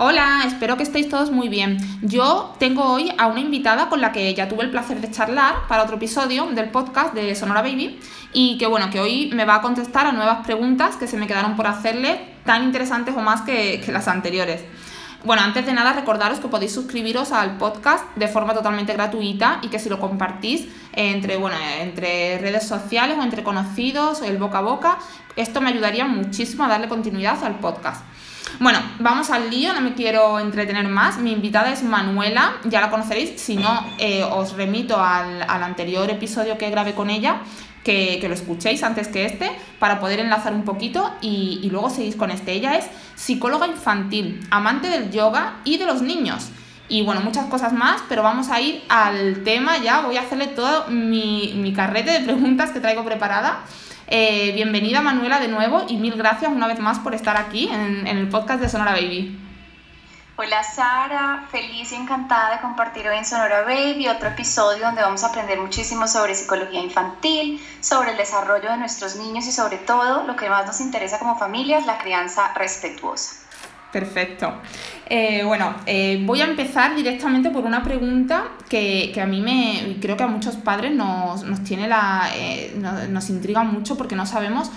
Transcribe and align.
Hola, 0.00 0.44
espero 0.46 0.76
que 0.76 0.84
estéis 0.84 1.08
todos 1.08 1.32
muy 1.32 1.48
bien. 1.48 1.76
Yo 2.02 2.54
tengo 2.60 2.84
hoy 2.84 3.12
a 3.18 3.26
una 3.26 3.40
invitada 3.40 3.88
con 3.88 4.00
la 4.00 4.12
que 4.12 4.32
ya 4.32 4.46
tuve 4.46 4.62
el 4.62 4.70
placer 4.70 5.00
de 5.00 5.10
charlar 5.10 5.66
para 5.66 5.82
otro 5.82 5.96
episodio 5.96 6.46
del 6.46 6.70
podcast 6.70 7.14
de 7.14 7.34
Sonora 7.34 7.62
Baby 7.62 7.98
y 8.32 8.58
que 8.58 8.68
bueno, 8.68 8.90
que 8.90 9.00
hoy 9.00 9.28
me 9.34 9.44
va 9.44 9.56
a 9.56 9.60
contestar 9.60 10.06
a 10.06 10.12
nuevas 10.12 10.46
preguntas 10.46 10.94
que 10.94 11.08
se 11.08 11.16
me 11.16 11.26
quedaron 11.26 11.56
por 11.56 11.66
hacerle, 11.66 12.36
tan 12.44 12.62
interesantes 12.62 13.16
o 13.16 13.22
más 13.22 13.40
que, 13.40 13.80
que 13.84 13.90
las 13.90 14.06
anteriores. 14.06 14.62
Bueno, 15.24 15.42
antes 15.42 15.66
de 15.66 15.72
nada 15.72 15.92
recordaros 15.94 16.38
que 16.38 16.46
podéis 16.46 16.72
suscribiros 16.72 17.32
al 17.32 17.58
podcast 17.58 18.04
de 18.14 18.28
forma 18.28 18.54
totalmente 18.54 18.92
gratuita 18.92 19.58
y 19.62 19.68
que 19.68 19.80
si 19.80 19.88
lo 19.88 19.98
compartís 19.98 20.68
entre, 20.92 21.36
bueno, 21.38 21.56
entre 21.80 22.38
redes 22.38 22.68
sociales 22.68 23.18
o 23.18 23.24
entre 23.24 23.42
conocidos, 23.42 24.22
el 24.22 24.38
boca 24.38 24.58
a 24.58 24.62
boca, 24.62 24.98
esto 25.34 25.60
me 25.60 25.70
ayudaría 25.70 26.06
muchísimo 26.06 26.62
a 26.62 26.68
darle 26.68 26.86
continuidad 26.86 27.42
al 27.42 27.58
podcast. 27.58 28.04
Bueno, 28.60 28.80
vamos 28.98 29.30
al 29.30 29.50
lío, 29.50 29.72
no 29.72 29.80
me 29.80 29.94
quiero 29.94 30.40
entretener 30.40 30.88
más. 30.88 31.18
Mi 31.18 31.32
invitada 31.32 31.72
es 31.72 31.82
Manuela, 31.82 32.56
ya 32.64 32.80
la 32.80 32.90
conoceréis, 32.90 33.40
si 33.40 33.56
no, 33.56 33.86
eh, 33.98 34.24
os 34.24 34.54
remito 34.54 35.00
al, 35.00 35.42
anterior 35.42 36.10
episodio 36.10 36.58
que 36.58 36.70
grabé 36.70 36.94
con 36.94 37.10
ella, 37.10 37.42
que, 37.84 38.24
lo 38.26 38.34
escuchéis 38.34 38.82
antes 38.82 39.08
que 39.08 39.24
este, 39.24 39.50
para 39.78 40.00
poder 40.00 40.20
enlazar 40.20 40.52
un 40.52 40.64
poquito 40.64 41.12
y, 41.20 41.60
y 41.62 41.70
luego 41.70 41.90
seguís 41.90 42.16
con 42.16 42.30
este. 42.30 42.52
Ella 42.52 42.76
es 42.76 42.86
psicóloga 43.14 43.66
infantil, 43.66 44.40
amante 44.50 44.88
del 44.88 45.10
yoga 45.10 45.56
y 45.64 45.78
de 45.78 45.86
los 45.86 46.02
niños 46.02 46.50
y 46.88 47.02
bueno, 47.02 47.20
muchas 47.20 47.46
cosas 47.46 47.72
más, 47.72 48.02
pero 48.08 48.22
vamos 48.22 48.48
a 48.48 48.60
ir 48.60 48.82
al 48.88 49.42
tema 49.44 49.76
ya, 49.78 50.00
voy 50.00 50.16
a 50.16 50.22
hacerle 50.22 50.46
todo 50.48 50.86
mi, 50.88 51.52
mi 51.56 51.72
carrete 51.72 52.10
de 52.12 52.20
preguntas 52.20 52.70
que 52.70 52.80
traigo 52.80 53.04
preparada. 53.04 53.60
Eh, 54.10 54.52
bienvenida 54.52 55.02
Manuela 55.02 55.38
de 55.38 55.48
nuevo 55.48 55.84
y 55.86 55.98
mil 55.98 56.14
gracias 56.14 56.50
una 56.50 56.66
vez 56.66 56.78
más 56.78 56.98
por 56.98 57.14
estar 57.14 57.36
aquí 57.36 57.68
en, 57.68 58.06
en, 58.06 58.16
el 58.16 58.30
podcast 58.30 58.58
de 58.58 58.70
Sonora 58.70 58.92
Baby. 58.92 59.38
Hola 60.36 60.64
Sara, 60.64 61.46
feliz 61.50 61.92
y 61.92 61.96
encantada 61.96 62.56
de 62.56 62.62
compartir 62.62 63.06
hoy 63.06 63.18
en 63.18 63.26
Sonora 63.26 63.64
Baby 63.64 64.08
otro 64.08 64.28
episodio 64.28 64.86
donde 64.86 65.02
vamos 65.02 65.24
a 65.24 65.26
aprender 65.26 65.60
muchísimo 65.60 66.08
sobre 66.08 66.34
psicología 66.34 66.80
infantil, 66.80 67.62
sobre 67.82 68.12
el 68.12 68.16
desarrollo 68.16 68.70
de 68.70 68.78
nuestros 68.78 69.16
niños 69.16 69.46
y 69.46 69.52
sobre 69.52 69.76
todo 69.76 70.22
lo 70.22 70.36
que 70.36 70.48
más 70.48 70.64
nos 70.64 70.80
interesa 70.80 71.18
como 71.18 71.38
familias, 71.38 71.84
la 71.84 71.98
crianza 71.98 72.54
respetuosa. 72.54 73.47
Perfecto. 73.92 74.52
Eh, 75.06 75.42
bueno, 75.44 75.74
eh, 75.86 76.22
voy 76.26 76.42
a 76.42 76.44
empezar 76.44 76.94
directamente 76.94 77.48
por 77.50 77.64
una 77.64 77.82
pregunta 77.82 78.48
que, 78.68 79.18
a 79.20 79.26
mí 79.26 79.40
me, 79.40 79.96
creo 80.00 80.16
que 80.16 80.24
a 80.24 80.26
muchos 80.26 80.56
padres 80.56 80.92
nos, 80.92 81.42
tiene 81.64 81.88
la, 81.88 82.28
eh, 82.36 82.76
nos, 83.08 83.30
intriga 83.30 83.62
mucho 83.64 83.96
porque 83.96 84.14
no 84.14 84.26
sabemos 84.26 84.70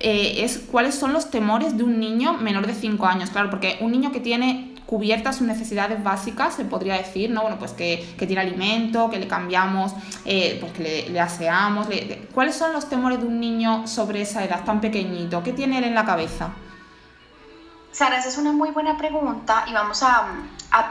es 0.00 0.58
cuáles 0.70 0.96
son 0.96 1.14
los 1.14 1.30
temores 1.30 1.78
de 1.78 1.82
un 1.82 1.98
niño 1.98 2.34
menor 2.34 2.66
de 2.66 2.74
5 2.74 3.06
años. 3.06 3.30
Claro, 3.30 3.48
porque 3.48 3.78
un 3.80 3.90
niño 3.90 4.12
que 4.12 4.20
tiene 4.20 4.74
cubiertas 4.84 5.36
sus 5.36 5.46
necesidades 5.46 6.02
básicas, 6.02 6.54
se 6.54 6.66
podría 6.66 6.98
decir, 6.98 7.30
¿no? 7.30 7.40
Bueno, 7.40 7.58
pues 7.58 7.72
que, 7.72 8.04
tiene 8.18 8.38
alimento, 8.38 9.08
que 9.08 9.18
le 9.18 9.26
cambiamos, 9.28 9.94
pues 10.24 10.72
que 10.72 11.08
le, 11.10 11.20
aseamos. 11.20 11.86
¿Cuáles 12.34 12.54
son 12.54 12.74
los 12.74 12.88
temores 12.90 13.20
de 13.20 13.26
un 13.26 13.40
niño 13.40 13.86
sobre 13.86 14.20
esa 14.20 14.44
edad 14.44 14.62
tan 14.64 14.82
pequeñito? 14.82 15.42
¿Qué 15.42 15.52
tiene 15.52 15.78
él 15.78 15.84
en 15.84 15.94
la 15.94 16.04
cabeza? 16.04 16.52
Sara, 17.94 18.18
esa 18.18 18.28
es 18.28 18.38
una 18.38 18.50
muy 18.50 18.72
buena 18.72 18.98
pregunta 18.98 19.66
y 19.68 19.72
vamos 19.72 20.02
a, 20.02 20.26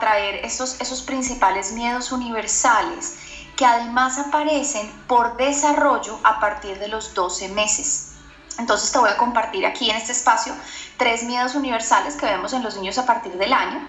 traer 0.00 0.36
esos, 0.36 1.02
principales 1.02 1.70
miedos 1.72 2.10
universales 2.12 3.18
que 3.56 3.66
además 3.66 4.16
aparecen 4.16 4.90
por 5.06 5.36
desarrollo 5.36 6.18
a 6.24 6.40
partir 6.40 6.78
de 6.78 6.88
los 6.88 7.12
12 7.12 7.50
meses. 7.50 8.12
Entonces 8.58 8.90
te 8.90 8.98
voy 8.98 9.10
a 9.10 9.18
compartir 9.18 9.66
aquí 9.66 9.90
en 9.90 9.96
este 9.96 10.12
espacio 10.12 10.54
tres 10.96 11.24
miedos 11.24 11.54
universales 11.54 12.16
que 12.16 12.24
vemos 12.24 12.54
en 12.54 12.62
los 12.62 12.74
niños 12.78 12.96
a 12.96 13.04
partir 13.04 13.36
del 13.36 13.52
año. 13.52 13.86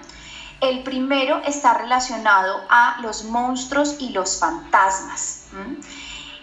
El 0.59 0.83
primero 0.83 1.41
está 1.45 1.73
relacionado 1.73 2.65
a 2.69 2.97
los 2.99 3.23
monstruos 3.23 3.95
y 3.97 4.09
los 4.09 4.37
fantasmas. 4.39 5.43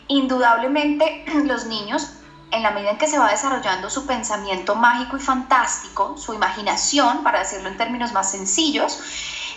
Indudablemente 0.08 1.22
los 1.44 1.66
niños 1.66 2.08
en 2.52 2.62
la 2.62 2.70
medida 2.70 2.90
en 2.90 2.98
que 2.98 3.06
se 3.06 3.18
va 3.18 3.30
desarrollando 3.30 3.90
su 3.90 4.06
pensamiento 4.06 4.74
mágico 4.74 5.16
y 5.16 5.20
fantástico, 5.20 6.16
su 6.16 6.34
imaginación, 6.34 7.22
para 7.22 7.40
decirlo 7.40 7.68
en 7.68 7.76
términos 7.76 8.12
más 8.12 8.30
sencillos, 8.30 9.00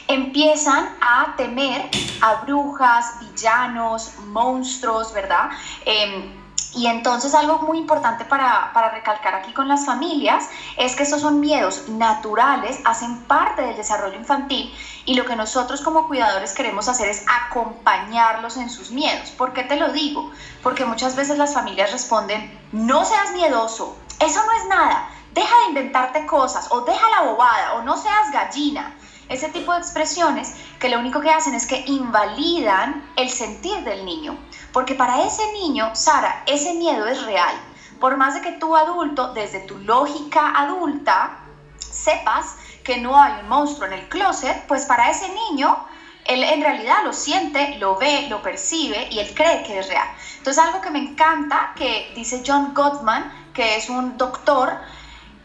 empiezan 0.08 0.90
a 1.02 1.36
temer 1.36 1.90
a 2.22 2.36
brujas, 2.46 3.20
villanos, 3.20 4.18
monstruos, 4.20 5.14
¿verdad? 5.14 5.50
Em, 5.86 6.45
y 6.76 6.88
entonces 6.88 7.34
algo 7.34 7.60
muy 7.60 7.78
importante 7.78 8.26
para, 8.26 8.72
recalcar 8.92 9.34
aquí 9.34 9.54
con 9.54 9.68
las 9.68 9.86
familias 9.86 10.50
es 10.78 10.96
que 10.96 11.04
estos 11.04 11.22
son 11.22 11.40
miedos 11.40 11.88
naturales, 11.88 12.80
hacen 12.84 13.18
parte 13.28 13.62
del 13.62 13.78
desarrollo 13.78 14.16
infantil 14.16 14.74
y 15.06 15.16
lo 15.16 15.26
que 15.26 15.36
nosotros 15.36 15.82
como 15.82 16.08
cuidadores 16.08 16.54
queremos 16.54 16.90
hacer 16.90 17.08
es 17.08 17.24
acompañarlos 17.28 18.58
en 18.58 18.70
sus 18.70 18.92
miedos. 18.92 19.32
¿Por 19.32 19.54
qué 19.54 19.64
te 19.64 19.78
lo 19.78 19.92
digo? 19.94 20.30
Porque 20.62 20.86
muchas 20.86 21.16
veces 21.16 21.38
las 21.38 21.54
familias 21.54 21.92
responden, 21.92 22.60
no 22.74 23.06
seas 23.06 23.32
miedoso, 23.32 23.96
eso 24.20 24.42
no 24.46 24.52
es 24.52 24.68
nada, 24.68 25.10
deja 25.34 25.56
de 25.60 25.70
inventarte 25.70 26.26
cosas 26.26 26.68
o 26.72 26.82
deja 26.82 27.10
la 27.10 27.22
bobada 27.22 27.74
o 27.76 27.84
no 27.84 27.96
seas 27.96 28.32
gallina. 28.32 28.94
Ese 29.30 29.50
tipo 29.50 29.72
de 29.72 29.80
expresiones 29.80 30.54
que 30.80 30.90
lo 30.90 31.00
único 31.00 31.20
que 31.20 31.32
hacen 31.32 31.56
es 31.56 31.66
que 31.66 31.84
invalidan 31.88 33.02
el 33.16 33.30
sentir 33.30 33.84
del 33.84 34.06
niño. 34.06 34.38
Porque 34.76 34.94
para 34.94 35.26
ese 35.26 35.54
niño, 35.54 35.96
Sara, 35.96 36.44
ese 36.46 36.74
miedo 36.74 37.08
es 37.08 37.24
real. 37.24 37.56
Por 38.02 38.18
más 38.18 38.34
de 38.34 38.42
que 38.42 38.52
tú 38.52 38.76
adulto, 38.76 39.30
desde 39.30 39.62
tu 39.62 39.78
lógica 39.78 40.50
adulta, 40.50 41.32
sepas 41.80 42.58
que 42.84 42.98
no 42.98 43.18
hay 43.18 43.40
un 43.40 43.48
monstruo 43.48 43.88
en 43.88 43.94
el 43.94 44.10
closet, 44.10 44.68
pues 44.68 44.86
para 44.86 45.10
ese 45.10 45.30
niño, 45.30 45.78
él 46.26 46.44
en 46.44 46.60
realidad 46.60 47.06
lo 47.06 47.14
siente, 47.14 47.78
lo 47.78 47.96
ve, 47.96 48.26
lo 48.28 48.42
percibe 48.42 49.08
y 49.10 49.20
él 49.20 49.34
cree 49.34 49.64
que 49.64 49.80
es 49.80 49.88
real. 49.88 50.10
Entonces 50.40 50.62
algo 50.62 50.82
que 50.82 50.92
me 50.92 51.00
encanta 51.00 51.72
que 51.74 52.12
dice 52.14 52.44
John 52.46 52.74
Gottman, 52.74 53.32
que 53.54 53.78
es 53.78 53.88
un 53.88 54.18
doctor 54.18 54.78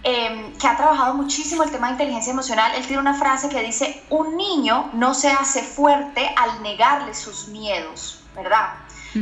em, 0.03 0.53
que 0.55 0.67
ha 0.67 0.77
trabajado 0.77 1.15
muchísimo 1.15 1.63
el 1.63 1.71
tema 1.71 1.87
de 1.87 1.93
inteligencia 1.93 2.33
emocional, 2.33 2.75
él 2.75 2.85
tiene 2.85 3.01
una 3.01 3.15
frase 3.15 3.49
que 3.49 3.63
dice, 3.63 4.05
un 4.09 4.37
niño 4.37 4.89
no 4.91 5.15
se 5.15 5.31
hace 5.31 5.63
fuerte 5.63 6.33
al 6.35 6.61
negarle 6.63 7.15
sus 7.15 7.47
miedos, 7.47 8.19
¿verdad? 8.35 8.71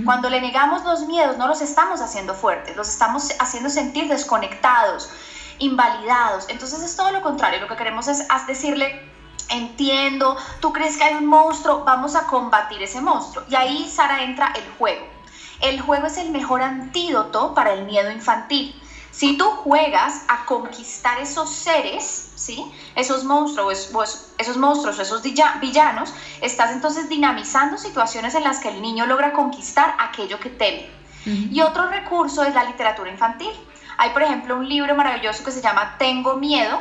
Cuando 0.04 0.28
le 0.28 0.40
negamos 0.40 0.84
los 0.84 1.06
miedos, 1.06 1.38
no 1.38 1.48
los 1.48 1.62
estamos 1.62 2.00
haciendo 2.00 2.34
fuertes, 2.34 2.76
los 2.76 2.88
estamos 2.88 3.32
haciendo 3.38 3.70
sentir 3.70 4.08
desconectados, 4.08 5.08
invalidados. 5.58 6.44
Entonces 6.48 6.82
es 6.82 6.94
todo 6.94 7.10
lo 7.10 7.22
contrario, 7.22 7.60
lo 7.60 7.68
que 7.68 7.76
queremos 7.76 8.06
es 8.06 8.26
decirle, 8.46 9.08
entiendo, 9.48 10.36
tú 10.60 10.72
crees 10.72 10.96
que 10.96 11.04
hay 11.04 11.14
un 11.14 11.26
monstruo, 11.26 11.84
vamos 11.84 12.16
a 12.16 12.26
combatir 12.26 12.82
ese 12.82 13.00
monstruo. 13.00 13.44
Y 13.48 13.54
ahí, 13.54 13.88
Sara, 13.88 14.22
entra 14.22 14.52
el 14.54 14.64
juego. 14.78 15.06
El 15.60 15.80
juego 15.80 16.06
es 16.06 16.18
el 16.18 16.30
mejor 16.30 16.62
antídoto 16.62 17.54
para 17.54 17.72
el 17.72 17.84
miedo 17.84 18.10
infantil. 18.10 18.80
Si 19.10 19.36
tú 19.36 19.44
juegas 19.44 20.24
a 20.28 20.44
conquistar 20.44 21.20
esos 21.20 21.50
seres, 21.50 22.30
¿sí? 22.36 22.64
esos 22.94 23.24
monstruos, 23.24 23.90
esos 24.38 24.56
monstruos, 24.56 24.98
esos 24.98 25.22
villanos, 25.22 26.14
estás 26.40 26.72
entonces 26.72 27.08
dinamizando 27.08 27.78
situaciones 27.78 28.34
en 28.34 28.44
las 28.44 28.60
que 28.60 28.68
el 28.68 28.80
niño 28.80 29.06
logra 29.06 29.32
conquistar 29.32 29.94
aquello 29.98 30.38
que 30.38 30.50
teme. 30.50 30.98
Y 31.26 31.60
otro 31.60 31.88
recurso 31.88 32.42
es 32.42 32.54
la 32.54 32.64
literatura 32.64 33.10
infantil. 33.10 33.50
Hay, 33.98 34.10
por 34.10 34.22
ejemplo, 34.22 34.56
un 34.56 34.66
libro 34.66 34.94
maravilloso 34.94 35.44
que 35.44 35.50
se 35.50 35.60
llama 35.60 35.96
Tengo 35.98 36.36
Miedo, 36.36 36.80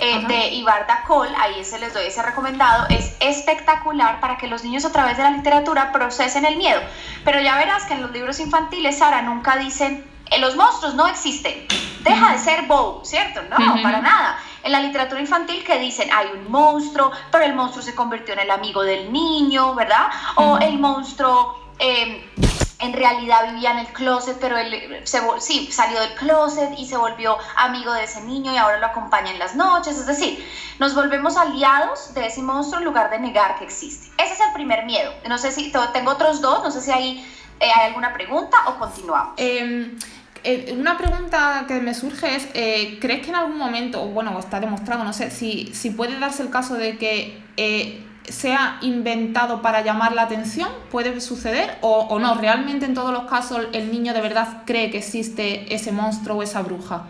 eh, 0.00 0.24
de 0.28 0.54
Ibarda 0.54 1.02
Cole, 1.08 1.34
ahí 1.36 1.64
se 1.64 1.76
les 1.80 1.92
doy 1.92 2.06
ese 2.06 2.22
recomendado, 2.22 2.86
es 2.88 3.16
espectacular 3.18 4.20
para 4.20 4.38
que 4.38 4.46
los 4.46 4.62
niños 4.62 4.84
a 4.84 4.92
través 4.92 5.16
de 5.16 5.24
la 5.24 5.30
literatura 5.30 5.90
procesen 5.90 6.44
el 6.44 6.56
miedo. 6.56 6.80
Pero 7.24 7.40
ya 7.40 7.56
verás 7.56 7.84
que 7.84 7.94
en 7.94 8.02
los 8.02 8.12
libros 8.12 8.38
infantiles, 8.38 8.98
Sara, 8.98 9.22
nunca 9.22 9.56
dicen 9.56 10.04
los 10.38 10.56
monstruos 10.56 10.94
no 10.94 11.06
existen. 11.06 11.66
Deja 12.00 12.32
de 12.32 12.38
ser 12.38 12.62
bow, 12.66 13.00
¿cierto? 13.04 13.42
No, 13.42 13.82
para 13.82 14.00
nada. 14.00 14.38
En 14.62 14.72
la 14.72 14.80
literatura 14.80 15.20
infantil 15.20 15.64
que 15.64 15.78
dicen 15.78 16.10
hay 16.12 16.28
un 16.28 16.50
monstruo, 16.50 17.10
pero 17.30 17.44
el 17.44 17.54
monstruo 17.54 17.82
se 17.82 17.94
convirtió 17.94 18.34
en 18.34 18.40
el 18.40 18.50
amigo 18.50 18.82
del 18.82 19.12
niño, 19.12 19.74
¿verdad? 19.74 20.08
O 20.36 20.58
el 20.58 20.78
monstruo 20.78 21.58
em, 21.78 22.22
en 22.80 22.92
realidad 22.92 23.52
vivía 23.52 23.72
en 23.72 23.78
el 23.78 23.86
closet, 23.88 24.38
pero 24.40 24.56
él 24.56 25.00
se, 25.04 25.20
sí, 25.40 25.68
salió 25.72 26.00
del 26.00 26.14
closet 26.14 26.70
y 26.78 26.86
se 26.86 26.96
volvió 26.96 27.36
amigo 27.56 27.92
de 27.92 28.04
ese 28.04 28.20
niño 28.22 28.52
y 28.52 28.56
ahora 28.56 28.78
lo 28.78 28.86
acompaña 28.86 29.30
en 29.30 29.38
las 29.38 29.56
noches. 29.56 29.98
Es 29.98 30.06
decir, 30.06 30.46
nos 30.78 30.94
volvemos 30.94 31.36
aliados 31.36 32.14
de 32.14 32.26
ese 32.26 32.40
monstruo 32.42 32.78
en 32.78 32.84
lugar 32.84 33.10
de 33.10 33.18
negar 33.18 33.58
que 33.58 33.64
existe. 33.64 34.08
Ese 34.22 34.34
es 34.34 34.40
el 34.40 34.52
primer 34.52 34.84
miedo. 34.86 35.12
No 35.28 35.38
sé 35.38 35.50
si 35.50 35.72
tengo 35.92 36.12
otros 36.12 36.40
dos, 36.40 36.62
no 36.62 36.70
sé 36.70 36.80
si 36.80 36.92
hay, 36.92 37.18
eh, 37.60 37.70
hay 37.70 37.88
alguna 37.88 38.12
pregunta 38.12 38.56
o 38.66 38.78
continuamos. 38.78 39.34
Eh, 39.38 39.96
eh, 40.44 40.74
una 40.78 40.96
pregunta 40.98 41.64
que 41.66 41.80
me 41.80 41.94
surge 41.94 42.36
es, 42.36 42.48
eh, 42.54 42.98
¿crees 43.00 43.22
que 43.22 43.30
en 43.30 43.36
algún 43.36 43.58
momento, 43.58 44.06
bueno, 44.06 44.38
está 44.38 44.60
demostrado, 44.60 45.04
no 45.04 45.12
sé, 45.12 45.30
si, 45.30 45.70
si 45.74 45.90
puede 45.90 46.18
darse 46.18 46.42
el 46.42 46.50
caso 46.50 46.74
de 46.74 46.98
que 46.98 47.42
eh, 47.56 48.04
sea 48.24 48.78
inventado 48.82 49.62
para 49.62 49.82
llamar 49.82 50.12
la 50.12 50.22
atención? 50.22 50.68
¿Puede 50.90 51.20
suceder? 51.20 51.78
O, 51.80 52.06
¿O 52.10 52.18
no? 52.18 52.34
¿Realmente 52.34 52.86
en 52.86 52.94
todos 52.94 53.12
los 53.12 53.24
casos 53.24 53.66
el 53.72 53.90
niño 53.90 54.14
de 54.14 54.20
verdad 54.20 54.62
cree 54.66 54.90
que 54.90 54.98
existe 54.98 55.74
ese 55.74 55.92
monstruo 55.92 56.38
o 56.38 56.42
esa 56.42 56.62
bruja? 56.62 57.06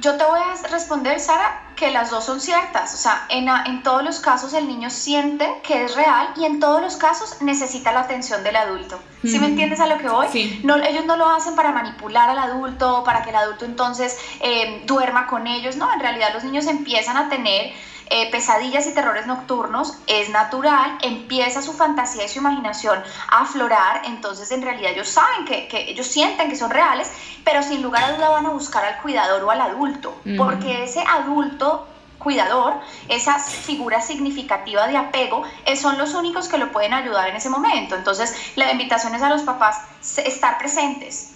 Yo 0.00 0.16
te 0.16 0.24
voy 0.24 0.40
a 0.40 0.68
responder, 0.68 1.20
Sara, 1.20 1.62
que 1.76 1.90
las 1.90 2.10
dos 2.10 2.24
son 2.24 2.40
ciertas. 2.40 2.94
O 2.94 2.96
sea, 2.96 3.26
en, 3.28 3.48
en 3.48 3.82
todos 3.82 4.02
los 4.02 4.20
casos 4.20 4.52
el 4.54 4.66
niño 4.66 4.90
siente 4.90 5.46
que 5.62 5.84
es 5.84 5.94
real 5.94 6.30
y 6.36 6.44
en 6.44 6.58
todos 6.58 6.80
los 6.80 6.96
casos 6.96 7.40
necesita 7.40 7.92
la 7.92 8.00
atención 8.00 8.42
del 8.42 8.56
adulto. 8.56 8.98
¿Sí 9.22 9.38
me 9.38 9.46
entiendes 9.46 9.80
a 9.80 9.86
lo 9.86 9.98
que 9.98 10.08
voy? 10.08 10.26
Sí. 10.32 10.60
No, 10.64 10.76
ellos 10.76 11.04
no 11.04 11.16
lo 11.16 11.28
hacen 11.28 11.54
para 11.54 11.72
manipular 11.72 12.30
al 12.30 12.38
adulto, 12.38 13.04
para 13.04 13.22
que 13.22 13.30
el 13.30 13.36
adulto 13.36 13.66
entonces 13.66 14.18
eh, 14.40 14.82
duerma 14.86 15.26
con 15.26 15.46
ellos. 15.46 15.76
No, 15.76 15.92
en 15.92 16.00
realidad 16.00 16.30
los 16.32 16.44
niños 16.44 16.66
empiezan 16.66 17.16
a 17.16 17.28
tener 17.28 17.72
eh, 18.10 18.30
pesadillas 18.30 18.86
y 18.86 18.92
terrores 18.92 19.26
nocturnos, 19.26 19.94
es 20.06 20.30
natural, 20.30 20.98
empieza 21.02 21.62
su 21.62 21.72
fantasía 21.72 22.24
y 22.24 22.28
su 22.28 22.40
imaginación 22.40 23.00
a 23.30 23.42
aflorar, 23.42 24.02
entonces 24.04 24.50
en 24.50 24.62
realidad 24.62 24.90
ellos 24.92 25.08
saben 25.08 25.44
que, 25.44 25.68
que 25.68 25.90
ellos 25.90 26.06
sienten 26.06 26.48
que 26.48 26.56
son 26.56 26.70
reales, 26.70 27.08
pero 27.44 27.62
sin 27.62 27.82
lugar 27.82 28.02
a 28.02 28.12
duda 28.12 28.28
van 28.30 28.46
a 28.46 28.50
buscar 28.50 28.84
al 28.84 29.00
cuidador 29.00 29.44
o 29.44 29.50
al 29.50 29.60
adulto, 29.60 30.14
porque 30.36 30.82
ese 30.84 31.00
adulto 31.00 31.86
cuidador, 32.18 32.74
esa 33.08 33.38
figura 33.38 34.00
significativa 34.00 34.86
de 34.86 34.96
apego, 34.96 35.42
eh, 35.64 35.76
son 35.76 35.98
los 35.98 36.14
únicos 36.14 36.48
que 36.48 36.58
lo 36.58 36.70
pueden 36.70 36.92
ayudar 36.94 37.28
en 37.28 37.36
ese 37.36 37.48
momento. 37.48 37.96
Entonces, 37.96 38.52
la 38.56 38.70
invitación 38.70 39.14
es 39.14 39.22
a 39.22 39.30
los 39.30 39.42
papás 39.42 39.80
estar 40.18 40.58
presentes, 40.58 41.32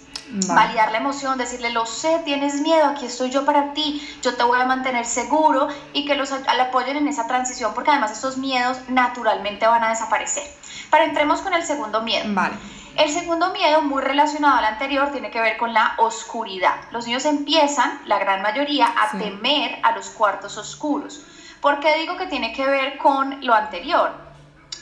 validar 0.47 0.91
la 0.91 0.97
emoción, 0.97 1.37
decirle, 1.37 1.69
lo 1.69 1.85
sé, 1.85 2.21
tienes 2.25 2.61
miedo, 2.61 2.85
aquí 2.85 3.05
estoy 3.05 3.29
yo 3.29 3.45
para 3.45 3.73
ti, 3.73 4.01
yo 4.21 4.35
te 4.35 4.43
voy 4.43 4.59
a 4.59 4.65
mantener 4.65 5.05
seguro 5.05 5.67
y 5.93 6.05
que 6.05 6.15
los 6.15 6.31
apoyen 6.31 6.97
en 6.97 7.07
esa 7.07 7.27
transición, 7.27 7.73
porque 7.73 7.91
además 7.91 8.11
estos 8.11 8.37
miedos 8.37 8.77
naturalmente 8.87 9.67
van 9.67 9.83
a 9.83 9.89
desaparecer. 9.89 10.43
Pero 10.91 11.03
entremos 11.03 11.41
con 11.41 11.53
el 11.53 11.63
segundo 11.63 12.01
miedo. 12.01 12.25
Vale. 12.29 12.55
El 12.97 13.09
segundo 13.09 13.51
miedo, 13.51 13.81
muy 13.81 14.01
relacionado 14.01 14.57
al 14.57 14.65
anterior, 14.65 15.11
tiene 15.11 15.29
que 15.29 15.41
ver 15.41 15.57
con 15.57 15.73
la 15.73 15.95
oscuridad. 15.97 16.75
Los 16.91 17.05
niños 17.05 17.25
empiezan, 17.25 17.99
la 18.05 18.19
gran 18.19 18.41
mayoría, 18.41 18.87
a 18.87 19.17
temer 19.17 19.79
a 19.83 19.91
los 19.91 20.09
cuartos 20.09 20.57
oscuros. 20.57 21.21
¿Por 21.59 21.81
qué 21.81 21.97
digo 21.97 22.15
que 22.15 22.27
tiene 22.27 22.53
que 22.53 22.65
ver 22.65 22.97
con 22.97 23.45
lo 23.45 23.53
anterior? 23.53 24.24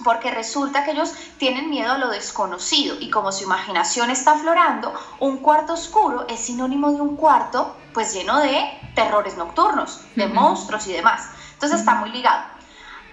Porque 0.04 0.31
resulta 0.31 0.84
que 0.84 0.92
ellos 0.92 1.13
tienen 1.38 1.69
miedo 1.69 1.94
a 1.94 1.98
lo 1.98 2.10
desconocido 2.10 2.98
y 3.00 3.10
como 3.10 3.31
su 3.31 3.44
imaginación 3.44 4.10
está 4.10 4.34
aflorando, 4.34 4.94
un 5.19 5.38
cuarto 5.38 5.74
oscuro 5.74 6.25
es 6.28 6.40
sinónimo 6.40 6.92
de 6.92 7.01
un 7.01 7.16
cuarto 7.16 7.75
pues 7.94 8.13
lleno 8.13 8.40
de 8.40 8.80
terrores 8.95 9.38
nocturnos, 9.38 10.01
de 10.16 10.28
monstruos 10.28 10.88
y 10.88 10.94
demás. 10.94 11.30
Entonces 11.54 11.80
está 11.80 11.95
muy 11.95 12.10
ligado. 12.12 12.44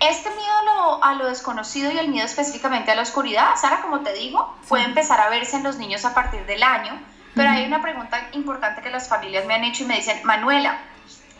Este 0.00 0.30
miedo 0.30 1.04
a 1.04 1.14
lo, 1.14 1.26
desconocido 1.26 1.92
y 1.92 1.98
el 1.98 2.08
miedo 2.08 2.24
específicamente 2.24 2.90
a 2.90 2.94
la 2.94 3.02
oscuridad, 3.02 3.50
Sara, 3.56 3.82
como 3.82 4.00
te 4.00 4.14
digo, 4.14 4.56
puede 4.66 4.84
empezar 4.84 5.20
a 5.20 5.28
verse 5.28 5.56
en 5.56 5.62
los 5.62 5.76
niños 5.76 6.06
a 6.06 6.14
partir 6.14 6.46
del 6.46 6.62
año, 6.62 6.98
pero 7.34 7.50
hay 7.50 7.66
una 7.66 7.82
pregunta 7.82 8.28
importante 8.32 8.80
que 8.80 8.90
las 8.90 9.08
familias 9.08 9.44
me 9.44 9.54
han 9.54 9.64
hecho 9.64 9.84
y 9.84 9.86
me 9.86 9.96
dicen, 9.96 10.20
Manuela, 10.24 10.80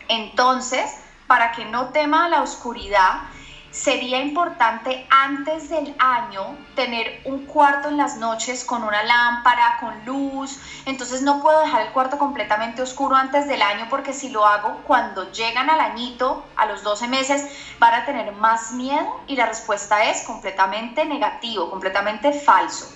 entonces, 0.07 0.95
para 1.25 1.51
que 1.53 1.65
no 1.65 1.87
tema 1.89 2.25
a 2.25 2.29
la 2.29 2.43
oscuridad, 2.43 3.21
sería 3.71 4.21
importante 4.21 5.07
antes 5.09 5.69
del 5.69 5.95
año 5.97 6.57
tener 6.75 7.21
un 7.23 7.45
cuarto 7.45 7.87
en 7.87 7.95
las 7.95 8.17
noches 8.17 8.65
con 8.65 8.83
una 8.83 9.01
lámpara, 9.03 9.77
con 9.79 10.05
luz. 10.05 10.59
Entonces 10.85 11.21
no 11.21 11.41
puedo 11.41 11.61
dejar 11.61 11.83
el 11.83 11.93
cuarto 11.93 12.17
completamente 12.17 12.81
oscuro 12.81 13.15
antes 13.15 13.47
del 13.47 13.61
año 13.61 13.87
porque 13.89 14.13
si 14.13 14.29
lo 14.29 14.45
hago 14.45 14.81
cuando 14.85 15.31
llegan 15.31 15.69
al 15.69 15.79
añito, 15.79 16.43
a 16.57 16.65
los 16.65 16.83
12 16.83 17.07
meses, 17.07 17.45
van 17.79 17.93
a 17.93 18.05
tener 18.05 18.33
más 18.33 18.71
miedo 18.73 19.21
y 19.27 19.37
la 19.37 19.45
respuesta 19.45 20.03
es 20.03 20.23
completamente 20.23 21.05
negativo, 21.05 21.69
completamente 21.69 22.33
falso. 22.33 22.91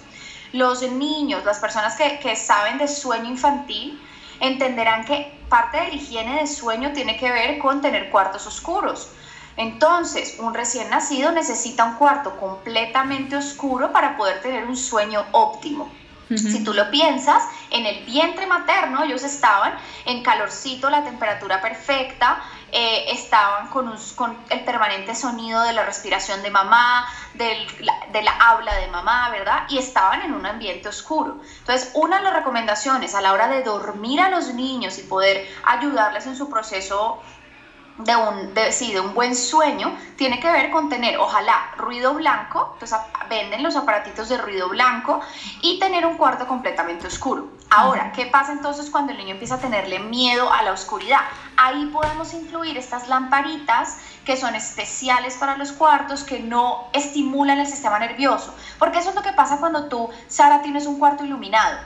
Los 0.52 0.82
niños, 0.82 1.44
las 1.46 1.60
personas 1.60 1.96
que, 1.96 2.20
que 2.20 2.36
saben 2.36 2.78
de 2.78 2.88
sueño 2.88 3.30
infantil, 3.30 4.02
entenderán 4.42 5.06
que 5.06 5.34
parte 5.50 5.78
de 5.78 5.88
la 5.88 5.94
higiene 5.94 6.42
de 6.42 6.48
sueño 6.48 6.92
tiene 6.92 7.18
que 7.18 7.32
ver 7.32 7.60
con 7.60 7.82
tener 7.82 8.10
cuartos 8.10 8.46
oscuros 8.46 9.10
entonces, 9.58 10.36
un 10.40 10.54
recién 10.54 10.90
nacido 10.90 11.32
necesita 11.32 11.86
un 11.86 11.96
cuarto 11.96 12.38
completamente 12.38 13.38
oscuro 13.38 13.92
para 13.92 14.18
poder 14.18 14.42
tener 14.42 14.66
un 14.66 14.76
sueño 14.76 15.26
óptimo. 15.32 15.90
Si 16.36 16.64
tú 16.64 16.74
lo 16.74 16.90
piensas, 16.90 17.44
en 17.70 17.86
el 17.86 18.04
vientre 18.04 18.48
materno 18.48 19.04
ellos 19.04 19.24
estaban 19.24 19.76
en 20.06 20.24
calorcito, 20.24 20.90
la 20.90 21.04
temperatura 21.04 21.62
perfecta, 21.62 22.42
eh, 22.72 23.06
estaban 23.12 23.68
con, 23.68 23.96
con, 24.16 24.36
el 24.50 24.62
permanente 24.62 25.14
sonido 25.14 25.62
de 25.62 25.74
la 25.74 25.84
respiración 25.84 26.42
de 26.42 26.50
mamá, 26.50 27.06
de 27.36 28.24
la 28.24 28.32
habla 28.40 28.74
de 28.74 28.88
mamá, 28.88 29.30
¿verdad? 29.30 29.66
Y 29.70 29.78
estaban 29.78 30.24
en 30.24 30.34
un 30.34 30.48
ambiente 30.48 30.90
oscuro. 30.90 31.40
Entonces, 31.60 31.92
una 31.94 32.18
de 32.18 32.24
las 32.24 32.34
recomendaciones 32.34 33.14
a 33.14 33.22
la 33.22 33.32
hora 33.32 33.48
de 33.48 33.62
dormir 33.62 34.20
a 34.20 34.30
los 34.30 34.52
niños 34.52 34.98
y 34.98 35.04
poder 35.04 35.48
ayudarles 35.64 36.26
en 36.26 36.36
su 36.36 36.50
proceso 36.50 37.22
de 37.98 38.16
un, 38.16 38.54
de, 38.54 38.72
sí, 38.72 38.92
de 38.92 39.00
un 39.00 39.14
buen 39.14 39.36
sueño 39.36 39.96
tiene 40.18 40.40
que 40.40 40.52
ver 40.52 40.70
con 40.70 40.90
tener, 40.90 41.18
ojalá, 41.18 41.72
ruido 41.78 42.14
blanco, 42.14 42.72
entonces 42.74 42.98
venden 43.30 43.64
los 43.64 43.76
aparatitos 43.76 44.30
de 44.30 44.38
ruido 44.38 44.70
blanco 44.70 45.22
y 45.62 45.80
tener 45.80 46.06
un 46.06 46.18
cuarto 46.18 46.48
completamente 46.48 47.08
oscuro. 47.08 47.48
Ahora, 47.70 48.12
¿qué 48.12 48.28
pasa 48.28 48.52
entonces 48.52 48.90
cuando 48.90 49.12
el 49.12 49.18
niño 49.18 49.32
empieza 49.32 49.56
a 49.56 49.60
tenerle 49.60 50.00
miedo 50.00 50.52
a 50.52 50.62
la 50.64 50.72
oscuridad? 50.72 51.22
Ahí 51.58 51.86
podemos 51.88 52.34
incluir 52.34 52.78
estas 52.78 53.08
lamparitas 53.08 53.98
que 54.24 54.38
son 54.38 54.56
especiales 54.56 55.36
para 55.36 55.58
los 55.58 55.72
cuartos, 55.72 56.24
que 56.24 56.40
no 56.40 56.88
estimulan 56.94 57.60
el 57.60 57.68
sistema 57.68 58.00
nervioso, 58.00 58.54
porque 58.78 59.00
eso 59.00 59.10
es 59.10 59.16
lo 59.16 59.24
que 59.24 59.34
pasa 59.34 59.58
cuando 59.58 59.88
tú, 59.88 60.10
Sara, 60.28 60.62
tienes 60.62 60.86
un 60.86 61.00
cuarto 61.00 61.24
iluminado 61.24 61.80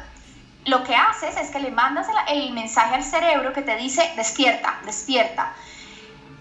lo 0.66 0.84
que 0.84 0.94
haces 0.94 1.38
es 1.38 1.50
que 1.50 1.60
le 1.60 1.72
mandas 1.72 2.08
el, 2.28 2.52
mensaje 2.54 2.96
al 2.96 3.04
cerebro 3.04 3.54
que 3.54 3.62
te 3.62 3.76
dice 3.78 4.12
despierta, 4.16 4.78
despierta 4.86 5.54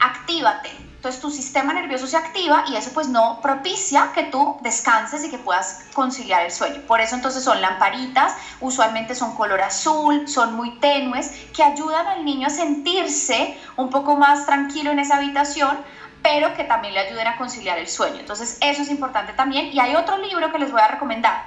actívate. 0.00 0.70
Entonces 0.98 1.20
tu 1.20 1.30
sistema 1.30 1.72
nervioso 1.72 2.08
se 2.08 2.16
activa 2.16 2.64
y 2.68 2.74
eso 2.74 2.90
pues 2.92 3.06
no 3.06 3.40
propicia 3.40 4.10
que 4.16 4.24
tú 4.24 4.56
descanses 4.62 5.24
y 5.24 5.30
que 5.30 5.38
puedas 5.38 5.84
conciliar 5.94 6.44
el 6.44 6.50
sueño. 6.50 6.82
Por 6.88 7.00
eso 7.00 7.14
entonces 7.14 7.44
son 7.44 7.60
lamparitas, 7.60 8.34
usualmente 8.60 9.14
son 9.14 9.36
color 9.36 9.60
azul, 9.60 10.26
son 10.26 10.54
muy 10.54 10.72
tenues, 10.80 11.30
que 11.54 11.62
ayudan 11.62 12.04
al 12.08 12.24
niño 12.24 12.48
a 12.48 12.50
sentirse 12.50 13.56
un 13.76 13.90
poco 13.90 14.16
más 14.16 14.44
tranquilo 14.44 14.90
en 14.90 14.98
esa 14.98 15.18
habitación, 15.18 15.78
pero 16.20 16.52
que 16.54 16.64
también 16.64 16.94
le 16.94 17.00
ayuden 17.00 17.28
a 17.28 17.36
conciliar 17.36 17.78
el 17.78 17.88
sueño. 17.88 18.18
Entonces 18.18 18.58
eso 18.60 18.82
es 18.82 18.90
importante 18.90 19.32
también. 19.34 19.66
Y 19.72 19.78
hay 19.78 19.94
otro 19.94 20.18
libro 20.18 20.50
que 20.50 20.58
les 20.58 20.72
voy 20.72 20.80
a 20.80 20.88
recomendar 20.88 21.44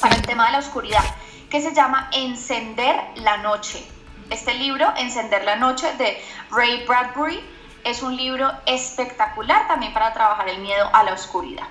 para 0.00 0.14
el 0.14 0.22
tema 0.22 0.46
de 0.46 0.52
la 0.52 0.58
oscuridad, 0.58 1.04
que 1.50 1.60
se 1.60 1.74
llama 1.74 2.10
Encender 2.12 2.94
la 3.16 3.38
Noche. 3.38 3.84
Este 4.30 4.54
libro, 4.54 4.92
Encender 4.96 5.42
la 5.42 5.56
Noche, 5.56 5.92
de 5.98 6.22
Ray 6.50 6.84
Bradbury, 6.86 7.53
es 7.84 8.02
un 8.02 8.16
libro 8.16 8.50
espectacular 8.66 9.68
también 9.68 9.92
para 9.92 10.12
trabajar 10.12 10.48
el 10.48 10.58
miedo 10.60 10.88
a 10.92 11.04
la 11.04 11.12
oscuridad. 11.12 11.66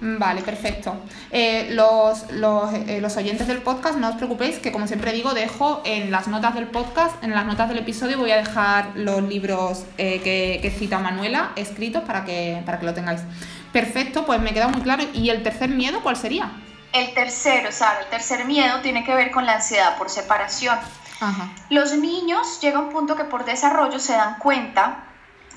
Mm, 0.00 0.18
vale, 0.18 0.42
perfecto. 0.42 0.96
Eh, 1.30 1.68
los, 1.70 2.24
eh, 2.28 2.98
los, 3.00 3.16
oyentes 3.16 3.46
del 3.46 3.62
podcast, 3.62 3.96
no 3.96 4.10
os 4.10 4.16
preocupéis, 4.16 4.58
que 4.58 4.72
como 4.72 4.86
siempre 4.86 5.12
digo, 5.12 5.32
dejo 5.32 5.80
en 5.84 6.10
las 6.10 6.28
notas 6.28 6.54
del 6.54 6.66
podcast, 6.66 7.22
en 7.22 7.30
las 7.30 7.46
notas 7.46 7.68
del 7.68 7.78
episodio, 7.78 8.18
voy 8.18 8.30
a 8.32 8.36
dejar 8.36 8.90
los 8.96 9.22
libros 9.22 9.84
eh, 9.96 10.20
que, 10.22 10.70
cita 10.70 10.98
Manuela 10.98 11.52
escritos 11.56 12.02
para 12.02 12.24
que, 12.24 12.62
para 12.66 12.78
que 12.78 12.86
lo 12.86 12.92
tengáis. 12.92 13.22
Perfecto, 13.72 14.26
pues 14.26 14.40
me 14.40 14.52
queda 14.52 14.68
muy 14.68 14.82
claro. 14.82 15.04
¿Y 15.14 15.30
el 15.30 15.42
tercer 15.42 15.70
miedo 15.70 16.02
cuál 16.02 16.16
sería? 16.16 16.50
El 16.92 17.14
tercero, 17.14 17.72
Sara, 17.72 18.00
el 18.00 18.06
tercer 18.06 18.44
miedo 18.44 18.80
tiene 18.80 19.04
que 19.04 19.14
ver 19.14 19.30
con 19.30 19.46
la 19.46 19.54
ansiedad 19.54 19.96
por 19.96 20.10
separación. 20.10 20.78
Los 21.70 21.96
niños 21.96 22.60
llega 22.60 22.78
un 22.78 22.90
punto 22.90 23.16
que 23.16 23.24
por 23.24 23.46
desarrollo 23.46 23.98
se 23.98 24.12
dan 24.12 24.38
cuenta 24.38 25.04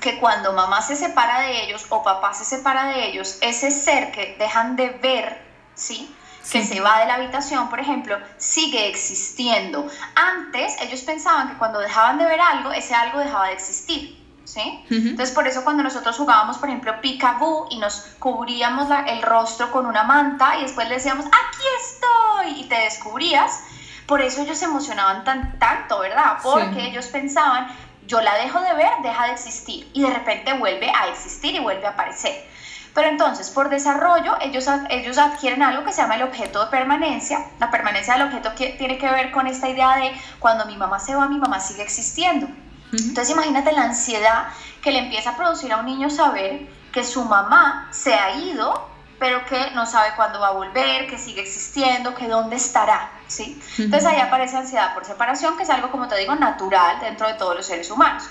que 0.00 0.18
cuando 0.18 0.52
mamá 0.52 0.82
se 0.82 0.96
separa 0.96 1.40
de 1.40 1.64
ellos 1.64 1.86
o 1.88 2.02
papá 2.02 2.34
se 2.34 2.44
separa 2.44 2.86
de 2.86 3.06
ellos, 3.06 3.38
ese 3.40 3.70
ser 3.70 4.12
que 4.12 4.36
dejan 4.38 4.76
de 4.76 4.90
ver, 4.90 5.42
¿sí? 5.74 6.14
que 6.50 6.64
se 6.64 6.80
va 6.80 7.00
de 7.00 7.06
la 7.06 7.14
habitación, 7.16 7.68
por 7.68 7.78
ejemplo, 7.80 8.16
sigue 8.38 8.88
existiendo. 8.88 9.86
Antes 10.14 10.76
ellos 10.80 11.02
pensaban 11.02 11.50
que 11.50 11.58
cuando 11.58 11.78
dejaban 11.78 12.18
de 12.18 12.24
ver 12.24 12.40
algo, 12.40 12.72
ese 12.72 12.94
algo 12.94 13.18
dejaba 13.18 13.48
de 13.48 13.54
existir. 13.54 14.16
¿Sí? 14.44 14.82
Entonces, 14.88 15.34
por 15.34 15.46
eso 15.46 15.62
cuando 15.62 15.82
nosotros 15.82 16.16
jugábamos, 16.16 16.56
por 16.56 16.70
ejemplo, 16.70 17.02
peekaboo 17.02 17.68
y 17.70 17.76
nos 17.76 18.06
cubríamos 18.18 18.88
el 19.06 19.20
rostro 19.20 19.70
con 19.70 19.84
una 19.84 20.04
manta 20.04 20.58
y 20.58 20.62
después 20.62 20.88
le 20.88 20.94
decíamos, 20.94 21.26
aquí 21.26 21.64
estoy, 21.82 22.60
y 22.62 22.64
te 22.64 22.76
descubrías, 22.76 23.60
por 24.06 24.22
eso 24.22 24.40
ellos 24.40 24.56
se 24.56 24.64
emocionaban 24.64 25.22
tan, 25.22 25.58
tanto, 25.58 25.98
¿verdad? 25.98 26.38
Porque 26.42 26.86
ellos 26.86 27.08
pensaban, 27.08 27.68
yo 28.08 28.20
la 28.22 28.34
dejo 28.38 28.60
de 28.60 28.74
ver, 28.74 28.90
deja 29.02 29.26
de 29.26 29.32
existir 29.32 29.88
y 29.92 30.02
de 30.02 30.10
repente 30.10 30.54
vuelve 30.54 30.90
a 30.90 31.08
existir 31.08 31.54
y 31.54 31.60
vuelve 31.60 31.86
a 31.86 31.90
aparecer. 31.90 32.48
Pero 32.94 33.08
entonces, 33.08 33.50
por 33.50 33.68
desarrollo, 33.68 34.36
ellos, 34.40 34.66
ellos 34.88 35.18
adquieren 35.18 35.62
algo 35.62 35.84
que 35.84 35.92
se 35.92 36.00
llama 36.00 36.16
el 36.16 36.22
objeto 36.22 36.64
de 36.64 36.70
permanencia. 36.70 37.44
La 37.60 37.70
permanencia 37.70 38.14
del 38.14 38.22
objeto 38.22 38.54
que, 38.56 38.70
tiene 38.70 38.98
que 38.98 39.08
ver 39.08 39.30
con 39.30 39.46
esta 39.46 39.68
idea 39.68 39.96
de 39.96 40.12
cuando 40.40 40.64
mi 40.64 40.76
mamá 40.76 40.98
se 40.98 41.14
va, 41.14 41.28
mi 41.28 41.38
mamá 41.38 41.60
sigue 41.60 41.82
existiendo. 41.82 42.48
Entonces, 42.90 43.30
imagínate 43.30 43.72
la 43.72 43.82
ansiedad 43.82 44.48
que 44.82 44.90
le 44.90 45.00
empieza 45.00 45.30
a 45.30 45.36
producir 45.36 45.72
a 45.72 45.76
un 45.76 45.86
niño 45.86 46.08
saber 46.08 46.66
que 46.90 47.04
su 47.04 47.24
mamá 47.24 47.88
se 47.92 48.14
ha 48.14 48.36
ido 48.36 48.87
pero 49.18 49.44
que 49.44 49.70
no 49.72 49.86
sabe 49.86 50.14
cuándo 50.16 50.40
va 50.40 50.48
a 50.48 50.52
volver, 50.52 51.08
que 51.08 51.18
sigue 51.18 51.40
existiendo, 51.40 52.14
que 52.14 52.28
dónde 52.28 52.56
estará, 52.56 53.10
¿sí? 53.26 53.60
Entonces 53.78 54.06
ahí 54.06 54.20
aparece 54.20 54.56
ansiedad 54.56 54.94
por 54.94 55.04
separación, 55.04 55.56
que 55.56 55.64
es 55.64 55.70
algo, 55.70 55.90
como 55.90 56.08
te 56.08 56.16
digo, 56.16 56.34
natural 56.34 57.00
dentro 57.00 57.26
de 57.26 57.34
todos 57.34 57.56
los 57.56 57.66
seres 57.66 57.90
humanos. 57.90 58.24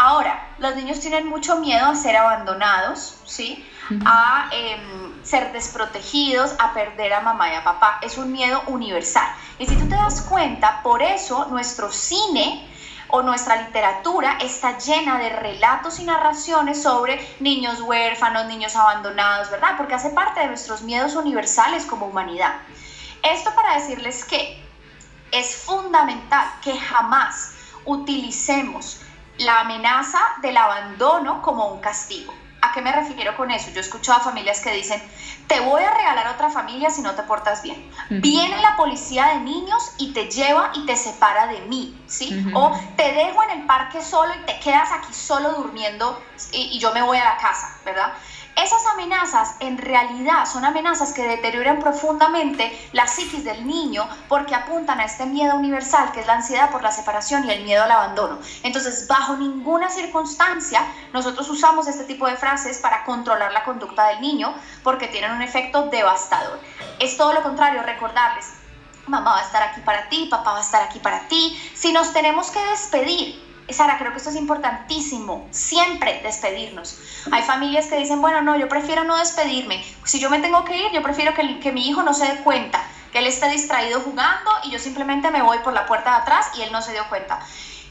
Ahora, 0.00 0.46
los 0.58 0.76
niños 0.76 1.00
tienen 1.00 1.26
mucho 1.26 1.56
miedo 1.58 1.86
a 1.86 1.96
ser 1.96 2.16
abandonados, 2.16 3.16
¿sí? 3.24 3.64
A 4.04 4.48
em, 4.52 5.24
ser 5.24 5.50
desprotegidos, 5.50 6.54
a 6.60 6.72
perder 6.72 7.14
a 7.14 7.20
mamá 7.20 7.50
y 7.52 7.56
a 7.56 7.64
papá. 7.64 7.98
Es 8.00 8.16
un 8.16 8.30
miedo 8.30 8.62
universal. 8.66 9.28
Y 9.58 9.66
si 9.66 9.76
tú 9.76 9.88
te 9.88 9.96
das 9.96 10.22
cuenta, 10.22 10.82
por 10.84 11.02
eso 11.02 11.46
nuestro 11.46 11.90
cine 11.90 12.64
o 13.08 13.22
nuestra 13.22 13.56
literatura 13.56 14.38
está 14.40 14.78
llena 14.78 15.18
de 15.18 15.30
relatos 15.30 15.98
y 15.98 16.04
narraciones 16.04 16.82
sobre 16.82 17.18
niños 17.40 17.80
huérfanos, 17.80 18.46
niños 18.46 18.76
abandonados, 18.76 19.50
¿verdad? 19.50 19.76
Porque 19.76 19.94
hace 19.94 20.10
parte 20.10 20.40
de 20.40 20.46
nuestros 20.48 20.82
miedos 20.82 21.14
universales 21.16 21.86
como 21.86 22.06
humanidad. 22.06 22.56
Esto 23.22 23.54
para 23.54 23.74
decirles 23.74 24.24
que 24.24 24.62
es 25.32 25.56
fundamental 25.56 26.46
que 26.62 26.78
jamás 26.78 27.52
utilicemos 27.84 29.00
la 29.38 29.60
amenaza 29.60 30.20
del 30.42 30.56
abandono 30.56 31.42
como 31.42 31.68
un 31.68 31.80
castigo. 31.80 32.34
¿A 32.68 32.72
qué 32.72 32.82
me 32.82 32.92
refiero 32.92 33.34
con 33.36 33.50
eso? 33.50 33.70
Yo 33.70 33.78
he 33.78 33.80
escuchado 33.80 34.18
a 34.18 34.22
familias 34.22 34.60
que 34.60 34.70
dicen, 34.72 35.02
te 35.46 35.60
voy 35.60 35.82
a 35.82 35.90
regalar 35.90 36.28
otra 36.34 36.50
familia 36.50 36.90
si 36.90 37.00
no 37.00 37.14
te 37.14 37.22
portas 37.22 37.62
bien. 37.62 37.82
Viene 38.10 38.60
la 38.60 38.76
policía 38.76 39.26
de 39.28 39.40
niños 39.40 39.92
y 39.98 40.12
te 40.12 40.28
lleva 40.28 40.70
y 40.74 40.84
te 40.84 40.96
separa 40.96 41.46
de 41.46 41.60
mí, 41.62 42.04
¿sí? 42.06 42.28
O 42.54 42.72
te 42.96 43.12
dejo 43.14 43.42
en 43.44 43.60
el 43.60 43.66
parque 43.66 44.02
solo 44.02 44.34
y 44.34 44.44
te 44.44 44.58
quedas 44.60 44.90
aquí 44.92 45.14
solo 45.14 45.52
durmiendo 45.52 46.22
y, 46.52 46.76
y 46.76 46.78
yo 46.78 46.92
me 46.92 47.02
voy 47.02 47.16
a 47.18 47.24
la 47.24 47.36
casa, 47.38 47.80
¿verdad? 47.84 48.12
Esas 48.60 48.84
amenazas 48.86 49.54
en 49.60 49.78
realidad 49.78 50.44
son 50.44 50.64
amenazas 50.64 51.12
que 51.12 51.22
deterioran 51.22 51.78
profundamente 51.78 52.76
la 52.90 53.06
psiquis 53.06 53.44
del 53.44 53.64
niño 53.64 54.04
porque 54.28 54.52
apuntan 54.52 54.98
a 54.98 55.04
este 55.04 55.26
miedo 55.26 55.54
universal 55.54 56.10
que 56.10 56.18
es 56.18 56.26
la 56.26 56.34
ansiedad 56.34 56.72
por 56.72 56.82
la 56.82 56.90
separación 56.90 57.44
y 57.44 57.52
el 57.52 57.62
miedo 57.62 57.84
al 57.84 57.92
abandono. 57.92 58.40
Entonces, 58.64 59.06
bajo 59.06 59.36
ninguna 59.36 59.88
circunstancia 59.90 60.84
nosotros 61.12 61.48
usamos 61.48 61.86
este 61.86 62.02
tipo 62.02 62.26
de 62.26 62.34
frases 62.34 62.78
para 62.78 63.04
controlar 63.04 63.52
la 63.52 63.62
conducta 63.62 64.08
del 64.08 64.20
niño 64.22 64.52
porque 64.82 65.06
tienen 65.06 65.30
un 65.30 65.42
efecto 65.42 65.84
devastador. 65.84 66.58
Es 66.98 67.16
todo 67.16 67.32
lo 67.34 67.44
contrario, 67.44 67.84
recordarles, 67.84 68.54
mamá 69.06 69.34
va 69.34 69.38
a 69.38 69.44
estar 69.44 69.62
aquí 69.62 69.82
para 69.82 70.08
ti, 70.08 70.26
papá 70.28 70.54
va 70.54 70.58
a 70.58 70.62
estar 70.62 70.82
aquí 70.82 70.98
para 70.98 71.28
ti. 71.28 71.56
Si 71.76 71.92
nos 71.92 72.12
tenemos 72.12 72.50
que 72.50 72.60
despedir, 72.66 73.47
Sara, 73.74 73.98
creo 73.98 74.12
que 74.12 74.18
esto 74.18 74.30
es 74.30 74.36
importantísimo, 74.36 75.46
siempre 75.50 76.20
despedirnos. 76.22 76.98
Hay 77.30 77.42
familias 77.42 77.86
que 77.86 77.98
dicen, 77.98 78.20
bueno, 78.20 78.40
no, 78.42 78.56
yo 78.56 78.68
prefiero 78.68 79.04
no 79.04 79.16
despedirme. 79.16 79.84
Si 80.04 80.18
yo 80.18 80.30
me 80.30 80.40
tengo 80.40 80.64
que 80.64 80.76
ir, 80.76 80.92
yo 80.92 81.02
prefiero 81.02 81.34
que, 81.34 81.60
que 81.60 81.72
mi 81.72 81.88
hijo 81.88 82.02
no 82.02 82.14
se 82.14 82.26
dé 82.26 82.36
cuenta, 82.38 82.82
que 83.12 83.18
él 83.18 83.26
esté 83.26 83.48
distraído 83.50 84.00
jugando 84.00 84.50
y 84.64 84.70
yo 84.70 84.78
simplemente 84.78 85.30
me 85.30 85.42
voy 85.42 85.58
por 85.58 85.72
la 85.72 85.86
puerta 85.86 86.10
de 86.12 86.16
atrás 86.18 86.50
y 86.56 86.62
él 86.62 86.72
no 86.72 86.80
se 86.82 86.92
dio 86.92 87.08
cuenta. 87.08 87.40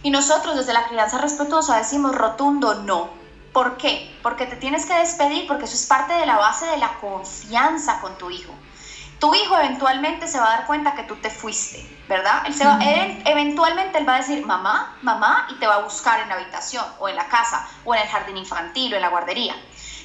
Y 0.03 0.10
nosotros 0.10 0.55
desde 0.55 0.74
la 0.74 0.88
crianza 0.88 1.17
respetuosa 1.19 1.77
decimos 1.77 2.15
rotundo 2.15 2.75
no. 2.75 3.10
¿Por 3.53 3.77
qué? 3.77 4.15
Porque 4.22 4.46
te 4.46 4.55
tienes 4.55 4.86
que 4.86 4.93
despedir, 4.93 5.48
porque 5.48 5.65
eso 5.65 5.75
es 5.75 5.86
parte 5.86 6.13
de 6.13 6.25
la 6.25 6.38
base 6.38 6.65
de 6.65 6.77
la 6.77 6.93
confianza 7.00 8.00
con 8.01 8.17
tu 8.17 8.29
hijo 8.29 8.53
tu 9.19 9.33
hijo 9.33 9.57
eventualmente 9.57 10.27
se 10.27 10.39
va 10.39 10.47
a 10.47 10.57
dar 10.57 10.67
cuenta 10.67 10.93
que 10.95 11.03
tú 11.03 11.15
te 11.15 11.29
fuiste, 11.29 11.83
¿verdad? 12.07 12.43
Él 12.45 12.53
se 12.53 12.65
va, 12.65 12.79
eventualmente 13.25 13.97
él 13.97 14.07
va 14.07 14.15
a 14.15 14.19
decir 14.19 14.45
mamá, 14.45 14.95
mamá 15.01 15.47
y 15.50 15.55
te 15.55 15.67
va 15.67 15.75
a 15.75 15.83
buscar 15.83 16.19
en 16.19 16.29
la 16.29 16.36
habitación 16.36 16.86
o 17.00 17.09
en 17.09 17.15
la 17.15 17.27
casa 17.27 17.67
o 17.83 17.95
en 17.95 18.01
el 18.01 18.07
jardín 18.07 18.38
infantil 18.38 18.93
o 18.93 18.95
en 18.95 19.01
la 19.01 19.09
guardería. 19.09 19.55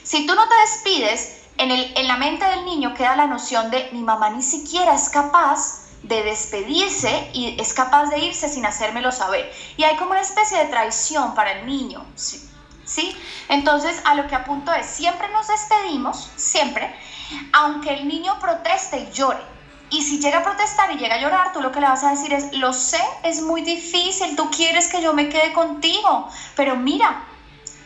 Si 0.02 0.26
tú 0.26 0.34
no 0.34 0.48
te 0.48 0.54
despides, 0.56 1.42
en, 1.58 1.70
el, 1.70 1.92
en 1.96 2.08
la 2.08 2.16
mente 2.16 2.44
del 2.46 2.64
niño 2.64 2.94
queda 2.94 3.14
la 3.14 3.26
noción 3.26 3.70
de 3.70 3.88
mi 3.92 4.02
mamá 4.02 4.30
ni 4.30 4.42
siquiera 4.42 4.94
es 4.94 5.10
capaz 5.10 5.82
de 6.02 6.22
despedirse 6.22 7.30
y 7.32 7.60
es 7.60 7.72
capaz 7.74 8.06
de 8.06 8.18
irse 8.18 8.48
sin 8.48 8.66
hacérmelo 8.66 9.12
saber. 9.12 9.52
Y 9.76 9.84
hay 9.84 9.96
como 9.96 10.12
una 10.12 10.20
especie 10.20 10.58
de 10.58 10.66
traición 10.66 11.34
para 11.34 11.52
el 11.52 11.66
niño, 11.66 12.04
¿sí? 12.16 12.42
¿Sí? 12.84 13.16
Entonces, 13.48 14.00
a 14.04 14.14
lo 14.14 14.26
que 14.26 14.34
apunto 14.34 14.72
es, 14.72 14.86
siempre 14.86 15.28
nos 15.32 15.48
despedimos, 15.48 16.30
siempre, 16.36 16.94
aunque 17.52 17.94
el 17.94 18.08
niño 18.08 18.38
proteste 18.38 18.98
y 18.98 19.10
llore. 19.12 19.42
Y 19.90 20.02
si 20.02 20.20
llega 20.20 20.38
a 20.38 20.42
protestar 20.42 20.90
y 20.90 20.96
llega 20.96 21.16
a 21.16 21.20
llorar, 21.20 21.52
tú 21.52 21.60
lo 21.60 21.70
que 21.70 21.80
le 21.80 21.86
vas 21.86 22.02
a 22.02 22.10
decir 22.10 22.32
es, 22.32 22.52
lo 22.54 22.72
sé, 22.72 23.02
es 23.24 23.42
muy 23.42 23.60
difícil, 23.60 24.36
tú 24.36 24.50
quieres 24.50 24.88
que 24.88 25.02
yo 25.02 25.12
me 25.12 25.28
quede 25.28 25.52
contigo, 25.52 26.30
pero 26.56 26.76
mira, 26.76 27.24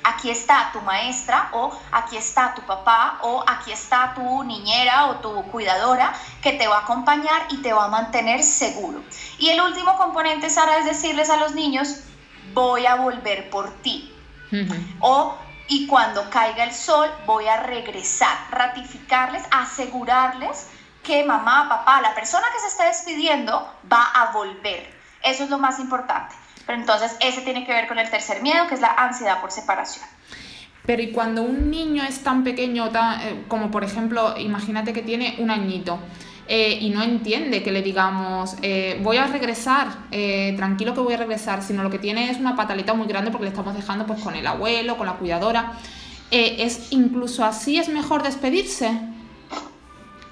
aquí 0.04 0.30
está 0.30 0.70
tu 0.72 0.80
maestra 0.82 1.50
o 1.52 1.76
aquí 1.90 2.16
está 2.16 2.54
tu 2.54 2.62
papá 2.62 3.18
o 3.22 3.42
aquí 3.44 3.72
está 3.72 4.14
tu 4.14 4.44
niñera 4.44 5.06
o 5.06 5.16
tu 5.16 5.42
cuidadora 5.50 6.14
que 6.42 6.52
te 6.52 6.68
va 6.68 6.76
a 6.76 6.80
acompañar 6.82 7.48
y 7.50 7.56
te 7.56 7.72
va 7.72 7.86
a 7.86 7.88
mantener 7.88 8.44
seguro. 8.44 9.02
Y 9.38 9.48
el 9.48 9.60
último 9.60 9.96
componente, 9.96 10.48
Sara, 10.48 10.78
es 10.78 10.84
decirles 10.84 11.28
a 11.28 11.38
los 11.38 11.54
niños, 11.54 12.02
voy 12.54 12.86
a 12.86 12.94
volver 12.94 13.50
por 13.50 13.70
ti. 13.82 14.15
O 15.00 15.36
y 15.68 15.86
cuando 15.86 16.30
caiga 16.30 16.64
el 16.64 16.72
sol 16.72 17.08
voy 17.26 17.46
a 17.46 17.58
regresar, 17.58 18.36
ratificarles, 18.50 19.42
asegurarles 19.50 20.68
que 21.02 21.24
mamá, 21.24 21.68
papá, 21.68 22.00
la 22.00 22.14
persona 22.14 22.44
que 22.52 22.60
se 22.60 22.68
esté 22.68 22.84
despidiendo 22.84 23.68
va 23.90 24.04
a 24.14 24.32
volver. 24.32 24.94
Eso 25.22 25.44
es 25.44 25.50
lo 25.50 25.58
más 25.58 25.78
importante. 25.78 26.34
Pero 26.66 26.78
entonces 26.78 27.16
ese 27.20 27.42
tiene 27.42 27.64
que 27.64 27.72
ver 27.72 27.86
con 27.86 27.98
el 27.98 28.10
tercer 28.10 28.42
miedo, 28.42 28.66
que 28.68 28.74
es 28.74 28.80
la 28.80 28.92
ansiedad 28.92 29.40
por 29.40 29.52
separación. 29.52 30.04
Pero 30.84 31.02
y 31.02 31.12
cuando 31.12 31.42
un 31.42 31.70
niño 31.70 32.04
es 32.04 32.22
tan 32.22 32.44
pequeño, 32.44 32.86
eh, 32.86 33.44
como 33.48 33.70
por 33.70 33.82
ejemplo, 33.82 34.36
imagínate 34.36 34.92
que 34.92 35.02
tiene 35.02 35.36
un 35.38 35.50
añito, 35.50 35.98
eh, 36.48 36.78
y 36.80 36.90
no 36.90 37.02
entiende 37.02 37.62
que 37.62 37.72
le 37.72 37.82
digamos, 37.82 38.54
eh, 38.62 39.00
voy 39.02 39.16
a 39.16 39.26
regresar, 39.26 39.88
eh, 40.12 40.54
tranquilo 40.56 40.94
que 40.94 41.00
voy 41.00 41.14
a 41.14 41.16
regresar, 41.16 41.62
sino 41.62 41.82
lo 41.82 41.90
que 41.90 41.98
tiene 41.98 42.30
es 42.30 42.38
una 42.38 42.54
pataleta 42.54 42.94
muy 42.94 43.08
grande 43.08 43.32
porque 43.32 43.44
le 43.44 43.50
estamos 43.50 43.74
dejando 43.74 44.06
pues 44.06 44.22
con 44.22 44.34
el 44.36 44.46
abuelo, 44.46 44.96
con 44.96 45.06
la 45.06 45.14
cuidadora. 45.14 45.72
es 46.30 46.88
incluso 46.90 47.44
así 47.44 47.78
es 47.78 47.88
mejor 47.88 48.22
despedirse. 48.22 48.98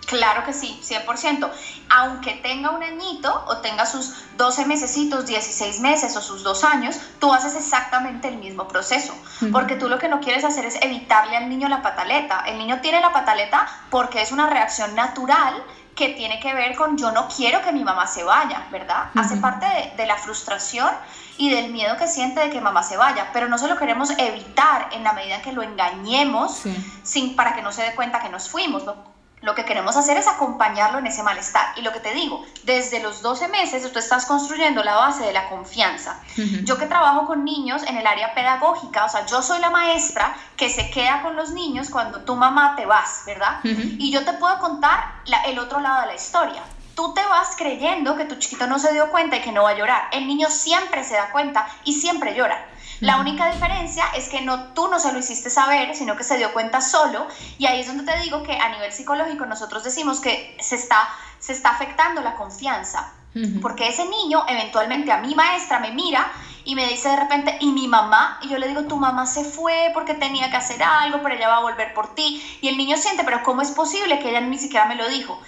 Claro 0.06 0.44
que 0.44 0.52
sí, 0.52 0.78
100%. 0.82 1.50
Aunque 1.88 2.32
tenga 2.34 2.70
un 2.70 2.82
añito 2.82 3.44
o 3.48 3.58
tenga 3.58 3.86
sus 3.86 4.14
12 4.36 4.66
mesecitos, 4.66 5.26
16 5.26 5.80
meses 5.80 6.16
o 6.16 6.20
sus 6.20 6.42
dos 6.42 6.62
años, 6.62 6.96
tú 7.18 7.32
haces 7.32 7.54
exactamente 7.54 8.28
el 8.28 8.36
mismo 8.36 8.68
proceso. 8.68 9.14
Porque 9.50 9.76
tú 9.76 9.88
lo 9.88 9.98
que 9.98 10.08
no 10.08 10.20
quieres 10.20 10.44
hacer 10.44 10.66
es 10.66 10.76
evitarle 10.80 11.36
al 11.36 11.48
niño 11.48 11.68
la 11.68 11.82
pataleta. 11.82 12.44
El 12.46 12.58
niño 12.58 12.80
tiene 12.80 13.00
la 13.00 13.12
pataleta 13.12 13.66
porque 13.90 14.22
es 14.22 14.30
una 14.30 14.48
reacción 14.48 14.94
natural 14.94 15.64
que 15.94 16.10
tiene 16.10 16.40
que 16.40 16.54
ver 16.54 16.74
con 16.76 16.96
yo 16.96 17.12
no 17.12 17.28
quiero 17.28 17.62
que 17.62 17.72
mi 17.72 17.84
mamá 17.84 18.06
se 18.06 18.24
vaya, 18.24 18.66
¿verdad? 18.70 19.10
Hace 19.14 19.36
parte 19.36 19.66
de, 19.96 20.06
la 20.06 20.16
frustración 20.16 20.90
y 21.38 21.50
del 21.50 21.72
miedo 21.72 21.96
que 21.96 22.06
siente 22.08 22.40
de 22.40 22.50
que 22.50 22.60
mamá 22.60 22.82
se 22.82 22.96
vaya, 22.96 23.30
pero 23.32 23.48
no 23.48 23.58
se 23.58 23.68
lo 23.68 23.76
queremos 23.76 24.10
evitar 24.18 24.88
en 24.92 25.04
la 25.04 25.12
medida 25.12 25.36
en 25.36 25.42
que 25.42 25.52
lo 25.52 25.62
engañemos 25.62 26.62
sin, 27.02 27.36
para 27.36 27.54
que 27.54 27.62
no 27.62 27.72
se 27.72 27.82
dé 27.82 27.94
cuenta 27.94 28.20
que 28.20 28.28
nos 28.28 28.48
fuimos. 28.48 28.84
¿no? 28.84 29.13
Lo 29.44 29.54
que 29.54 29.66
queremos 29.66 29.94
hacer 29.94 30.16
es 30.16 30.26
acompañarlo 30.26 30.98
en 30.98 31.06
ese 31.06 31.22
malestar. 31.22 31.74
Y 31.76 31.82
lo 31.82 31.92
que 31.92 32.00
te 32.00 32.14
digo, 32.14 32.42
desde 32.62 33.00
los 33.00 33.20
12 33.20 33.48
meses 33.48 33.92
tú 33.92 33.98
estás 33.98 34.24
construyendo 34.24 34.82
la 34.82 34.94
base 34.94 35.22
de 35.22 35.34
la 35.34 35.50
confianza. 35.50 36.18
Yo 36.62 36.78
que 36.78 36.86
trabajo 36.86 37.26
con 37.26 37.44
niños 37.44 37.82
en 37.82 37.98
el 37.98 38.06
área 38.06 38.32
pedagógica, 38.32 39.04
o 39.04 39.08
sea, 39.10 39.26
yo 39.26 39.42
soy 39.42 39.60
la 39.60 39.68
maestra 39.68 40.34
que 40.56 40.70
se 40.70 40.88
queda 40.88 41.20
con 41.20 41.36
los 41.36 41.50
niños 41.50 41.90
cuando 41.90 42.22
tu 42.22 42.34
mamá 42.36 42.74
te 42.74 42.86
vas, 42.86 43.24
¿verdad? 43.26 43.60
Y 43.62 44.10
yo 44.10 44.24
te 44.24 44.32
puedo 44.32 44.58
contar 44.60 45.12
el 45.46 45.58
otro 45.58 45.80
lado 45.80 46.00
de 46.00 46.06
la 46.06 46.14
historia 46.14 46.62
tú 46.94 47.12
te 47.12 47.24
vas 47.26 47.56
creyendo 47.56 48.16
que 48.16 48.24
tu 48.24 48.36
chiquito 48.36 48.68
no 48.68 48.78
se 48.78 48.92
dio 48.92 49.10
cuenta 49.10 49.36
y 49.36 49.40
que 49.40 49.50
no 49.50 49.64
va 49.64 49.70
a 49.70 49.76
llorar. 49.76 50.04
El 50.12 50.28
niño 50.28 50.48
siempre 50.48 51.02
se 51.02 51.14
da 51.14 51.30
cuenta 51.32 51.66
y 51.84 51.92
siempre 51.92 52.34
llora. 52.36 52.68
La 53.00 53.18
única 53.18 53.50
diferencia 53.50 54.04
es 54.14 54.28
que 54.28 54.40
no, 54.40 54.72
tú 54.72 54.88
no 54.88 54.98
se 54.98 55.12
lo 55.12 55.18
hiciste 55.18 55.50
saber, 55.50 55.94
sino 55.94 56.16
que 56.16 56.24
se 56.24 56.36
dio 56.36 56.52
cuenta 56.52 56.80
solo. 56.80 57.26
Y 57.58 57.66
ahí 57.66 57.80
es 57.80 57.86
donde 57.86 58.04
te 58.04 58.18
digo 58.20 58.42
que 58.42 58.58
a 58.58 58.68
nivel 58.70 58.92
psicológico 58.92 59.46
nosotros 59.46 59.84
decimos 59.84 60.20
que 60.20 60.56
se 60.60 60.76
está, 60.76 61.08
se 61.38 61.52
está 61.52 61.70
afectando 61.70 62.22
la 62.22 62.34
confianza. 62.34 63.12
Porque 63.60 63.88
ese 63.88 64.04
niño 64.04 64.44
eventualmente 64.46 65.10
a 65.10 65.16
mi 65.16 65.34
maestra 65.34 65.80
me 65.80 65.90
mira 65.90 66.30
y 66.64 66.76
me 66.76 66.86
dice 66.86 67.08
de 67.08 67.16
repente, 67.16 67.56
¿y 67.60 67.72
mi 67.72 67.88
mamá? 67.88 68.38
Y 68.42 68.48
yo 68.48 68.58
le 68.58 68.68
digo, 68.68 68.84
tu 68.84 68.96
mamá 68.96 69.26
se 69.26 69.44
fue 69.44 69.90
porque 69.92 70.14
tenía 70.14 70.50
que 70.50 70.56
hacer 70.56 70.80
algo, 70.84 71.20
pero 71.20 71.34
ella 71.34 71.48
va 71.48 71.56
a 71.56 71.60
volver 71.60 71.92
por 71.94 72.14
ti. 72.14 72.40
Y 72.60 72.68
el 72.68 72.76
niño 72.76 72.96
siente, 72.96 73.24
pero 73.24 73.42
¿cómo 73.42 73.60
es 73.60 73.72
posible 73.72 74.20
que 74.20 74.30
ella 74.30 74.40
ni 74.40 74.56
siquiera 74.56 74.86
me 74.86 74.94
lo 74.94 75.08
dijo? 75.08 75.42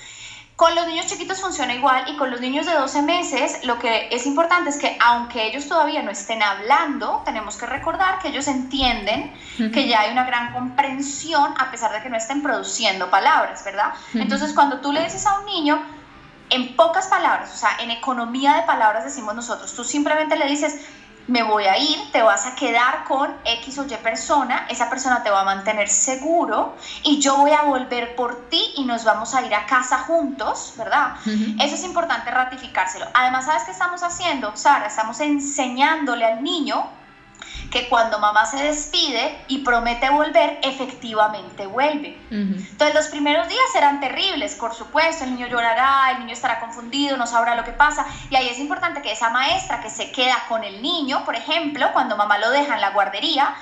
Con 0.57 0.75
los 0.75 0.87
niños 0.87 1.07
chiquitos 1.07 1.43
funciona 1.43 1.75
igual 1.75 2.05
y 2.09 2.17
con 2.17 2.31
los 2.31 2.41
niños 2.41 2.65
de 2.65 2.73
12 2.73 3.03
meses 3.03 3.63
lo 3.65 3.79
que 3.79 4.09
es 4.11 4.25
importante 4.25 4.71
es 4.71 4.79
que 4.79 4.97
aunque 5.05 5.47
ellos 5.47 5.69
todavía 5.69 6.03
no 6.03 6.11
estén 6.11 6.43
hablando, 6.43 7.21
tenemos 7.27 7.59
que 7.59 7.67
recordar 7.67 8.21
que 8.21 8.29
ellos 8.29 8.49
entienden 8.49 9.35
que 9.59 9.87
ya 9.87 10.01
hay 10.01 10.13
una 10.13 10.25
gran 10.25 10.55
comprensión 10.55 11.53
a 11.59 11.71
pesar 11.71 11.93
de 11.93 12.01
que 12.03 12.09
no 12.09 12.17
estén 12.17 12.43
produciendo 12.43 13.11
palabras, 13.11 13.63
¿verdad? 13.67 13.93
Entonces 14.15 14.55
cuando 14.55 14.81
tú 14.81 14.93
le 14.93 15.05
dices 15.05 15.27
a 15.27 15.41
un 15.41 15.45
niño, 15.45 15.83
en 16.49 16.75
pocas 16.75 17.09
palabras, 17.09 17.53
o 17.53 17.57
sea, 17.57 17.77
en 17.81 17.91
economía 17.91 18.55
de 18.55 18.63
palabras 18.63 19.05
decimos 19.05 19.35
nosotros, 19.35 19.75
tú 19.75 19.85
simplemente 19.85 20.37
le 20.37 20.47
dices, 20.47 20.81
me 21.29 21.43
voy 21.43 21.65
a 21.65 21.79
ir, 21.79 21.99
te 22.13 22.23
vas 22.23 22.47
a 22.47 22.55
quedar 22.55 23.05
con 23.05 23.31
X 23.45 23.79
o 23.79 23.85
Y 23.85 23.97
persona, 23.97 24.67
esa 24.69 24.89
persona 24.89 25.23
te 25.23 25.31
va 25.31 25.41
a 25.41 25.45
mantener 25.45 25.89
seguro 25.89 26.75
y 27.03 27.21
yo 27.21 27.37
voy 27.37 27.53
a 27.53 27.63
volver 27.63 28.15
por 28.15 28.49
ti 28.49 28.63
y 28.77 28.85
nos 28.85 29.05
vamos 29.05 29.35
a 29.35 29.45
ir 29.45 29.55
a 29.55 29.67
casa 29.67 29.99
juntos, 29.99 30.75
¿verdad? 30.77 31.15
Eso 31.61 31.75
es 31.75 31.85
importante 31.85 32.31
ratificárselo. 32.31 33.07
Además, 33.15 33.47
¿sabes 33.47 33.65
qué 33.65 33.73
estamos 33.73 34.03
haciendo, 34.03 34.55
Sara? 34.57 34.87
Estamos 34.87 35.21
enseñándole 35.21 36.25
al 36.25 36.43
niño 36.43 36.85
que 37.71 37.89
cuando 37.89 38.19
mamá 38.19 38.47
se 38.47 38.63
despide 38.63 39.37
y 39.49 39.59
promete 39.59 40.11
volver, 40.11 40.59
efectivamente 40.63 41.67
vuelve. 41.67 42.19
Entonces 42.31 42.95
los 42.95 43.09
primeros 43.09 43.49
días 43.49 43.63
serán 43.73 44.01
terribles, 44.01 44.55
por 44.55 44.75
supuesto, 44.75 45.25
el 45.25 45.35
niño 45.35 45.47
llorará, 45.47 46.11
el 46.13 46.21
niño 46.21 46.33
estará 46.33 46.61
confundido, 46.61 47.17
no 47.17 47.27
sabrá 47.27 47.55
lo 47.55 47.65
que 47.65 47.73
pasa, 47.73 48.07
y 48.31 48.37
ahí 48.37 48.49
es 48.49 48.59
importante 48.59 49.03
que 49.03 49.13
esa 49.13 49.31
maestra 49.31 49.81
que 49.81 49.91
se 49.91 50.11
queda 50.11 50.45
con 50.49 50.65
el 50.65 50.83
niño, 50.83 51.25
por 51.25 51.37
ejemplo, 51.37 51.93
cuando 51.93 52.17
mamá 52.17 52.39
lo 52.39 52.51
deja 52.51 52.75
en 52.75 52.81
la 52.81 52.91
guardería, 52.91 53.55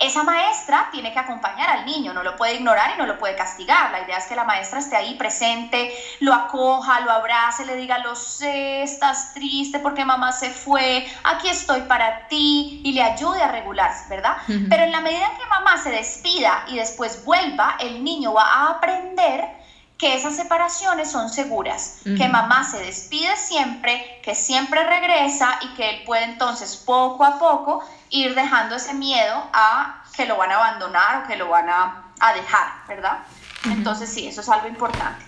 esa 0.00 0.22
maestra 0.22 0.88
tiene 0.90 1.12
que 1.12 1.18
acompañar 1.18 1.68
al 1.68 1.84
niño, 1.84 2.14
no 2.14 2.22
lo 2.22 2.34
puede 2.36 2.54
ignorar 2.54 2.92
y 2.94 2.98
no 2.98 3.06
lo 3.06 3.18
puede 3.18 3.36
castigar. 3.36 3.90
La 3.90 4.00
idea 4.00 4.16
es 4.16 4.26
que 4.26 4.34
la 4.34 4.44
maestra 4.44 4.78
esté 4.78 4.96
ahí 4.96 5.14
presente, 5.14 5.94
lo 6.20 6.32
acoja, 6.32 7.00
lo 7.00 7.10
abrace, 7.12 7.66
le 7.66 7.76
diga, 7.76 7.98
lo 7.98 8.16
sé, 8.16 8.82
estás 8.82 9.34
triste 9.34 9.78
porque 9.78 10.06
mamá 10.06 10.32
se 10.32 10.50
fue, 10.50 11.06
aquí 11.22 11.48
estoy 11.48 11.82
para 11.82 12.26
ti 12.28 12.80
y 12.82 12.92
le 12.92 13.02
ayude 13.02 13.42
a 13.42 13.48
regularse, 13.48 14.08
¿verdad? 14.08 14.36
Pero 14.46 14.84
en 14.84 14.92
la 14.92 15.00
medida 15.00 15.32
que 15.38 15.46
mamá 15.46 15.76
se 15.76 15.90
despida 15.90 16.64
y 16.68 16.76
después 16.76 17.22
vuelva, 17.24 17.76
el 17.78 18.02
niño 18.02 18.32
va 18.32 18.44
a 18.44 18.70
aprender 18.70 19.60
que 19.98 20.14
esas 20.14 20.34
separaciones 20.34 21.10
son 21.10 21.28
seguras, 21.28 21.98
que 22.04 22.26
mamá 22.26 22.64
se 22.64 22.78
despide 22.78 23.36
siempre, 23.36 24.18
que 24.22 24.34
siempre 24.34 24.82
regresa 24.82 25.58
y 25.60 25.74
que 25.74 25.90
él 25.90 26.02
puede 26.06 26.24
entonces 26.24 26.78
poco 26.78 27.22
a 27.22 27.38
poco 27.38 27.84
ir 28.10 28.34
dejando 28.34 28.76
ese 28.76 28.94
miedo 28.94 29.48
a 29.52 30.02
que 30.16 30.26
lo 30.26 30.36
van 30.36 30.50
a 30.50 30.56
abandonar 30.56 31.22
o 31.22 31.28
que 31.28 31.36
lo 31.36 31.48
van 31.48 31.68
a, 31.68 32.04
dejar, 32.34 32.68
¿verdad? 32.86 33.18
Entonces 33.64 34.10
sí, 34.10 34.26
eso 34.26 34.42
es 34.42 34.48
algo 34.50 34.68
importante. 34.68 35.24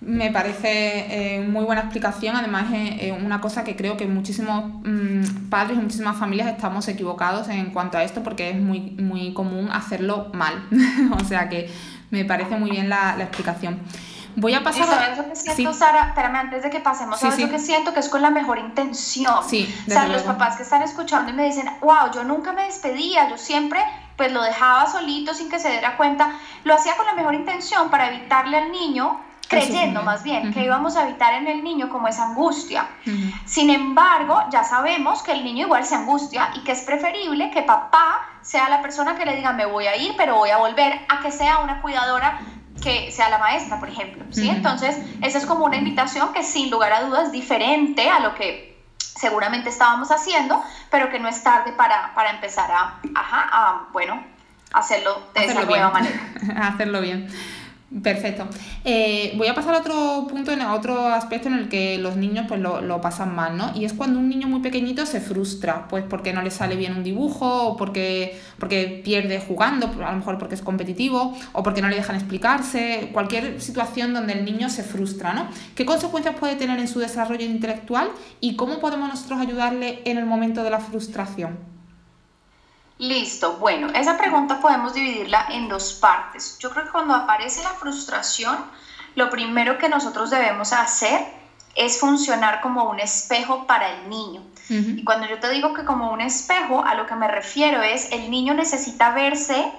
Me 0.00 0.30
parece 0.30 1.36
eh, 1.36 1.40
muy 1.40 1.64
buena 1.64 1.82
explicación, 1.82 2.36
además 2.36 2.66
es 2.72 3.12
una 3.12 3.40
cosa 3.40 3.64
que 3.64 3.76
creo 3.76 3.96
que 3.96 4.06
muchísimos 4.06 4.64
mm, 4.84 5.50
padres 5.50 5.76
y 5.76 5.82
muchísimas 5.82 6.16
familias 6.16 6.48
estamos 6.48 6.86
equivocados 6.88 7.48
en 7.48 7.72
cuanto 7.72 7.98
a 7.98 8.04
esto 8.04 8.22
porque 8.22 8.50
es 8.50 8.56
muy, 8.56 8.80
muy 8.92 9.34
común 9.34 9.70
hacerlo 9.70 10.30
mal, 10.32 10.66
o 11.20 11.24
sea 11.24 11.48
que 11.48 11.70
me 12.10 12.24
parece 12.24 12.56
muy 12.56 12.70
bien 12.70 12.88
la, 12.88 13.16
la 13.16 13.24
explicación. 13.24 13.80
Voy 14.40 14.54
a 14.54 14.62
pasar. 14.62 14.86
¿Sabes 14.86 15.18
lo 15.18 15.28
que 15.28 15.36
siento, 15.36 15.72
Sara? 15.72 16.08
Espérame, 16.08 16.36
antes 16.36 16.62
de 16.62 16.70
que 16.70 16.80
pasemos, 16.80 17.18
¿sabes 17.18 17.38
lo 17.40 17.50
que 17.50 17.58
siento? 17.58 17.92
Que 17.92 18.00
es 18.00 18.08
con 18.08 18.22
la 18.22 18.30
mejor 18.30 18.58
intención. 18.58 19.42
Sí, 19.48 19.74
o 19.86 19.90
sea, 19.90 20.06
los 20.06 20.22
papás 20.22 20.56
que 20.56 20.62
están 20.62 20.82
escuchando 20.82 21.30
y 21.32 21.34
me 21.34 21.44
dicen, 21.44 21.68
wow, 21.80 22.12
yo 22.14 22.24
nunca 22.24 22.52
me 22.52 22.64
despedía, 22.64 23.28
yo 23.28 23.36
siempre 23.36 23.80
pues 24.16 24.32
lo 24.32 24.42
dejaba 24.42 24.90
solito 24.90 25.32
sin 25.32 25.48
que 25.48 25.60
se 25.60 25.70
diera 25.70 25.96
cuenta. 25.96 26.32
Lo 26.64 26.74
hacía 26.74 26.96
con 26.96 27.06
la 27.06 27.14
mejor 27.14 27.34
intención 27.34 27.88
para 27.88 28.08
evitarle 28.08 28.56
al 28.56 28.72
niño 28.72 29.20
creyendo 29.48 30.02
más 30.02 30.22
bien 30.22 30.52
que 30.52 30.62
íbamos 30.62 30.96
a 30.96 31.08
evitar 31.08 31.32
en 31.34 31.46
el 31.48 31.64
niño 31.64 31.88
como 31.88 32.06
esa 32.06 32.24
angustia. 32.24 32.86
Sin 33.46 33.70
embargo, 33.70 34.42
ya 34.50 34.62
sabemos 34.62 35.22
que 35.22 35.32
el 35.32 35.42
niño 35.42 35.66
igual 35.66 35.84
se 35.84 35.94
angustia 35.94 36.50
y 36.54 36.60
que 36.60 36.72
es 36.72 36.82
preferible 36.82 37.50
que 37.50 37.62
papá 37.62 38.20
sea 38.42 38.68
la 38.68 38.82
persona 38.82 39.16
que 39.16 39.24
le 39.24 39.36
diga 39.36 39.52
me 39.52 39.66
voy 39.66 39.86
a 39.86 39.96
ir 39.96 40.14
pero 40.16 40.36
voy 40.36 40.50
a 40.50 40.58
volver 40.58 41.00
a 41.08 41.20
que 41.20 41.32
sea 41.32 41.58
una 41.58 41.80
cuidadora 41.80 42.40
que 42.82 43.10
sea 43.12 43.28
la 43.28 43.38
maestra, 43.38 43.78
por 43.78 43.88
ejemplo. 43.88 44.24
¿sí? 44.30 44.48
Entonces, 44.48 44.98
esa 45.22 45.38
es 45.38 45.46
como 45.46 45.64
una 45.64 45.76
invitación 45.76 46.32
que 46.32 46.42
sin 46.42 46.70
lugar 46.70 46.92
a 46.92 47.02
dudas 47.02 47.24
es 47.24 47.32
diferente 47.32 48.08
a 48.08 48.20
lo 48.20 48.34
que 48.34 48.78
seguramente 48.98 49.68
estábamos 49.68 50.10
haciendo, 50.10 50.62
pero 50.90 51.10
que 51.10 51.18
no 51.18 51.28
es 51.28 51.42
tarde 51.42 51.72
para, 51.72 52.14
para 52.14 52.30
empezar 52.30 52.70
a, 52.70 53.00
ajá, 53.14 53.48
a, 53.50 53.88
bueno, 53.92 54.22
hacerlo 54.72 55.28
de 55.34 55.44
esa 55.44 55.64
nueva 55.64 55.90
manera. 55.90 56.20
hacerlo 56.68 57.00
bien. 57.00 57.28
Perfecto. 58.02 58.46
Eh, 58.84 59.32
voy 59.38 59.48
a 59.48 59.54
pasar 59.54 59.74
a 59.74 59.78
otro 59.78 60.26
punto, 60.28 60.52
a 60.52 60.74
otro 60.74 61.06
aspecto 61.06 61.48
en 61.48 61.54
el 61.54 61.68
que 61.70 61.96
los 61.96 62.16
niños 62.16 62.44
pues 62.46 62.60
lo, 62.60 63.00
pasan 63.00 63.34
mal, 63.34 63.56
¿no? 63.56 63.72
Y 63.74 63.86
es 63.86 63.94
cuando 63.94 64.18
un 64.18 64.28
niño 64.28 64.46
muy 64.46 64.60
pequeñito 64.60 65.06
se 65.06 65.22
frustra, 65.22 65.88
pues 65.88 66.04
porque 66.06 66.34
no 66.34 66.42
le 66.42 66.50
sale 66.50 66.76
bien 66.76 66.94
un 66.96 67.02
dibujo, 67.02 67.68
o 67.68 67.76
porque, 67.78 68.38
porque 68.58 69.00
pierde 69.02 69.40
jugando, 69.40 69.86
a 70.04 70.10
lo 70.10 70.18
mejor 70.18 70.36
porque 70.36 70.54
es 70.54 70.60
competitivo, 70.60 71.34
o 71.54 71.62
porque 71.62 71.80
no 71.80 71.88
le 71.88 71.96
dejan 71.96 72.16
explicarse, 72.16 73.08
cualquier 73.14 73.58
situación 73.58 74.12
donde 74.12 74.34
el 74.34 74.44
niño 74.44 74.68
se 74.68 74.82
frustra, 74.82 75.32
¿no? 75.32 75.48
¿Qué 75.74 75.86
consecuencias 75.86 76.36
puede 76.38 76.56
tener 76.56 76.78
en 76.78 76.88
su 76.88 76.98
desarrollo 76.98 77.46
intelectual 77.46 78.10
y 78.40 78.56
cómo 78.56 78.80
podemos 78.80 79.08
nosotros 79.08 79.40
ayudarle 79.40 80.02
en 80.04 80.18
el 80.18 80.26
momento 80.26 80.62
de 80.62 80.70
la 80.70 80.80
frustración? 80.80 81.77
Listo, 82.98 83.58
bueno, 83.58 83.88
esa 83.94 84.18
pregunta 84.18 84.60
podemos 84.60 84.92
dividirla 84.92 85.46
en 85.50 85.68
dos 85.68 85.92
partes. 85.94 86.58
Yo 86.58 86.70
creo 86.70 86.84
que 86.84 86.90
cuando 86.90 87.14
aparece 87.14 87.62
la 87.62 87.70
frustración, 87.70 88.58
lo 89.14 89.30
primero 89.30 89.78
que 89.78 89.88
nosotros 89.88 90.30
debemos 90.30 90.72
hacer 90.72 91.24
es 91.76 92.00
funcionar 92.00 92.60
como 92.60 92.90
un 92.90 92.98
espejo 92.98 93.66
para 93.66 93.90
el 93.90 94.08
niño. 94.08 94.42
Y 94.68 95.02
cuando 95.04 95.26
yo 95.26 95.38
te 95.38 95.48
digo 95.48 95.72
que 95.72 95.84
como 95.84 96.12
un 96.12 96.20
espejo, 96.20 96.84
a 96.84 96.94
lo 96.94 97.06
que 97.06 97.14
me 97.14 97.28
refiero 97.28 97.80
es 97.82 98.10
el 98.12 98.30
niño 98.30 98.52
necesita 98.52 99.12
verse 99.12 99.72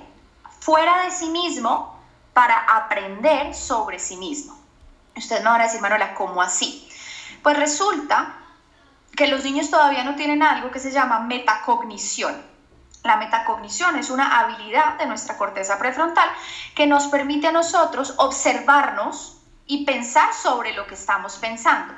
fuera 0.62 1.04
de 1.04 1.12
sí 1.12 1.30
mismo 1.30 2.00
para 2.34 2.56
aprender 2.56 3.54
sobre 3.54 4.00
sí 4.00 4.16
mismo. 4.16 4.58
Ustedes 5.16 5.44
me 5.44 5.50
van 5.50 5.62
a 5.62 5.66
decir, 5.66 5.82
Manuela, 5.82 6.16
¿cómo 6.16 6.42
así? 6.42 6.90
Pues 7.44 7.58
resulta 7.58 8.34
que 9.16 9.28
los 9.28 9.44
niños 9.44 9.70
todavía 9.70 10.04
no 10.04 10.16
tienen 10.16 10.42
algo 10.42 10.72
que 10.72 10.80
se 10.80 10.92
llama 10.92 11.20
metacognición. 11.20 12.42
La 13.04 13.18
metacognición 13.18 13.98
es 13.98 14.10
una 14.10 14.40
habilidad 14.40 14.98
de 14.98 15.06
nuestra 15.06 15.38
corteza 15.38 15.80
prefrontal 15.80 16.30
que 16.76 16.88
nos 16.88 17.08
permite 17.08 17.48
a 17.48 17.52
nosotros 17.52 18.14
observarnos 18.18 19.38
y 19.66 19.86
pensar 19.86 20.34
sobre 20.34 20.74
lo 20.74 20.86
que 20.88 20.96
estamos 20.96 21.38
pensando 21.38 21.94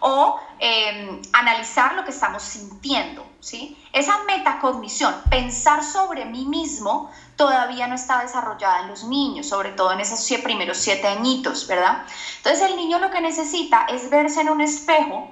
o 0.00 0.38
em, 0.58 1.22
analizar 1.32 1.94
lo 1.94 2.04
que 2.04 2.10
estamos 2.10 2.42
sintiendo. 2.42 3.26
¿sí? 3.40 3.76
Esa 3.92 4.18
metacognición, 4.24 5.14
pensar 5.30 5.82
sobre 5.82 6.26
mí 6.26 6.44
mismo, 6.44 7.10
todavía 7.36 7.86
no 7.86 7.94
está 7.94 8.20
desarrollada 8.20 8.80
en 8.80 8.88
los 8.88 9.04
niños, 9.04 9.48
sobre 9.48 9.70
todo 9.72 9.92
en 9.92 10.00
esos 10.00 10.20
primeros 10.42 10.76
siete 10.78 11.08
añitos, 11.08 11.66
¿verdad? 11.66 12.02
Entonces 12.36 12.68
el 12.68 12.76
niño 12.76 12.98
lo 12.98 13.10
que 13.10 13.20
necesita 13.20 13.86
es 13.88 14.10
verse 14.10 14.42
en 14.42 14.50
un 14.50 14.60
espejo 14.60 15.30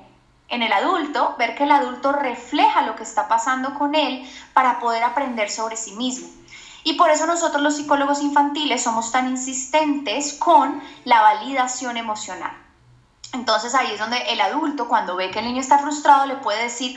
en 0.49 0.63
el 0.63 0.73
adulto, 0.73 1.35
ver 1.39 1.55
que 1.55 1.65
el 1.65 1.73
adulto 1.73 2.13
refleja 2.13 2.83
lo 2.83 2.97
que 2.97 3.03
está 3.03 3.29
pasando 3.29 3.75
con 3.75 3.95
él 3.95 4.29
para 4.55 4.81
poder 4.81 5.05
aprender 5.05 5.51
sobre 5.51 5.77
sí 5.77 5.93
mismo. 5.93 6.29
Y 6.85 6.95
por 6.95 7.11
eso 7.11 7.27
nosotros 7.27 7.63
los 7.63 7.77
psicólogos 7.77 8.23
infantiles 8.23 8.83
somos 8.83 9.13
tan 9.13 9.29
insistentes 9.29 10.33
con 10.35 10.83
la 11.05 11.21
validación 11.21 11.97
emocional. 11.97 12.53
Entonces 13.35 13.75
ahí 13.75 13.93
es 13.93 13.99
donde 13.99 14.17
el 14.33 14.41
adulto 14.41 14.89
cuando 14.89 15.15
ve 15.15 15.31
que 15.31 15.41
el 15.41 15.45
niño 15.45 15.61
está 15.61 15.79
frustrado 15.79 16.25
le 16.25 16.37
puede 16.37 16.63
decir, 16.63 16.97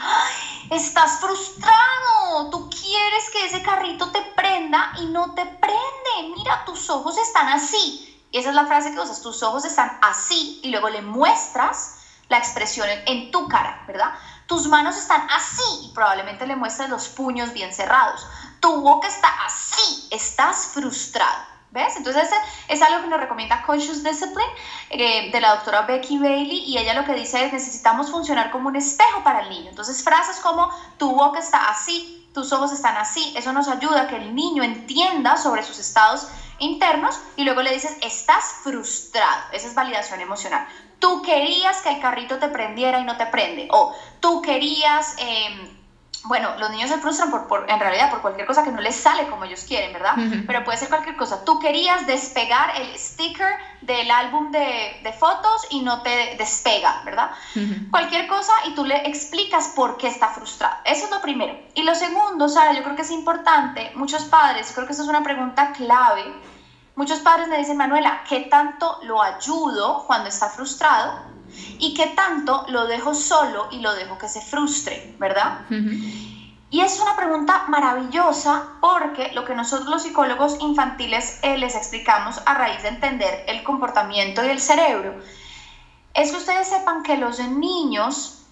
estás 0.70 1.20
frustrado, 1.20 2.50
tú 2.52 2.70
quieres 2.70 3.30
que 3.32 3.46
ese 3.48 3.62
carrito 3.62 4.12
te 4.12 4.22
prenda 4.36 4.94
y 5.02 5.08
no 5.08 5.34
te 5.34 5.46
prende, 5.46 6.36
mira, 6.38 6.64
tus 6.64 6.90
ojos 6.90 7.18
están 7.18 7.50
así. 7.50 8.08
Y 8.32 8.38
esa 8.38 8.50
es 8.50 8.56
la 8.56 8.66
frase 8.66 8.94
que 8.94 9.00
usas, 9.02 9.22
tus 9.22 9.44
ojos 9.44 9.66
están 9.66 10.00
así 10.02 10.62
y 10.64 10.70
luego 10.70 10.88
le 10.88 11.02
muestras 11.02 11.98
la 12.32 12.38
expresión 12.38 12.88
en, 13.06 13.30
tu 13.30 13.48
cara, 13.48 13.84
¿verdad? 13.86 14.14
Tus 14.48 14.66
manos 14.68 14.98
están 14.98 15.28
así 15.30 15.62
y 15.84 15.94
probablemente 15.94 16.48
le 16.48 16.56
muestres 16.56 16.90
los 16.90 17.10
puños 17.10 17.52
bien 17.52 17.74
cerrados. 17.74 18.26
Tu 18.62 18.82
boca 18.82 19.08
está 19.10 19.28
así, 19.46 20.08
estás 20.10 20.68
frustrado. 20.74 21.52
¿Ves? 21.72 21.96
Entonces 21.96 22.30
es 22.68 22.82
algo 22.82 23.02
que 23.02 23.08
nos 23.08 23.20
recomienda 23.22 23.62
Conscious 23.62 24.04
Discipline 24.04 24.50
eh, 24.90 25.32
de 25.32 25.40
la 25.40 25.56
doctora 25.56 25.84
Becky 25.84 26.18
Bailey 26.18 26.66
y 26.66 26.78
ella 26.78 26.94
lo 26.94 27.06
que 27.06 27.14
dice 27.14 27.46
es 27.46 27.54
necesitamos 27.54 28.12
funcionar 28.12 28.52
como 28.52 28.68
un 28.68 28.76
espejo 28.76 29.24
para 29.24 29.40
el 29.42 29.50
niño. 29.50 29.70
Entonces 29.70 30.04
frases 30.04 30.42
como 30.42 30.70
tu 30.98 31.14
boca 31.16 31.40
está 31.40 31.70
así, 31.70 32.28
tus 32.34 32.52
ojos 32.52 32.74
están 32.74 32.98
así, 32.98 33.34
eso 33.38 33.54
nos 33.54 33.70
ayuda 33.70 34.02
a 34.02 34.08
que 34.08 34.18
el 34.18 34.36
niño 34.36 34.64
entienda 34.64 35.38
sobre 35.38 35.64
sus 35.64 35.80
estados 35.80 36.28
internos 36.62 37.20
y 37.36 37.44
luego 37.44 37.62
le 37.62 37.74
dices 37.74 37.98
estás 38.02 38.56
frustrado. 38.64 39.42
Esa 39.52 39.68
es 39.68 39.76
validación 39.76 40.22
emocional 40.22 40.68
tú 41.02 41.22
querías 41.22 41.82
que 41.82 41.90
el 41.90 42.00
carrito 42.00 42.38
te 42.38 42.48
prendiera 42.48 43.00
y 43.00 43.04
no 43.04 43.18
te 43.18 43.26
prende, 43.26 43.68
o 43.72 43.94
tú 44.22 44.42
querías, 44.42 45.16
em, 45.18 45.68
bueno, 46.24 46.56
los 46.60 46.70
niños 46.70 46.92
se 46.92 47.00
frustran 47.00 47.32
por, 47.32 47.66
en 47.68 47.80
realidad 47.80 48.12
por 48.12 48.22
cualquier 48.22 48.46
cosa 48.46 48.64
que 48.64 48.72
no 48.72 48.80
les 48.80 48.96
sale 48.96 49.26
como 49.26 49.44
ellos 49.44 49.64
quieren, 49.64 49.92
¿verdad? 49.92 50.14
Pero 50.46 50.64
puede 50.64 50.78
ser 50.78 50.88
cualquier 50.88 51.16
cosa. 51.16 51.44
Tú 51.44 51.58
querías 51.58 52.06
despegar 52.06 52.80
el 52.80 52.96
sticker 52.96 53.58
del 53.82 54.12
álbum 54.12 54.52
de, 54.52 55.16
fotos 55.18 55.66
y 55.72 55.82
no 55.82 56.04
te 56.04 56.36
despega, 56.38 57.02
¿verdad? 57.04 57.32
Cualquier 57.90 58.28
cosa 58.28 58.54
y 58.66 58.76
tú 58.76 58.86
le 58.86 58.98
explicas 59.08 59.70
por 59.70 59.98
qué 59.98 60.08
está 60.08 60.30
frustrado. 60.30 60.76
Eso 60.86 61.06
es 61.06 61.12
lo 61.12 61.22
primero. 61.22 61.58
Y 61.74 61.82
lo 61.82 61.96
segundo, 61.96 62.48
Sara, 62.48 62.74
yo 62.74 62.84
creo 62.84 62.96
que 62.96 63.02
es 63.02 63.12
importante, 63.12 63.92
muchos 63.96 64.26
padres, 64.26 64.72
creo 64.74 64.86
que 64.86 64.94
esa 64.94 65.02
es 65.02 65.08
una 65.08 65.24
pregunta 65.24 65.72
clave 65.72 66.32
Muchos 67.02 67.22
padres 67.22 67.48
me 67.48 67.58
dicen, 67.58 67.78
Manuela, 67.78 68.22
¿qué 68.30 68.42
tanto 68.42 69.00
lo 69.02 69.24
ayudo 69.24 70.04
cuando 70.06 70.30
está 70.30 70.50
frustrado? 70.50 71.24
¿Y 71.80 71.96
qué 71.96 72.14
tanto 72.16 72.64
lo 72.68 72.86
dejo 72.86 73.16
solo 73.16 73.70
y 73.72 73.80
lo 73.80 73.96
dejo 73.96 74.20
que 74.20 74.30
se 74.30 74.40
frustre, 74.40 75.16
verdad? 75.18 75.62
Y 76.70 76.82
es 76.82 77.00
una 77.00 77.16
pregunta 77.16 77.64
maravillosa 77.70 78.74
porque 78.80 79.32
lo 79.34 79.46
que 79.46 79.56
nosotros 79.56 79.90
los 79.90 80.04
psicólogos 80.04 80.58
infantiles 80.60 81.40
eh, 81.42 81.58
les 81.58 81.74
explicamos 81.74 82.40
a 82.46 82.54
raíz 82.54 82.84
de 82.84 82.90
entender 82.90 83.46
el 83.48 83.64
comportamiento 83.64 84.46
y 84.46 84.50
el 84.50 84.60
cerebro 84.62 85.16
es 86.14 86.30
que 86.30 86.38
ustedes 86.38 86.68
sepan 86.68 87.02
que 87.02 87.18
los 87.18 87.40
niños 87.40 88.44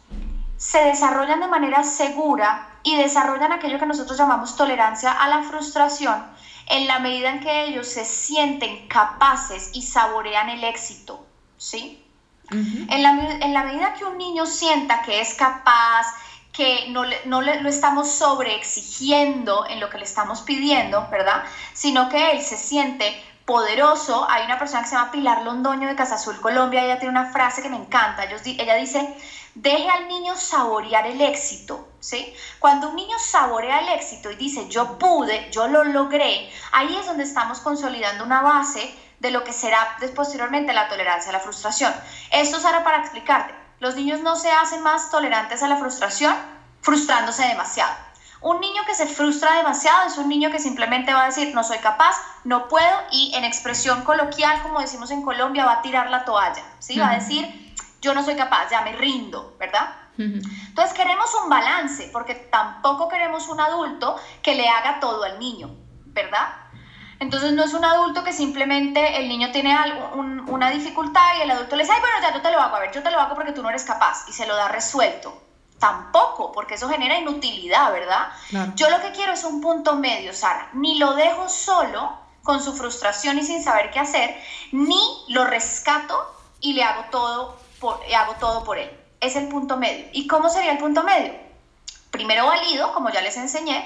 se 0.57 0.79
desarrollan 0.85 1.39
de 1.39 1.47
manera 1.47 1.83
segura 1.83 2.67
y 2.81 2.95
desarrollan 2.95 3.51
aquello 3.51 3.77
que 3.77 3.85
nosotros 3.85 4.17
llamamos 4.17 4.55
tolerancia 4.55 5.11
a 5.11 5.27
la 5.27 5.43
frustración 5.43 6.38
en 6.69 6.87
la 6.87 6.99
medida 6.99 7.31
en 7.31 7.39
que 7.39 7.65
ellos 7.65 7.87
se 7.87 8.05
sienten 8.05 8.87
capaces 8.87 9.71
y 9.73 9.81
saborean 9.81 10.49
el 10.49 10.63
éxito, 10.63 11.25
¿sí? 11.57 12.05
en, 12.51 13.03
la, 13.03 13.37
en, 13.41 13.53
la, 13.53 13.63
medida 13.63 13.93
que 13.93 14.05
un 14.05 14.17
niño 14.17 14.45
sienta 14.45 15.03
que 15.03 15.21
es 15.21 15.35
capaz, 15.35 16.07
que 16.51 16.87
no, 16.89 17.05
le, 17.05 17.17
no 17.25 17.41
le, 17.41 17.61
lo 17.61 17.69
estamos 17.69 18.09
sobreexigiendo 18.09 19.67
en 19.67 19.79
lo 19.79 19.89
que 19.89 19.99
le 19.99 20.03
estamos 20.03 20.41
pidiendo, 20.41 21.07
¿verdad? 21.11 21.43
Sino 21.73 22.09
que 22.09 22.31
él 22.31 22.41
se 22.41 22.57
siente 22.57 23.23
poderoso. 23.45 24.27
Hay 24.29 24.45
una 24.45 24.59
persona 24.59 24.81
que 24.81 24.89
se 24.89 24.95
llama 24.95 25.11
Pilar 25.11 25.43
Londoño 25.43 25.87
de 25.87 25.95
Casa 25.95 26.15
Azul, 26.15 26.39
Colombia, 26.39 26.83
ella 26.83 26.99
tiene 26.99 27.11
una 27.11 27.31
frase 27.31 27.61
que 27.61 27.69
me 27.69 27.77
encanta. 27.77 28.23
Ella 28.23 28.75
dice, 28.75 29.15
deje 29.61 29.89
al 29.89 30.07
niño 30.07 30.35
saborear 30.37 31.05
el 31.07 31.19
éxito, 31.19 31.87
¿sí? 31.99 32.33
Cuando 32.59 32.89
un 32.89 32.95
niño 32.95 33.17
saborea 33.19 33.79
el 33.79 33.89
éxito 33.89 34.31
y 34.31 34.35
dice, 34.35 34.69
yo 34.69 34.97
pude, 34.97 35.49
yo 35.51 35.67
lo 35.67 35.83
logré, 35.83 36.49
ahí 36.71 36.95
es 36.95 37.05
donde 37.05 37.23
estamos 37.23 37.59
consolidando 37.59 38.23
una 38.23 38.41
base 38.41 38.95
de 39.19 39.31
lo 39.31 39.43
que 39.43 39.51
será 39.51 39.97
posteriormente 40.15 40.71
la 40.71 40.87
tolerancia 40.87 41.29
a 41.29 41.33
la 41.33 41.41
frustración. 41.41 41.93
Esto 42.31 42.59
será 42.59 42.85
para 42.85 42.99
explicarte. 42.99 43.53
Los 43.79 43.95
niños 43.95 44.21
no 44.21 44.37
se 44.37 44.49
hacen 44.49 44.81
más 44.81 45.11
tolerantes 45.11 45.61
a 45.61 45.67
la 45.67 45.77
frustración 45.77 46.35
frustrándose 46.81 47.43
demasiado. 47.43 47.93
Un 48.41 48.61
niño 48.61 48.83
que 48.87 48.95
se 48.95 49.07
frustra 49.07 49.57
demasiado 49.57 50.07
es 50.07 50.17
un 50.17 50.29
niño 50.29 50.49
que 50.51 50.59
simplemente 50.59 51.13
va 51.13 51.23
a 51.23 51.25
decir 51.25 51.53
no 51.53 51.65
soy 51.65 51.79
capaz, 51.79 52.15
no 52.45 52.69
puedo 52.69 52.97
y 53.11 53.33
en 53.35 53.43
expresión 53.43 54.05
coloquial, 54.05 54.61
como 54.61 54.79
decimos 54.79 55.11
en 55.11 55.21
Colombia, 55.21 55.65
va 55.65 55.73
a 55.73 55.81
tirar 55.81 56.09
la 56.09 56.23
toalla, 56.23 56.63
¿sí? 56.79 56.97
Va 56.97 57.09
a 57.09 57.15
decir 57.15 57.68
yo 58.01 58.13
no 58.13 58.23
soy 58.23 58.35
capaz, 58.35 58.69
ya 58.69 58.81
me 58.81 58.93
rindo, 58.93 59.55
¿verdad? 59.59 59.95
Entonces 60.17 60.93
queremos 60.93 61.33
un 61.41 61.49
balance 61.49 62.09
porque 62.11 62.35
tampoco 62.35 63.07
queremos 63.07 63.47
un 63.47 63.61
adulto 63.61 64.17
que 64.41 64.53
le 64.53 64.67
haga 64.67 64.99
todo 64.99 65.23
al 65.23 65.39
niño, 65.39 65.69
¿verdad? 66.07 66.55
Entonces 67.19 67.53
no 67.53 67.63
es 67.63 67.73
un 67.73 67.85
adulto 67.85 68.23
que 68.23 68.33
simplemente 68.33 69.17
el 69.17 69.29
niño 69.29 69.51
tiene 69.51 69.73
algo, 69.73 70.11
una 70.47 70.71
dificultad 70.71 71.37
y 71.37 71.41
el 71.43 71.51
adulto 71.51 71.75
le 71.75 71.83
dice, 71.83 71.93
ay, 71.93 72.01
bueno, 72.01 72.17
ya 72.21 72.33
yo 72.33 72.41
te 72.41 72.51
lo 72.51 72.59
hago, 72.59 72.75
a 72.75 72.79
ver, 72.79 72.91
yo 72.91 73.01
te 73.01 73.11
lo 73.11 73.19
hago 73.19 73.35
porque 73.35 73.53
tú 73.53 73.61
no 73.61 73.69
eres 73.69 73.83
capaz 73.83 74.25
y 74.27 74.33
se 74.33 74.45
lo 74.45 74.55
da 74.55 74.67
resuelto. 74.67 75.41
Tampoco, 75.79 76.51
porque 76.51 76.73
eso 76.73 76.89
genera 76.89 77.17
inutilidad, 77.17 77.91
¿verdad? 77.93 78.27
Yo 78.75 78.89
lo 78.89 78.99
que 78.99 79.11
quiero 79.13 79.31
es 79.31 79.45
un 79.45 79.61
punto 79.61 79.95
medio, 79.95 80.33
Sara. 80.33 80.69
Ni 80.73 80.97
lo 80.97 81.13
dejo 81.13 81.47
solo 81.47 82.17
con 82.43 82.61
su 82.61 82.73
frustración 82.73 83.37
y 83.37 83.43
sin 83.43 83.63
saber 83.63 83.89
qué 83.91 83.99
hacer, 83.99 84.37
ni 84.73 84.99
lo 85.29 85.45
rescato 85.45 86.35
y 86.59 86.73
le 86.73 86.83
hago 86.83 87.05
todo 87.11 87.57
por, 87.79 87.99
hago 88.13 88.35
todo 88.35 88.63
por 88.63 88.77
él. 88.77 88.89
Es 89.19 89.35
el 89.35 89.47
punto 89.47 89.77
medio. 89.77 90.05
¿Y 90.13 90.27
cómo 90.27 90.49
sería 90.49 90.71
el 90.71 90.77
punto 90.77 91.03
medio? 91.03 91.33
Primero 92.11 92.47
valido, 92.47 92.93
como 92.93 93.09
ya 93.09 93.21
les 93.21 93.37
enseñé, 93.37 93.85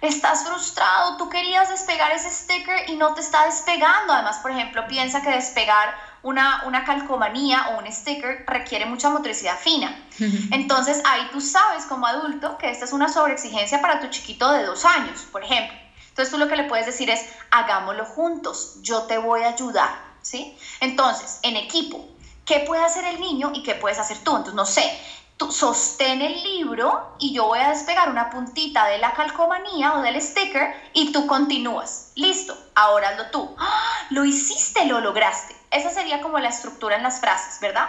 estás 0.00 0.44
frustrado, 0.44 1.16
tú 1.16 1.28
querías 1.28 1.68
despegar 1.68 2.12
ese 2.12 2.30
sticker 2.30 2.88
y 2.88 2.96
no 2.96 3.14
te 3.14 3.20
está 3.20 3.44
despegando. 3.46 4.12
Además, 4.12 4.38
por 4.38 4.50
ejemplo, 4.50 4.86
piensa 4.88 5.22
que 5.22 5.30
despegar 5.30 5.94
una, 6.22 6.62
una 6.66 6.84
calcomanía 6.84 7.68
o 7.70 7.78
un 7.78 7.90
sticker 7.90 8.44
requiere 8.46 8.86
mucha 8.86 9.10
motricidad 9.10 9.58
fina. 9.58 9.94
Entonces, 10.50 11.02
ahí 11.04 11.28
tú 11.32 11.40
sabes 11.40 11.84
como 11.86 12.06
adulto 12.06 12.58
que 12.58 12.70
esta 12.70 12.84
es 12.84 12.92
una 12.92 13.08
sobreexigencia 13.08 13.80
para 13.80 14.00
tu 14.00 14.08
chiquito 14.08 14.50
de 14.50 14.64
dos 14.64 14.84
años, 14.84 15.26
por 15.30 15.44
ejemplo. 15.44 15.76
Entonces, 16.08 16.32
tú 16.32 16.38
lo 16.38 16.48
que 16.48 16.56
le 16.56 16.64
puedes 16.64 16.86
decir 16.86 17.08
es, 17.08 17.24
hagámoslo 17.50 18.04
juntos, 18.04 18.78
yo 18.82 19.02
te 19.02 19.18
voy 19.18 19.42
a 19.42 19.48
ayudar, 19.50 19.90
¿sí? 20.22 20.56
Entonces, 20.80 21.38
en 21.42 21.56
equipo, 21.56 22.06
¿qué 22.50 22.58
puede 22.58 22.82
hacer 22.82 23.04
el 23.04 23.20
niño 23.20 23.52
y 23.54 23.62
qué 23.62 23.76
puedes 23.76 24.00
hacer 24.00 24.24
tú? 24.24 24.36
Entonces, 24.36 24.54
no 24.54 24.66
sé, 24.66 24.82
tú 25.36 25.52
sostén 25.52 26.20
el 26.20 26.42
libro 26.42 27.14
y 27.20 27.32
yo 27.32 27.46
voy 27.46 27.60
a 27.60 27.68
despegar 27.68 28.10
una 28.10 28.28
puntita 28.28 28.86
de 28.86 28.98
la 28.98 29.12
calcomanía 29.12 29.94
o 29.94 30.02
del 30.02 30.20
sticker 30.20 30.68
y 30.92 31.12
tú 31.12 31.28
continúas. 31.28 32.10
Listo, 32.16 32.58
ahora 32.74 33.10
hazlo 33.10 33.30
tú. 33.30 33.54
¡Ah! 33.56 33.68
Lo 34.08 34.24
hiciste, 34.24 34.84
lo 34.86 34.98
lograste. 34.98 35.54
Esa 35.70 35.90
sería 35.90 36.20
como 36.20 36.40
la 36.40 36.48
estructura 36.48 36.96
en 36.96 37.04
las 37.04 37.20
frases, 37.20 37.60
¿verdad? 37.60 37.88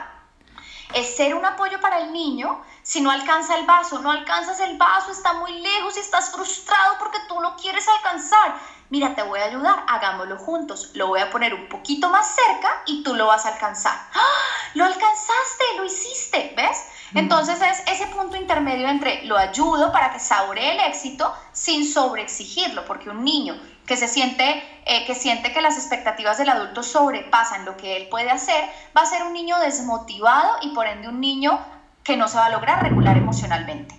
Es 0.93 1.15
ser 1.15 1.35
un 1.35 1.45
apoyo 1.45 1.79
para 1.79 1.99
el 1.99 2.11
niño 2.11 2.61
si 2.83 3.01
no 3.01 3.11
alcanza 3.11 3.57
el 3.57 3.65
vaso. 3.65 3.99
No 3.99 4.11
alcanzas 4.11 4.59
el 4.59 4.77
vaso, 4.77 5.11
está 5.11 5.33
muy 5.33 5.53
lejos 5.59 5.95
y 5.97 5.99
estás 5.99 6.31
frustrado 6.31 6.97
porque 6.99 7.19
tú 7.27 7.39
lo 7.39 7.55
quieres 7.55 7.87
alcanzar. 7.87 8.55
Mira, 8.89 9.15
te 9.15 9.23
voy 9.23 9.39
a 9.39 9.45
ayudar, 9.45 9.85
hagámoslo 9.87 10.37
juntos. 10.37 10.91
Lo 10.95 11.07
voy 11.07 11.21
a 11.21 11.29
poner 11.29 11.53
un 11.53 11.69
poquito 11.69 12.09
más 12.09 12.27
cerca 12.27 12.69
y 12.85 13.03
tú 13.03 13.15
lo 13.15 13.27
vas 13.27 13.45
a 13.45 13.53
alcanzar. 13.53 13.97
¡Ah! 14.13 14.51
Lo 14.73 14.83
alcanzaste, 14.83 15.63
lo 15.77 15.85
hiciste, 15.85 16.53
¿ves? 16.55 16.85
Entonces 17.13 17.61
es 17.61 17.83
ese 17.87 18.07
punto 18.07 18.37
intermedio 18.37 18.87
entre 18.87 19.23
lo 19.25 19.37
ayudo 19.37 19.91
para 19.91 20.11
que 20.11 20.19
saboree 20.19 20.71
el 20.71 20.79
éxito 20.81 21.33
sin 21.51 21.85
sobreexigirlo, 21.85 22.85
porque 22.85 23.09
un 23.09 23.23
niño 23.23 23.59
que 23.91 23.97
se 23.97 24.07
siente, 24.07 24.63
eh, 24.85 25.03
que 25.05 25.13
siente 25.15 25.51
que 25.51 25.59
las 25.59 25.75
expectativas 25.75 26.37
del 26.37 26.47
adulto 26.47 26.81
sobrepasan 26.81 27.65
lo 27.65 27.75
que 27.75 27.97
él 27.97 28.07
puede 28.07 28.29
hacer, 28.29 28.63
va 28.95 29.01
a 29.01 29.05
ser 29.05 29.23
un 29.23 29.33
niño 29.33 29.59
desmotivado 29.59 30.49
y 30.61 30.69
por 30.69 30.87
ende 30.87 31.09
un 31.09 31.19
niño 31.19 31.59
que 32.01 32.15
no 32.15 32.29
se 32.29 32.37
va 32.37 32.45
a 32.45 32.49
lograr 32.51 32.81
regular 32.81 33.17
emocionalmente. 33.17 33.93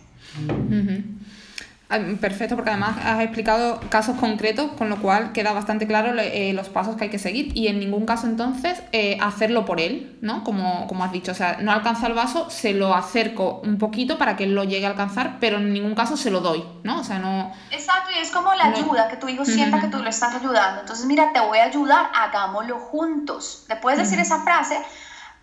Perfecto, 2.21 2.57
porque 2.57 2.71
además 2.71 2.97
has 3.05 3.21
explicado 3.21 3.81
casos 3.89 4.17
concretos, 4.19 4.73
con 4.73 4.89
lo 4.89 4.97
cual 5.01 5.33
queda 5.33 5.53
bastante 5.53 5.87
claro 5.87 6.13
eh, 6.19 6.53
los 6.53 6.69
pasos 6.69 6.97
que 6.97 7.05
hay 7.05 7.11
que 7.11 7.19
seguir 7.19 7.57
y 7.57 7.69
en 7.69 7.79
ningún 7.79 8.07
caso 8.07 8.27
entonces 8.27 8.83
eh, 8.93 9.19
hacerlo 9.21 9.65
por 9.65 9.81
él, 9.81 10.19
¿no? 10.21 10.45
Como, 10.45 10.87
como 10.87 11.05
has 11.05 11.13
dicho, 11.13 11.33
o 11.33 11.35
sea, 11.35 11.59
no 11.61 11.73
alcanza 11.73 12.07
el 12.07 12.15
vaso, 12.15 12.51
se 12.51 12.73
lo 12.73 12.95
acerco 12.95 13.61
un 13.65 13.79
poquito 13.79 14.19
para 14.19 14.37
que 14.37 14.45
él 14.45 14.55
lo 14.55 14.65
llegue 14.65 14.87
a 14.87 14.91
alcanzar, 14.91 15.39
pero 15.41 15.59
en 15.59 15.73
ningún 15.73 15.95
caso 15.95 16.17
se 16.17 16.31
lo 16.31 16.41
doy, 16.41 16.65
¿no? 16.83 17.01
O 17.01 17.05
sea, 17.05 17.19
no... 17.19 17.53
Exacto, 17.71 18.11
y 18.17 18.21
es 18.21 18.31
como 18.31 18.55
la 18.55 18.67
ayuda, 18.67 19.09
que 19.09 19.17
tu 19.17 19.29
hijo 19.29 19.45
sienta 19.45 19.81
que 19.81 19.89
tú 19.89 19.99
lo 19.99 20.09
estás 20.09 20.35
ayudando. 20.35 20.81
Entonces, 20.81 21.07
mira, 21.07 21.33
te 21.33 21.41
voy 21.41 21.59
a 21.59 21.65
ayudar, 21.65 22.11
hagámoslo 22.15 22.79
juntos. 22.79 23.65
Le 23.69 23.77
puedes 23.77 23.99
decir 23.99 24.19
esa 24.19 24.43
frase 24.43 24.79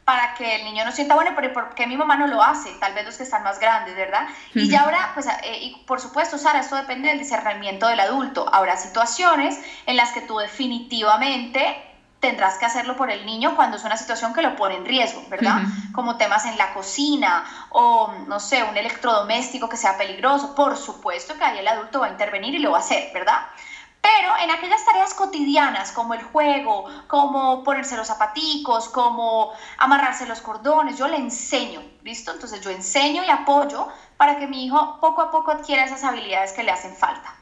para 0.10 0.34
que 0.34 0.56
el 0.56 0.64
niño 0.64 0.84
no 0.84 0.92
sienta, 0.92 1.14
bueno, 1.14 1.34
pero 1.36 1.54
¿por 1.54 1.76
qué 1.76 1.86
mi 1.86 1.96
mamá 1.96 2.16
no 2.16 2.26
lo 2.26 2.42
hace? 2.42 2.72
Tal 2.80 2.96
vez 2.96 3.06
los 3.06 3.16
que 3.16 3.22
están 3.22 3.44
más 3.44 3.60
grandes, 3.60 3.96
¿verdad? 3.96 4.26
Y 4.56 4.68
ya 4.68 4.82
ahora, 4.82 5.12
pues, 5.14 5.28
eh, 5.28 5.60
y 5.62 5.76
por 5.86 6.02
supuesto, 6.02 6.40
Sara, 6.40 6.62
esto 6.62 6.76
depende 6.76 7.10
del 7.10 7.20
discernimiento 7.20 7.86
del 7.86 8.00
adulto. 8.00 8.50
Habrá 8.52 8.76
situaciones 8.76 9.60
en 9.86 9.98
las 9.98 10.12
que 10.12 10.22
tú 10.22 10.40
definitivamente 10.40 11.78
tendrás 12.20 12.58
que 12.58 12.66
hacerlo 12.66 12.96
por 12.96 13.12
el 13.12 13.24
niño 13.24 13.56
cuando 13.56 13.78
es 13.78 13.84
una 13.84 13.98
situación 13.98 14.34
que 14.34 14.42
lo 14.42 14.56
pone 14.56 14.78
en 14.78 14.86
riesgo, 14.86 15.24
¿verdad? 15.30 15.62
Como 15.94 16.18
temas 16.18 16.44
en 16.46 16.58
la 16.58 16.74
cocina 16.74 17.44
o, 17.70 18.12
no 18.28 18.40
sé, 18.40 18.64
un 18.64 18.78
electrodoméstico 18.78 19.70
que 19.70 19.78
sea 19.78 19.96
peligroso. 19.96 20.56
Por 20.56 20.76
supuesto 20.76 21.38
que 21.38 21.44
ahí 21.44 21.60
el 21.60 21.68
adulto 21.68 22.00
va 22.00 22.08
a 22.08 22.10
intervenir 22.10 22.56
y 22.56 22.60
lo 22.60 22.72
va 22.72 22.78
a 22.78 22.82
hacer, 22.82 23.12
¿verdad? 23.14 23.46
Pero 24.02 24.30
en 24.42 24.50
aquellas 24.50 24.86
tareas 24.86 25.14
cotidianas 25.14 25.92
como 25.92 26.14
el 26.14 26.24
juego, 26.24 26.86
como 27.08 27.64
ponerse 27.64 27.98
los 27.98 28.08
zapaticos, 28.08 28.88
como 28.90 29.52
amarrarse 29.78 30.26
los 30.26 30.42
cordones, 30.42 30.98
yo 30.98 31.08
le 31.08 31.18
enseño, 31.18 31.82
¿listo? 32.04 32.32
Entonces 32.32 32.62
yo 32.62 32.70
enseño 32.70 33.24
y 33.24 33.30
apoyo 33.30 33.88
para 34.18 34.40
que 34.40 34.48
mi 34.48 34.66
hijo 34.66 34.98
poco 35.02 35.22
a 35.22 35.32
poco 35.32 35.52
adquiera 35.52 35.86
esas 35.86 36.04
habilidades 36.04 36.54
que 36.54 36.64
le 36.64 36.72
hacen 36.72 36.96
falta. 36.96 37.36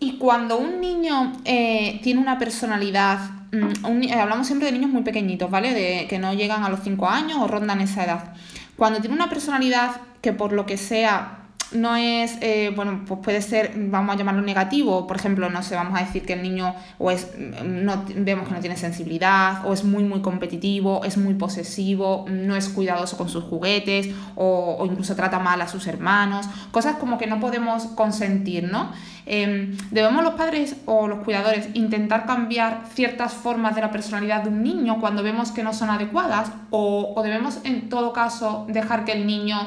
Y 0.00 0.16
cuando 0.18 0.56
un 0.56 0.80
niño 0.80 1.32
eh, 1.44 2.00
tiene 2.02 2.20
una 2.20 2.38
personalidad, 2.38 3.18
mm, 3.52 4.02
eh, 4.04 4.20
hablamos 4.20 4.46
siempre 4.46 4.66
de 4.66 4.72
niños 4.72 4.90
muy 4.90 5.02
pequeñitos, 5.02 5.50
¿vale? 5.50 5.74
De 5.74 6.06
que 6.08 6.18
no 6.18 6.32
llegan 6.34 6.64
a 6.64 6.68
los 6.68 6.80
5 6.80 7.08
años 7.08 7.38
o 7.40 7.48
rondan 7.48 7.80
esa 7.80 8.04
edad. 8.04 8.34
Cuando 8.76 9.00
tiene 9.00 9.16
una 9.16 9.28
personalidad 9.28 9.96
que 10.22 10.32
por 10.32 10.52
lo 10.52 10.66
que 10.66 10.76
sea 10.76 11.37
no 11.72 11.96
es, 11.96 12.38
eh, 12.40 12.72
bueno, 12.74 13.02
pues 13.06 13.20
puede 13.22 13.42
ser, 13.42 13.72
vamos 13.76 14.14
a 14.14 14.18
llamarlo 14.18 14.42
negativo, 14.42 15.06
por 15.06 15.16
ejemplo, 15.16 15.50
no 15.50 15.62
sé, 15.62 15.74
vamos 15.74 15.98
a 15.98 16.04
decir 16.04 16.24
que 16.24 16.32
el 16.32 16.42
niño 16.42 16.74
o 16.98 17.10
es, 17.10 17.28
no, 17.38 18.04
vemos 18.16 18.48
que 18.48 18.54
no 18.54 18.60
tiene 18.60 18.76
sensibilidad, 18.76 19.66
o 19.66 19.72
es 19.72 19.84
muy, 19.84 20.04
muy 20.04 20.20
competitivo, 20.22 21.04
es 21.04 21.18
muy 21.18 21.34
posesivo, 21.34 22.24
no 22.28 22.56
es 22.56 22.68
cuidadoso 22.70 23.18
con 23.18 23.28
sus 23.28 23.44
juguetes, 23.44 24.08
o, 24.34 24.86
incluso 24.88 25.14
trata 25.14 25.38
mal 25.38 25.60
a 25.60 25.68
sus 25.68 25.86
hermanos, 25.86 26.46
cosas 26.70 26.96
como 26.96 27.18
que 27.18 27.26
no 27.26 27.38
podemos 27.38 27.84
consentir, 27.84 28.64
¿no? 28.64 28.90
Em, 29.26 29.76
debemos 29.90 30.24
los 30.24 30.34
padres 30.34 30.76
o 30.86 31.06
los 31.06 31.18
cuidadores 31.22 31.68
intentar 31.74 32.24
cambiar 32.24 32.84
ciertas 32.94 33.34
formas 33.34 33.74
de 33.74 33.82
la 33.82 33.90
personalidad 33.90 34.42
de 34.42 34.48
un 34.48 34.62
niño 34.62 35.00
cuando 35.00 35.22
vemos 35.22 35.52
que 35.52 35.62
no 35.62 35.74
son 35.74 35.90
adecuadas, 35.90 36.50
o, 36.70 37.12
o 37.14 37.22
debemos 37.22 37.58
en 37.64 37.90
todo 37.90 38.14
caso 38.14 38.64
dejar 38.70 39.04
que 39.04 39.12
el 39.12 39.26
niño 39.26 39.58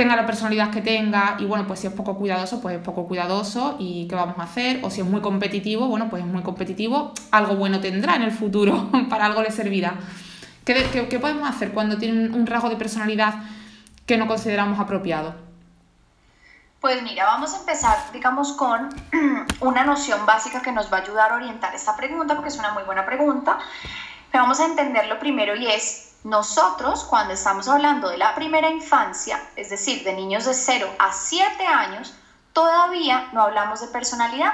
tenga 0.00 0.16
la 0.16 0.24
personalidad 0.24 0.70
que 0.70 0.80
tenga 0.80 1.36
y 1.38 1.44
bueno, 1.44 1.66
pues 1.66 1.80
si 1.80 1.86
es 1.86 1.92
poco 1.92 2.16
cuidadoso, 2.16 2.62
pues 2.62 2.76
es 2.78 2.82
poco 2.82 3.06
cuidadoso 3.06 3.76
y 3.78 4.08
qué 4.08 4.14
vamos 4.14 4.38
a 4.38 4.44
hacer, 4.44 4.80
o 4.82 4.88
si 4.88 5.02
es 5.02 5.06
muy 5.06 5.20
competitivo, 5.20 5.88
bueno, 5.88 6.08
pues 6.08 6.24
es 6.24 6.26
muy 6.26 6.42
competitivo, 6.42 7.12
algo 7.30 7.56
bueno 7.56 7.80
tendrá 7.80 8.16
en 8.16 8.22
el 8.22 8.32
futuro, 8.32 8.88
para 9.10 9.26
algo 9.26 9.42
le 9.42 9.50
servirá. 9.50 9.96
¿Qué, 10.64 11.06
qué, 11.10 11.18
podemos 11.18 11.46
hacer 11.46 11.72
cuando 11.72 11.98
tienen 11.98 12.32
un 12.32 12.46
rasgo 12.46 12.70
de 12.70 12.76
personalidad 12.76 13.34
que 14.06 14.16
no 14.16 14.26
consideramos 14.26 14.80
apropiado? 14.80 15.34
Pues 16.80 17.02
mira, 17.02 17.26
vamos 17.26 17.52
a 17.52 17.58
empezar, 17.58 17.98
digamos, 18.14 18.54
con 18.54 18.88
una 19.60 19.84
noción 19.84 20.24
básica 20.24 20.62
que 20.62 20.72
nos 20.72 20.90
va 20.90 20.96
a 20.96 21.00
ayudar 21.02 21.32
a 21.32 21.34
orientar 21.34 21.74
esta 21.74 21.94
pregunta, 21.94 22.36
porque 22.36 22.48
es 22.48 22.58
una 22.58 22.72
muy 22.72 22.84
buena 22.84 23.04
pregunta. 23.04 23.58
Pero 24.32 24.44
vamos 24.44 24.60
a 24.60 24.64
entenderlo 24.64 25.18
primero 25.18 25.54
y 25.56 25.66
es 25.66 26.09
nosotros 26.24 27.04
cuando 27.04 27.32
estamos 27.34 27.66
hablando 27.68 28.08
de 28.10 28.18
la 28.18 28.34
primera 28.34 28.68
infancia, 28.68 29.42
es 29.56 29.70
decir, 29.70 30.04
de 30.04 30.12
niños 30.12 30.44
de 30.44 30.54
0 30.54 30.94
a 30.98 31.12
7 31.12 31.66
años, 31.66 32.14
todavía 32.52 33.28
no 33.32 33.42
hablamos 33.42 33.80
de 33.80 33.88
personalidad. 33.88 34.52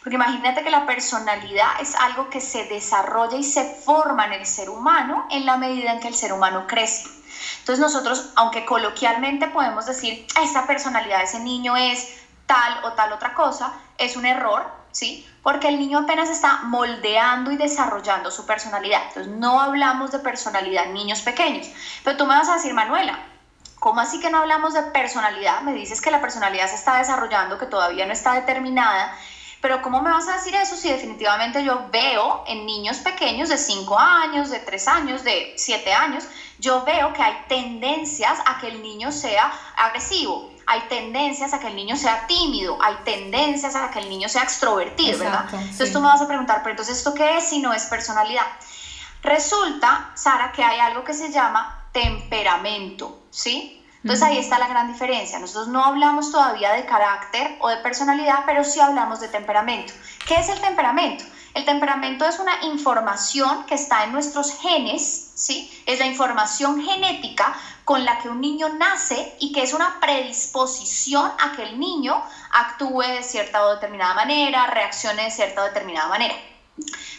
Porque 0.00 0.16
imagínate 0.16 0.62
que 0.62 0.70
la 0.70 0.86
personalidad 0.86 1.80
es 1.80 1.94
algo 1.96 2.30
que 2.30 2.40
se 2.40 2.64
desarrolla 2.64 3.36
y 3.36 3.44
se 3.44 3.64
forma 3.64 4.26
en 4.26 4.34
el 4.34 4.46
ser 4.46 4.70
humano 4.70 5.26
en 5.30 5.44
la 5.44 5.56
medida 5.56 5.92
en 5.92 6.00
que 6.00 6.08
el 6.08 6.14
ser 6.14 6.32
humano 6.32 6.66
crece. 6.66 7.08
Entonces 7.58 7.80
nosotros, 7.80 8.30
aunque 8.36 8.64
coloquialmente 8.64 9.48
podemos 9.48 9.86
decir, 9.86 10.26
esa 10.42 10.66
personalidad 10.66 11.18
de 11.18 11.24
ese 11.24 11.40
niño 11.40 11.76
es 11.76 12.06
tal 12.46 12.84
o 12.84 12.92
tal 12.92 13.12
otra 13.12 13.34
cosa, 13.34 13.72
es 13.98 14.16
un 14.16 14.24
error, 14.24 14.77
¿sí? 14.98 15.26
Porque 15.42 15.68
el 15.68 15.78
niño 15.78 15.98
apenas 15.98 16.28
está 16.28 16.62
moldeando 16.64 17.52
y 17.52 17.56
desarrollando 17.56 18.30
su 18.30 18.44
personalidad. 18.46 19.02
Entonces 19.08 19.32
no 19.32 19.60
hablamos 19.60 20.10
de 20.10 20.18
personalidad 20.18 20.86
en 20.86 20.94
niños 20.94 21.22
pequeños. 21.22 21.68
Pero 22.02 22.16
tú 22.16 22.24
me 22.24 22.34
vas 22.34 22.48
a 22.48 22.54
decir, 22.54 22.74
Manuela, 22.74 23.18
¿Cómo 23.80 24.00
así 24.00 24.18
que 24.18 24.28
no 24.28 24.38
hablamos 24.38 24.74
de 24.74 24.82
personalidad? 24.82 25.60
Me 25.60 25.72
dices 25.72 26.00
que 26.00 26.10
la 26.10 26.20
personalidad 26.20 26.66
se 26.66 26.74
está 26.74 26.98
desarrollando, 26.98 27.58
que 27.58 27.66
todavía 27.66 28.06
no 28.06 28.12
está 28.12 28.32
determinada 28.32 29.16
pero 29.60 29.82
¿cómo 29.82 30.00
me 30.02 30.10
vas 30.10 30.28
a 30.28 30.34
decir 30.34 30.54
eso 30.54 30.76
si 30.76 30.88
definitivamente 30.88 31.64
yo 31.64 31.88
veo 31.90 32.44
en 32.46 32.64
niños 32.64 32.98
pequeños 32.98 33.48
de 33.48 33.58
5 33.58 33.98
años, 33.98 34.50
de 34.50 34.60
3 34.60 34.88
años, 34.88 35.24
de 35.24 35.54
7 35.56 35.92
años, 35.92 36.24
yo 36.58 36.84
veo 36.84 37.12
que 37.12 37.22
hay 37.22 37.36
tendencias 37.48 38.38
a 38.44 38.58
que 38.58 38.68
el 38.68 38.82
niño 38.82 39.10
sea 39.10 39.52
agresivo, 39.76 40.50
hay 40.66 40.82
tendencias 40.82 41.52
a 41.54 41.58
que 41.58 41.68
el 41.68 41.76
niño 41.76 41.96
sea 41.96 42.26
tímido, 42.26 42.78
hay 42.80 42.94
tendencias 43.04 43.74
a 43.74 43.90
que 43.90 43.98
el 43.98 44.08
niño 44.08 44.28
sea 44.28 44.42
extrovertido, 44.42 45.18
¿verdad? 45.18 45.46
Entonces 45.52 45.92
tú 45.92 46.00
me 46.00 46.06
vas 46.06 46.20
a 46.20 46.28
preguntar, 46.28 46.58
pero 46.62 46.72
entonces 46.72 46.98
¿esto 46.98 47.14
qué 47.14 47.38
es 47.38 47.48
si 47.48 47.58
no 47.58 47.72
es 47.72 47.84
personalidad? 47.86 48.46
Resulta, 49.22 50.12
Sara, 50.14 50.52
que 50.52 50.62
hay 50.62 50.78
algo 50.78 51.02
que 51.02 51.14
se 51.14 51.32
llama 51.32 51.86
temperamento, 51.92 53.18
¿sí? 53.30 53.77
Entonces 54.02 54.22
ahí 54.22 54.38
está 54.38 54.58
la 54.58 54.68
gran 54.68 54.86
diferencia. 54.86 55.38
Nosotros 55.38 55.68
no 55.68 55.84
hablamos 55.84 56.30
todavía 56.30 56.72
de 56.72 56.86
carácter 56.86 57.56
o 57.60 57.68
de 57.68 57.78
personalidad, 57.78 58.44
pero 58.46 58.62
sí 58.64 58.78
hablamos 58.80 59.20
de 59.20 59.28
temperamento. 59.28 59.92
¿Qué 60.26 60.36
es 60.36 60.48
el 60.48 60.60
temperamento? 60.60 61.24
El 61.54 61.64
temperamento 61.64 62.24
es 62.24 62.38
una 62.38 62.62
información 62.62 63.64
que 63.66 63.74
está 63.74 64.04
en 64.04 64.12
nuestros 64.12 64.52
genes, 64.52 65.32
¿sí? 65.34 65.68
Es 65.86 65.98
la 65.98 66.06
información 66.06 66.80
genética 66.80 67.52
con 67.84 68.04
la 68.04 68.18
que 68.18 68.28
un 68.28 68.40
niño 68.40 68.68
nace 68.68 69.34
y 69.40 69.50
que 69.50 69.62
es 69.62 69.72
una 69.72 69.98
predisposición 69.98 71.32
a 71.40 71.52
que 71.56 71.62
el 71.64 71.80
niño 71.80 72.22
actúe 72.52 73.00
de 73.00 73.22
cierta 73.24 73.64
o 73.64 73.74
determinada 73.74 74.14
manera, 74.14 74.66
reaccione 74.68 75.24
de 75.24 75.30
cierta 75.32 75.62
o 75.62 75.64
determinada 75.64 76.08
manera. 76.08 76.34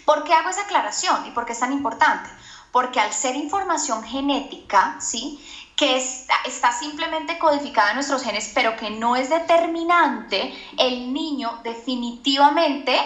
¿Por 0.05 0.23
qué 0.23 0.33
hago 0.33 0.49
esa 0.49 0.61
aclaración 0.61 1.25
y 1.25 1.31
por 1.31 1.45
qué 1.45 1.53
es 1.53 1.59
tan 1.59 1.73
importante? 1.73 2.29
Porque 2.71 2.99
al 2.99 3.11
ser 3.11 3.35
información 3.35 4.03
genética, 4.03 4.95
¿sí? 4.99 5.43
Que 5.79 5.95
está, 5.95 6.73
simplemente 6.73 7.39
codificada 7.39 7.91
en 7.91 7.95
nuestros 7.95 8.21
genes, 8.21 8.51
pero 8.53 8.75
que 8.75 8.89
no 8.89 9.15
es 9.15 9.29
determinante, 9.29 10.53
el 10.77 11.13
niño 11.13 11.61
definitivamente, 11.63 12.99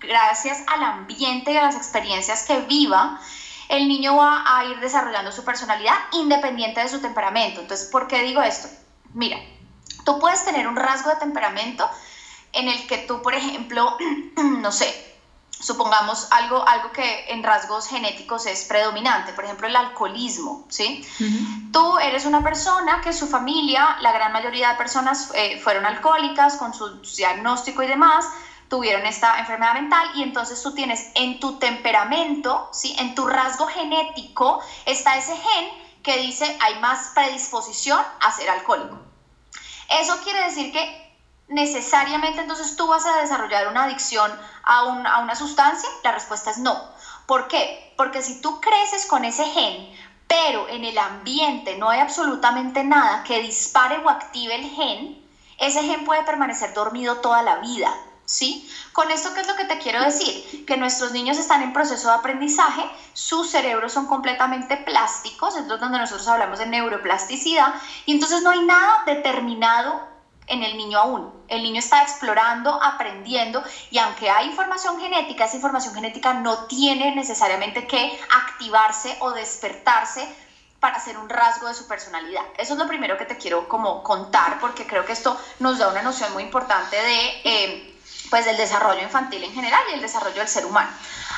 gracias 0.00 0.62
al 0.66 0.82
ambiente 0.82 1.52
y 1.52 1.58
a 1.58 1.60
las 1.60 1.76
experiencias 1.76 2.44
que 2.44 2.62
viva, 2.62 3.20
el 3.68 3.86
niño 3.86 4.16
va 4.16 4.44
a 4.46 4.64
ir 4.64 4.80
desarrollando 4.80 5.30
su 5.30 5.44
personalidad 5.44 5.94
independiente 6.12 6.80
de 6.80 6.88
su 6.88 7.02
temperamento. 7.02 7.60
Entonces, 7.60 7.86
¿por 7.90 8.08
qué 8.08 8.22
digo 8.22 8.40
esto? 8.40 8.68
Mira, 9.12 9.38
tú 10.06 10.18
puedes 10.18 10.42
tener 10.42 10.66
un 10.68 10.76
rasgo 10.76 11.10
de 11.10 11.16
temperamento 11.16 11.86
en 12.54 12.68
el 12.68 12.86
que 12.86 12.96
tú, 12.96 13.20
por 13.20 13.34
ejemplo, 13.34 13.94
no 14.36 14.72
sé, 14.72 15.15
supongamos 15.66 16.28
algo, 16.30 16.66
algo 16.66 16.92
que 16.92 17.26
en 17.28 17.42
rasgos 17.42 17.88
genéticos 17.88 18.46
es 18.46 18.64
predominante, 18.64 19.32
por 19.32 19.44
ejemplo 19.44 19.66
el 19.66 19.74
alcoholismo, 19.74 20.64
¿sí? 20.68 21.04
Tú 21.72 21.98
eres 21.98 22.24
una 22.24 22.42
persona 22.42 23.00
que 23.00 23.12
su 23.12 23.26
familia, 23.26 23.96
la 24.00 24.12
gran 24.12 24.32
mayoría 24.32 24.68
de 24.68 24.74
personas 24.76 25.28
eh, 25.34 25.58
fueron 25.58 25.84
alcohólicas 25.84 26.56
con 26.56 26.72
su 26.72 27.00
diagnóstico 27.16 27.82
y 27.82 27.88
demás, 27.88 28.30
tuvieron 28.68 29.06
esta 29.06 29.38
enfermedad 29.38 29.74
mental 29.74 30.08
y 30.14 30.22
entonces 30.22 30.62
tú 30.62 30.72
tienes 30.72 31.10
en 31.14 31.40
tu 31.40 31.58
temperamento, 31.58 32.68
¿sí? 32.72 32.94
En 32.98 33.14
tu 33.16 33.26
rasgo 33.26 33.66
genético 33.66 34.60
está 34.84 35.16
ese 35.16 35.36
gen 35.36 35.68
que 36.02 36.18
dice 36.18 36.56
hay 36.60 36.76
más 36.76 37.10
predisposición 37.12 38.00
a 38.20 38.30
ser 38.30 38.50
alcohólico. 38.50 38.98
Eso 39.88 40.18
quiere 40.22 40.44
decir 40.44 40.70
que 40.70 41.05
necesariamente 41.48 42.40
entonces 42.40 42.76
tú 42.76 42.86
vas 42.88 43.06
a 43.06 43.20
desarrollar 43.20 43.68
una 43.68 43.84
adicción 43.84 44.32
a, 44.64 44.78
a 44.78 45.18
una 45.20 45.36
sustancia? 45.36 45.88
La 46.02 46.12
respuesta 46.12 46.50
es 46.50 46.58
no. 46.58 46.90
¿Por 47.26 47.48
qué? 47.48 47.92
Porque 47.96 48.22
si 48.22 48.40
tú 48.40 48.60
creces 48.60 49.06
con 49.06 49.24
ese 49.24 49.44
gen, 49.46 49.92
pero 50.28 50.68
en 50.68 50.84
el 50.84 50.98
ambiente 50.98 51.76
no 51.76 51.88
hay 51.88 52.00
absolutamente 52.00 52.84
nada 52.84 53.22
que 53.22 53.40
dispare 53.40 53.98
o 53.98 54.08
active 54.08 54.54
el 54.54 54.64
gen, 54.64 55.22
ese 55.58 55.82
gen 55.82 56.04
puede 56.04 56.22
permanecer 56.24 56.72
dormido 56.74 57.16
toda 57.18 57.42
la 57.42 57.56
vida. 57.56 57.92
¿Sí? 58.28 58.68
Con 58.92 59.12
esto, 59.12 59.32
¿qué 59.32 59.42
es 59.42 59.46
lo 59.46 59.54
que 59.54 59.66
te 59.66 59.78
quiero 59.78 60.02
decir? 60.02 60.64
Que 60.66 60.76
nuestros 60.76 61.12
niños 61.12 61.38
están 61.38 61.62
en 61.62 61.72
proceso 61.72 62.08
de 62.08 62.14
aprendizaje, 62.14 62.82
sus 63.12 63.48
cerebros 63.48 63.92
son 63.92 64.08
completamente 64.08 64.76
plásticos, 64.76 65.56
es 65.56 65.68
donde 65.68 65.96
nosotros 65.96 66.26
hablamos 66.26 66.58
de 66.58 66.66
neuroplasticidad, 66.66 67.72
y 68.04 68.14
entonces 68.14 68.42
no 68.42 68.50
hay 68.50 68.62
nada 68.62 69.04
determinado 69.06 70.15
en 70.46 70.62
el 70.62 70.76
niño 70.76 70.98
aún. 70.98 71.32
El 71.48 71.62
niño 71.62 71.78
está 71.78 72.02
explorando, 72.02 72.82
aprendiendo 72.82 73.62
y 73.90 73.98
aunque 73.98 74.30
hay 74.30 74.46
información 74.46 74.98
genética, 75.00 75.44
esa 75.44 75.56
información 75.56 75.94
genética 75.94 76.34
no 76.34 76.66
tiene 76.66 77.14
necesariamente 77.14 77.86
que 77.86 78.18
activarse 78.34 79.16
o 79.20 79.32
despertarse 79.32 80.26
para 80.80 80.96
hacer 80.96 81.18
un 81.18 81.28
rasgo 81.28 81.68
de 81.68 81.74
su 81.74 81.86
personalidad. 81.86 82.42
Eso 82.58 82.74
es 82.74 82.78
lo 82.78 82.86
primero 82.86 83.16
que 83.16 83.24
te 83.24 83.36
quiero 83.36 83.68
como 83.68 84.02
contar 84.02 84.58
porque 84.60 84.86
creo 84.86 85.04
que 85.04 85.12
esto 85.12 85.36
nos 85.58 85.78
da 85.78 85.88
una 85.88 86.02
noción 86.02 86.32
muy 86.32 86.42
importante 86.42 86.96
de 86.96 87.40
eh, 87.44 87.96
pues 88.30 88.44
del 88.44 88.56
desarrollo 88.56 89.02
infantil 89.02 89.42
en 89.42 89.52
general 89.52 89.82
y 89.90 89.94
el 89.94 90.00
desarrollo 90.00 90.36
del 90.36 90.48
ser 90.48 90.66
humano. 90.66 90.90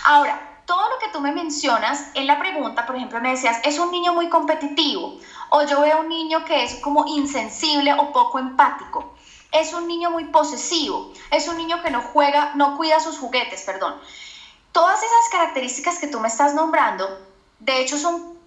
Ahora, 0.04 0.47
todo 0.68 0.90
lo 0.90 0.98
que 0.98 1.08
tú 1.08 1.20
me 1.20 1.32
mencionas 1.32 2.10
en 2.12 2.26
la 2.26 2.38
pregunta, 2.38 2.84
por 2.84 2.94
ejemplo, 2.94 3.22
me 3.22 3.30
decías, 3.30 3.58
es 3.64 3.78
un 3.78 3.90
niño 3.90 4.12
muy 4.12 4.28
competitivo 4.28 5.18
o 5.48 5.62
yo 5.62 5.80
veo 5.80 6.00
un 6.00 6.10
niño 6.10 6.44
que 6.44 6.62
es 6.62 6.74
como 6.82 7.06
insensible 7.06 7.94
o 7.94 8.12
poco 8.12 8.38
empático. 8.38 9.14
Es 9.50 9.72
un 9.72 9.88
niño 9.88 10.10
muy 10.10 10.24
posesivo, 10.24 11.10
es 11.30 11.48
un 11.48 11.56
niño 11.56 11.82
que 11.82 11.88
no 11.88 12.02
juega, 12.02 12.52
no 12.54 12.76
cuida 12.76 13.00
sus 13.00 13.16
juguetes, 13.16 13.62
perdón. 13.62 13.94
Todas 14.70 15.02
esas 15.02 15.28
características 15.32 15.98
que 15.98 16.06
tú 16.06 16.20
me 16.20 16.28
estás 16.28 16.52
nombrando, 16.52 17.18
de 17.60 17.80
hecho 17.80 17.96
son, 17.96 18.38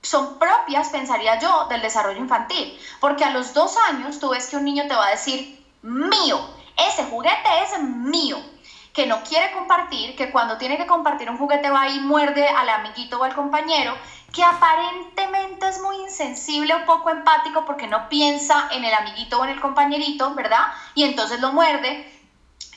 son 0.00 0.38
propias, 0.38 0.90
pensaría 0.90 1.40
yo, 1.40 1.66
del 1.68 1.82
desarrollo 1.82 2.20
infantil. 2.20 2.78
Porque 3.00 3.24
a 3.24 3.30
los 3.30 3.52
dos 3.52 3.76
años 3.88 4.20
tú 4.20 4.28
ves 4.28 4.46
que 4.46 4.56
un 4.56 4.64
niño 4.64 4.84
te 4.86 4.94
va 4.94 5.08
a 5.08 5.10
decir, 5.10 5.60
mío, 5.82 6.38
ese 6.76 7.02
juguete 7.06 7.48
es 7.64 7.82
mío 7.82 8.53
que 8.94 9.06
no 9.06 9.24
quiere 9.24 9.50
compartir, 9.52 10.14
que 10.14 10.30
cuando 10.30 10.56
tiene 10.56 10.76
que 10.76 10.86
compartir 10.86 11.28
un 11.28 11.36
juguete 11.36 11.68
va 11.68 11.88
y 11.88 11.98
muerde 11.98 12.46
al 12.46 12.68
amiguito 12.68 13.18
o 13.18 13.24
al 13.24 13.34
compañero, 13.34 13.92
que 14.32 14.44
aparentemente 14.44 15.68
es 15.68 15.80
muy 15.80 15.96
insensible 15.96 16.72
o 16.74 16.86
poco 16.86 17.10
empático 17.10 17.64
porque 17.66 17.88
no 17.88 18.08
piensa 18.08 18.68
en 18.70 18.84
el 18.84 18.94
amiguito 18.94 19.40
o 19.40 19.44
en 19.44 19.50
el 19.50 19.60
compañerito, 19.60 20.32
¿verdad? 20.34 20.62
Y 20.94 21.02
entonces 21.02 21.40
lo 21.40 21.52
muerde. 21.52 22.08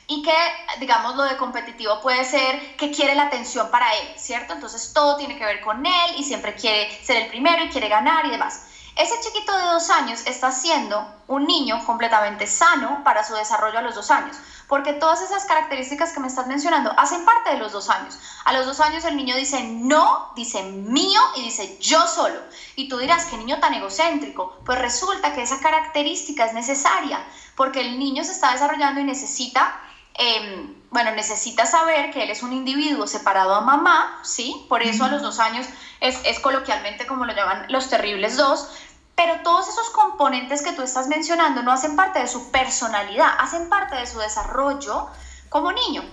Y 0.08 0.22
que, 0.22 0.34
digamos, 0.80 1.14
lo 1.16 1.22
de 1.22 1.36
competitivo 1.36 2.00
puede 2.00 2.24
ser 2.24 2.76
que 2.76 2.90
quiere 2.90 3.14
la 3.14 3.24
atención 3.24 3.70
para 3.70 3.94
él, 3.94 4.08
¿cierto? 4.16 4.54
Entonces 4.54 4.92
todo 4.94 5.16
tiene 5.18 5.36
que 5.36 5.44
ver 5.44 5.60
con 5.60 5.84
él 5.84 6.14
y 6.16 6.24
siempre 6.24 6.54
quiere 6.54 6.90
ser 7.04 7.18
el 7.18 7.28
primero 7.28 7.62
y 7.62 7.68
quiere 7.68 7.88
ganar 7.88 8.24
y 8.26 8.30
demás. 8.30 8.64
Ese 8.98 9.14
chiquito 9.20 9.56
de 9.56 9.64
dos 9.64 9.90
años 9.90 10.20
está 10.26 10.52
siendo 10.52 11.06
un 11.28 11.46
niño 11.46 11.84
completamente 11.86 12.46
sano 12.46 13.02
para 13.04 13.24
su 13.24 13.34
desarrollo 13.34 13.78
a 13.78 13.82
los 13.82 13.94
dos 13.94 14.10
años 14.10 14.36
porque 14.68 14.92
todas 14.92 15.22
esas 15.22 15.46
características 15.46 16.12
que 16.12 16.20
me 16.20 16.28
estás 16.28 16.46
mencionando 16.46 16.92
hacen 16.96 17.24
parte 17.24 17.50
de 17.50 17.56
los 17.56 17.72
dos 17.72 17.88
años. 17.88 18.18
A 18.44 18.52
los 18.52 18.66
dos 18.66 18.80
años 18.80 19.04
el 19.04 19.16
niño 19.16 19.34
dice 19.34 19.64
no, 19.64 20.30
dice 20.36 20.62
mío 20.62 21.20
y 21.36 21.42
dice 21.42 21.78
yo 21.80 22.06
solo. 22.06 22.40
Y 22.76 22.88
tú 22.88 22.98
dirás, 22.98 23.24
¿qué 23.24 23.38
niño 23.38 23.58
tan 23.60 23.74
egocéntrico? 23.74 24.58
Pues 24.64 24.78
resulta 24.78 25.32
que 25.32 25.42
esa 25.42 25.58
característica 25.58 26.44
es 26.44 26.52
necesaria, 26.52 27.24
porque 27.56 27.80
el 27.80 27.98
niño 27.98 28.22
se 28.24 28.32
está 28.32 28.52
desarrollando 28.52 29.00
y 29.00 29.04
necesita... 29.04 29.80
Em, 30.20 30.74
bueno, 30.90 31.12
necesita 31.12 31.64
saber 31.64 32.10
que 32.10 32.24
él 32.24 32.30
es 32.30 32.42
un 32.42 32.52
individuo 32.52 33.06
separado 33.06 33.54
a 33.54 33.60
mamá, 33.60 34.18
¿sí? 34.24 34.66
Por 34.68 34.82
eso 34.82 35.04
a 35.04 35.08
los 35.08 35.22
dos 35.22 35.38
años 35.38 35.66
es, 36.00 36.18
es 36.24 36.40
coloquialmente 36.40 37.06
como 37.06 37.24
lo 37.24 37.34
llaman 37.34 37.66
los 37.68 37.88
terribles 37.88 38.36
dos, 38.36 38.68
pero 39.18 39.40
todos 39.42 39.68
esos 39.68 39.90
componentes 39.90 40.62
que 40.62 40.70
tú 40.70 40.82
estás 40.82 41.08
mencionando 41.08 41.60
no 41.64 41.72
hacen 41.72 41.96
parte 41.96 42.20
de 42.20 42.28
su 42.28 42.52
personalidad, 42.52 43.34
hacen 43.40 43.68
parte 43.68 43.96
de 43.96 44.06
su 44.06 44.20
desarrollo 44.20 45.08
como 45.48 45.72
niño. 45.72 46.08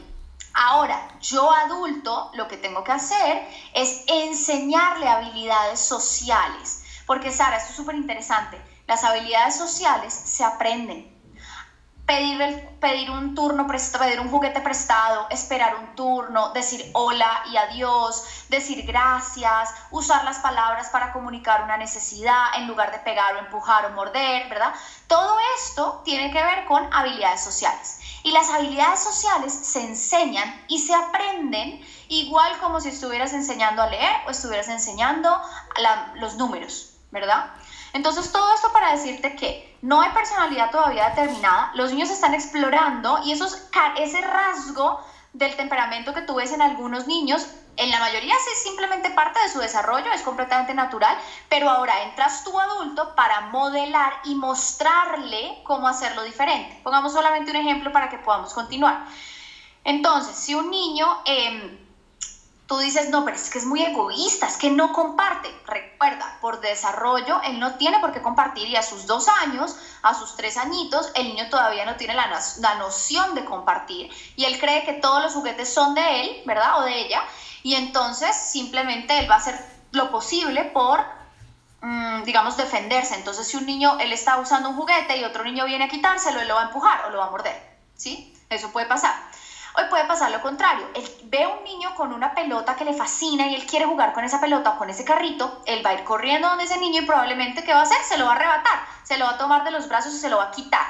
Ahora, 0.55 1.07
yo 1.21 1.51
adulto 1.51 2.31
lo 2.33 2.47
que 2.47 2.57
tengo 2.57 2.83
que 2.83 2.93
hacer 2.93 3.47
es 3.75 4.01
enseñarle 4.07 5.07
habilidades 5.07 5.81
sociales. 5.81 6.81
Porque 7.05 7.31
Sara, 7.31 7.57
esto 7.57 7.69
es 7.69 7.75
súper 7.75 7.93
interesante. 7.93 8.59
Las 8.87 9.03
habilidades 9.03 9.55
sociales 9.55 10.11
se 10.11 10.43
aprenden. 10.43 11.14
Pedir, 12.05 12.69
pedir 12.79 13.09
un 13.09 13.33
turno 13.33 13.65
prestado, 13.67 14.05
pedir 14.05 14.19
un 14.19 14.29
juguete 14.29 14.61
prestado, 14.61 15.27
esperar 15.29 15.75
un 15.75 15.95
turno, 15.95 16.49
decir 16.53 16.89
hola 16.93 17.43
y 17.51 17.57
adiós, 17.57 18.23
decir 18.49 18.85
gracias, 18.85 19.73
usar 19.89 20.23
las 20.23 20.39
palabras 20.39 20.89
para 20.89 21.11
comunicar 21.11 21.63
una 21.63 21.77
necesidad 21.77 22.55
en 22.55 22.67
lugar 22.67 22.91
de 22.91 22.99
pegar 22.99 23.35
o 23.35 23.39
empujar 23.39 23.85
o 23.85 23.89
morder, 23.91 24.47
¿verdad? 24.49 24.73
Todo 25.07 25.37
esto 25.57 26.01
tiene 26.05 26.31
que 26.31 26.43
ver 26.43 26.65
con 26.65 26.87
habilidades 26.93 27.43
sociales. 27.43 27.99
Y 28.23 28.31
las 28.31 28.49
habilidades 28.49 28.99
sociales 28.99 29.53
se 29.53 29.81
enseñan 29.81 30.65
y 30.67 30.79
se 30.79 30.93
aprenden 30.93 31.81
igual 32.07 32.57
como 32.59 32.79
si 32.79 32.89
estuvieras 32.89 33.33
enseñando 33.33 33.81
a 33.81 33.87
leer 33.87 34.15
o 34.27 34.31
estuvieras 34.31 34.69
enseñando 34.69 35.41
los 36.15 36.35
números, 36.35 36.91
¿verdad? 37.11 37.51
Entonces, 37.95 38.29
todo 38.29 38.53
esto 38.53 38.73
para 38.73 38.91
decirte 38.91 39.38
que 39.38 39.77
no 39.81 40.01
hay 40.01 40.10
personalidad 40.10 40.69
todavía 40.69 41.12
determinada, 41.12 41.71
los 41.75 41.93
niños 41.93 42.10
están 42.10 42.34
explorando 42.34 43.21
y 43.23 43.31
esos, 43.31 43.69
ese 43.95 44.19
rasgo 44.19 44.99
del 45.31 45.55
temperamento 45.55 46.13
que 46.13 46.23
tú 46.23 46.36
ves 46.36 46.51
en 46.51 46.62
algunos 46.62 47.08
niños, 47.08 47.47
en 47.77 47.89
la 47.91 47.99
mayoría 48.01 48.34
es 48.34 48.63
simplemente 48.63 49.12
parte 49.12 49.39
de 49.39 49.47
su 49.47 49.60
desarrollo, 49.60 50.12
es 50.12 50.23
completamente 50.23 50.73
natural, 50.73 51.17
pero 51.47 51.69
ahora 51.69 52.03
entras 52.03 52.43
tú 52.43 52.60
adulto 52.60 53.15
para 53.15 53.39
modelar 53.51 54.12
y 54.25 54.36
mostrarle 54.36 55.62
cómo 55.63 55.88
hacerlo 55.88 56.23
diferente. 56.23 56.77
Pongamos 56.84 57.13
solamente 57.13 57.51
un 57.51 57.58
ejemplo 57.58 57.93
para 57.93 58.10
que 58.10 58.17
podamos 58.17 58.53
continuar. 58.53 59.05
Entonces, 59.86 60.36
si 60.36 60.53
un 60.53 60.69
niño... 60.69 61.08
Eh, 61.23 61.85
Tú 62.67 62.80
dices, 62.80 63.10
no, 63.10 63.23
pero 63.23 63.38
es 63.38 63.51
que 63.51 63.60
es 63.60 63.65
muy 63.65 63.84
egoísta, 63.84 64.47
es 64.47 64.58
que 64.58 64.71
no 64.71 64.91
comparte. 64.91 65.56
Recuerda, 65.67 66.38
por 66.41 66.62
desarrollo, 66.62 67.39
él 67.43 67.60
no 67.60 67.75
tiene 67.75 67.99
por 67.99 68.12
qué 68.12 68.23
compartir 68.23 68.67
y 68.67 68.75
a 68.75 68.82
sus 68.82 69.06
dos 69.06 69.28
años, 69.43 69.75
a 70.01 70.15
sus 70.15 70.36
tres 70.36 70.58
añitos, 70.58 71.12
el 71.13 71.28
niño 71.28 71.47
todavía 71.49 71.86
no 71.86 71.95
tiene 71.95 72.15
la, 72.15 72.28
la 72.58 72.75
noción 72.75 73.36
de 73.36 73.45
compartir 73.45 74.12
y 74.36 74.45
él 74.45 74.60
cree 74.60 74.84
que 74.84 74.93
todos 74.93 75.21
los 75.21 75.34
juguetes 75.34 75.71
son 75.71 75.93
de 75.93 76.21
él, 76.21 76.41
¿verdad? 76.45 76.80
O 76.80 76.82
de 76.82 77.01
ella. 77.01 77.23
Y 77.62 77.75
entonces 77.75 78.36
simplemente 78.36 79.19
él 79.19 79.30
va 79.30 79.36
a 79.36 79.38
hacer 79.38 79.63
lo 79.91 80.10
posible 80.10 80.63
por, 80.65 81.06
mm, 81.82 82.23
digamos, 82.23 82.58
defenderse. 82.58 83.13
Entonces 83.13 83.47
si 83.47 83.58
un 83.58 83.67
niño, 83.67 83.97
él 83.99 84.12
está 84.12 84.38
usando 84.38 84.69
un 84.69 84.75
juguete 84.75 85.17
y 85.17 85.23
otro 85.23 85.43
niño 85.43 85.65
viene 85.65 85.86
a 85.86 85.88
quitárselo, 85.88 86.41
él 86.41 86.47
lo 86.47 86.56
va 86.56 86.62
a 86.62 86.65
empujar 86.65 87.06
o 87.06 87.12
lo 87.12 87.19
va 87.19 87.25
a 87.25 87.30
morder. 87.30 87.62
¿Sí? 87.95 88.34
Eso 88.49 88.71
puede 88.71 88.88
pasar. 88.88 89.13
Hoy 89.77 89.83
puede 89.89 90.05
pasar 90.05 90.31
lo 90.31 90.41
contrario. 90.41 90.88
Él 90.95 91.03
ve 91.25 91.43
a 91.43 91.49
un 91.49 91.63
niño 91.65 91.93
con 91.95 92.13
una 92.13 92.33
pelota 92.33 92.75
que 92.75 92.85
le 92.85 92.93
fascina 92.93 93.47
y 93.47 93.55
él 93.55 93.65
quiere 93.65 93.85
jugar 93.85 94.13
con 94.13 94.23
esa 94.23 94.39
pelota 94.39 94.71
o 94.71 94.77
con 94.77 94.89
ese 94.89 95.03
carrito, 95.03 95.61
él 95.65 95.85
va 95.85 95.89
a 95.89 95.93
ir 95.95 96.03
corriendo 96.05 96.47
donde 96.47 96.63
ese 96.63 96.77
niño 96.77 97.01
y 97.01 97.05
probablemente 97.05 97.63
¿qué 97.63 97.73
va 97.73 97.81
a 97.81 97.83
hacer? 97.83 97.97
Se 98.07 98.17
lo 98.17 98.25
va 98.25 98.31
a 98.31 98.35
arrebatar, 98.35 98.79
se 99.03 99.17
lo 99.17 99.25
va 99.25 99.31
a 99.31 99.38
tomar 99.38 99.65
de 99.65 99.71
los 99.71 99.89
brazos 99.89 100.13
y 100.13 100.17
se 100.17 100.29
lo 100.29 100.38
va 100.38 100.45
a 100.45 100.51
quitar. 100.51 100.85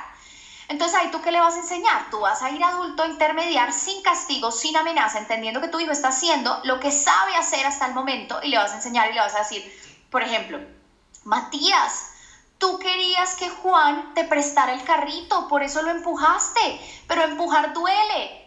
Entonces 0.67 1.00
ahí 1.00 1.10
tú 1.10 1.19
qué 1.21 1.32
le 1.32 1.39
vas 1.39 1.56
a 1.56 1.60
enseñar? 1.60 2.10
Tú 2.12 2.19
vas 2.19 2.43
a 2.43 2.50
ir 2.52 2.63
adulto 2.63 3.04
a 3.04 3.08
intermediar 3.08 3.74
sin 3.74 4.04
castigo, 4.04 4.52
sin 4.52 4.78
amenaza, 4.78 5.17
entendiendo 5.17 5.62
que 5.62 5.67
tu 5.67 5.80
hijo 5.80 5.91
está 5.91 6.10
haciendo 6.10 6.60
lo 6.63 6.80
que 6.80 6.91
sabe 6.91 7.36
hacer 7.36 7.65
hasta 7.65 7.88
el 7.88 7.93
momento 7.93 8.39
y 8.43 8.50
le 8.50 8.58
vas 8.58 8.71
a 8.71 8.76
enseñar 8.76 9.10
y 9.10 9.13
le 9.13 9.19
vas 9.19 9.36
a 9.36 9.39
decir, 9.39 9.63
por 10.12 10.21
ejemplo, 10.21 10.60
Matías, 11.24 12.12
Tú 12.58 12.80
querías 12.80 13.36
que 13.36 13.50
Juan 13.50 14.13
te 14.13 14.24
prestara 14.24 14.71
el 14.71 14.84
carrito, 14.86 15.45
por 15.50 15.62
eso 15.62 15.82
lo 15.82 15.91
empujaste, 15.91 16.80
pero 17.06 17.24
empujar 17.24 17.74
duele 17.74 18.45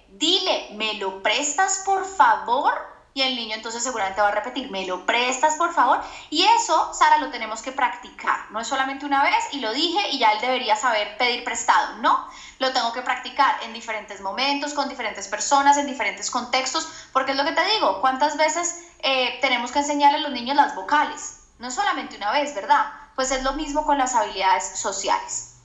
¿me 0.78 0.94
lo 0.94 1.22
prestas 1.22 1.82
por 1.84 2.06
favor? 2.06 2.72
Y 3.12 3.22
el 3.22 3.34
niño 3.34 3.56
entonces 3.56 3.82
seguramente 3.82 4.20
va 4.20 4.28
a 4.28 4.30
repetir, 4.30 4.70
¿me 4.70 4.86
lo 4.86 5.04
prestas 5.04 5.56
por 5.56 5.72
favor? 5.72 6.00
Y 6.30 6.44
eso, 6.44 6.94
Sara, 6.94 7.18
lo 7.18 7.30
tenemos 7.32 7.62
que 7.62 7.72
practicar. 7.72 8.48
No 8.52 8.60
es 8.60 8.68
solamente 8.68 9.04
una 9.04 9.24
vez 9.24 9.48
y 9.50 9.58
lo 9.58 9.72
dije 9.72 9.98
y 10.12 10.18
ya 10.20 10.30
él 10.30 10.40
debería 10.40 10.76
saber 10.76 11.16
pedir 11.16 11.42
prestado. 11.42 11.96
No, 11.96 12.28
lo 12.60 12.72
tengo 12.72 12.92
que 12.92 13.02
practicar 13.02 13.56
en 13.64 13.72
diferentes 13.72 14.20
momentos, 14.20 14.72
con 14.72 14.88
diferentes 14.88 15.26
personas, 15.26 15.76
en 15.78 15.86
diferentes 15.86 16.30
contextos, 16.30 16.86
porque 17.12 17.32
es 17.32 17.36
lo 17.36 17.44
que 17.44 17.52
te 17.52 17.64
digo, 17.64 18.00
¿cuántas 18.00 18.36
veces 18.36 18.76
eh, 19.00 19.36
tenemos 19.40 19.72
que 19.72 19.80
enseñarle 19.80 20.18
a 20.18 20.20
los 20.20 20.30
niños 20.30 20.54
las 20.54 20.76
vocales? 20.76 21.34
No 21.58 21.72
solamente 21.72 22.14
una 22.14 22.30
vez, 22.30 22.54
¿verdad? 22.54 22.86
Pues 23.16 23.32
es 23.32 23.42
lo 23.42 23.52
mismo 23.52 23.84
con 23.84 23.98
las 23.98 24.14
habilidades 24.14 24.70
sociales. 24.78 25.57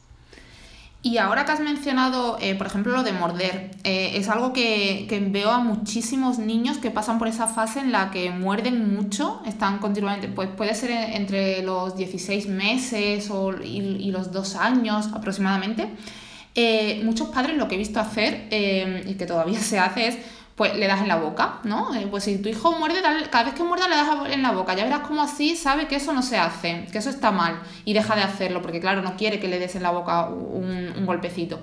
Y 1.05 1.17
ahora 1.17 1.43
que 1.43 1.51
has 1.51 1.59
mencionado, 1.59 2.37
eh, 2.39 2.55
por 2.55 2.65
ejemplo, 2.65 2.93
lo 2.93 3.03
de 3.03 3.11
morder, 3.11 3.71
eh, 3.83 4.13
es 4.15 4.29
algo 4.29 4.53
que, 4.53 5.05
veo 5.31 5.51
a 5.51 5.59
muchísimos 5.59 6.39
niños 6.39 6.77
que 6.77 6.91
pasan 6.91 7.19
por 7.19 7.27
esa 7.27 7.47
fase 7.47 7.81
en 7.81 7.91
la 7.91 8.09
que 8.09 8.31
muerden 8.31 8.95
mucho, 8.95 9.41
están 9.45 9.79
continuamente, 9.79 10.29
pues 10.29 10.47
puede 10.47 10.73
ser 10.75 10.91
entre 10.91 11.61
los 11.61 11.97
16 11.97 12.47
meses 12.47 13.29
o, 13.29 13.51
y, 13.51 14.11
los 14.11 14.31
2 14.31 14.55
años 14.55 15.09
aproximadamente. 15.13 15.89
Eh, 16.55 17.01
muchos 17.03 17.27
padres 17.29 17.57
lo 17.57 17.67
que 17.67 17.75
he 17.75 17.77
visto 17.79 17.99
hacer 17.99 18.47
y 19.05 19.15
que 19.15 19.25
todavía 19.25 19.59
se 19.71 19.79
hace 19.79 20.07
es 20.07 20.17
pues 20.55 20.75
le 20.75 20.87
das 20.87 21.01
en 21.01 21.07
la 21.07 21.15
boca, 21.15 21.59
¿no? 21.63 21.95
Eh, 21.95 22.07
pues 22.09 22.25
si 22.25 22.37
tu 22.37 22.49
hijo 22.49 22.73
muerde, 22.73 23.01
cada 23.31 23.45
vez 23.45 23.53
que 23.55 23.63
muerda 23.63 23.87
le 23.87 23.95
das 23.95 24.07
en 24.31 24.43
la 24.43 24.51
boca, 24.51 24.75
ya 24.75 24.83
verás 24.83 24.99
cómo 25.07 25.23
así 25.23 25.55
sabe 25.55 25.87
que 25.87 25.95
eso 25.95 26.13
no 26.13 26.21
se 26.21 26.37
hace, 26.37 26.85
que 26.91 26.99
eso 26.99 27.09
está 27.09 27.31
mal 27.31 27.59
y 27.85 27.93
deja 27.93 28.15
de 28.15 28.21
hacerlo, 28.21 28.61
porque 28.61 28.79
claro, 28.79 29.01
no 29.01 29.15
quiere 29.15 29.39
que 29.39 29.47
le 29.47 29.57
des 29.57 29.75
en 29.75 29.83
la 29.83 29.91
boca 29.91 30.25
un, 30.27 31.05
golpecito. 31.05 31.59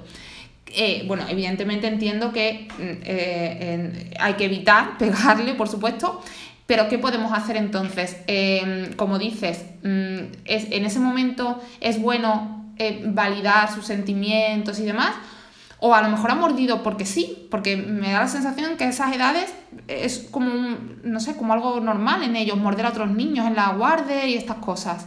Eh, 0.67 1.05
bueno, 1.07 1.25
evidentemente 1.29 1.87
entiendo 1.87 2.33
que 2.33 2.69
mm, 2.79 3.03
eh, 3.05 4.11
hay 4.19 4.35
que 4.35 4.45
evitar 4.47 4.97
pegarle, 4.99 5.55
por 5.55 5.69
supuesto, 5.69 6.21
pero 6.67 6.89
¿qué 6.89 6.99
podemos 6.99 7.33
hacer 7.33 7.57
entonces? 7.57 8.17
Como 8.97 9.19
dices, 9.19 9.67
mm, 9.83 10.33
es, 10.45 10.71
en 10.71 10.85
ese 10.85 10.99
momento 10.99 11.61
es 11.81 12.01
bueno 12.01 12.65
validar 13.07 13.73
sus 13.73 13.85
sentimientos 13.85 14.79
y 14.79 14.85
demás, 14.85 15.15
o 15.81 15.95
a 15.95 16.03
lo 16.03 16.09
mejor 16.09 16.31
ha 16.31 16.35
mordido 16.35 16.83
porque 16.83 17.07
sí, 17.07 17.49
porque 17.51 17.77
me 17.77 18.13
da 18.13 18.21
la 18.21 18.29
sensación 18.29 18.77
que 18.77 18.87
esas 18.87 19.15
edades 19.15 19.53
es 19.89 20.29
como, 20.31 20.77
no 21.03 21.21
sé, 21.21 21.37
como 21.37 21.53
algo 21.53 21.81
normal 21.81 22.23
en 22.23 22.37
ellos, 22.37 22.57
morder 22.59 22.87
a 22.87 22.91
otros 22.91 23.11
niños 23.11 23.47
en 23.47 23.57
la 23.57 23.71
guardia 23.71 24.27
y 24.27 24.37
estas 24.37 24.59
cosas. 24.59 25.07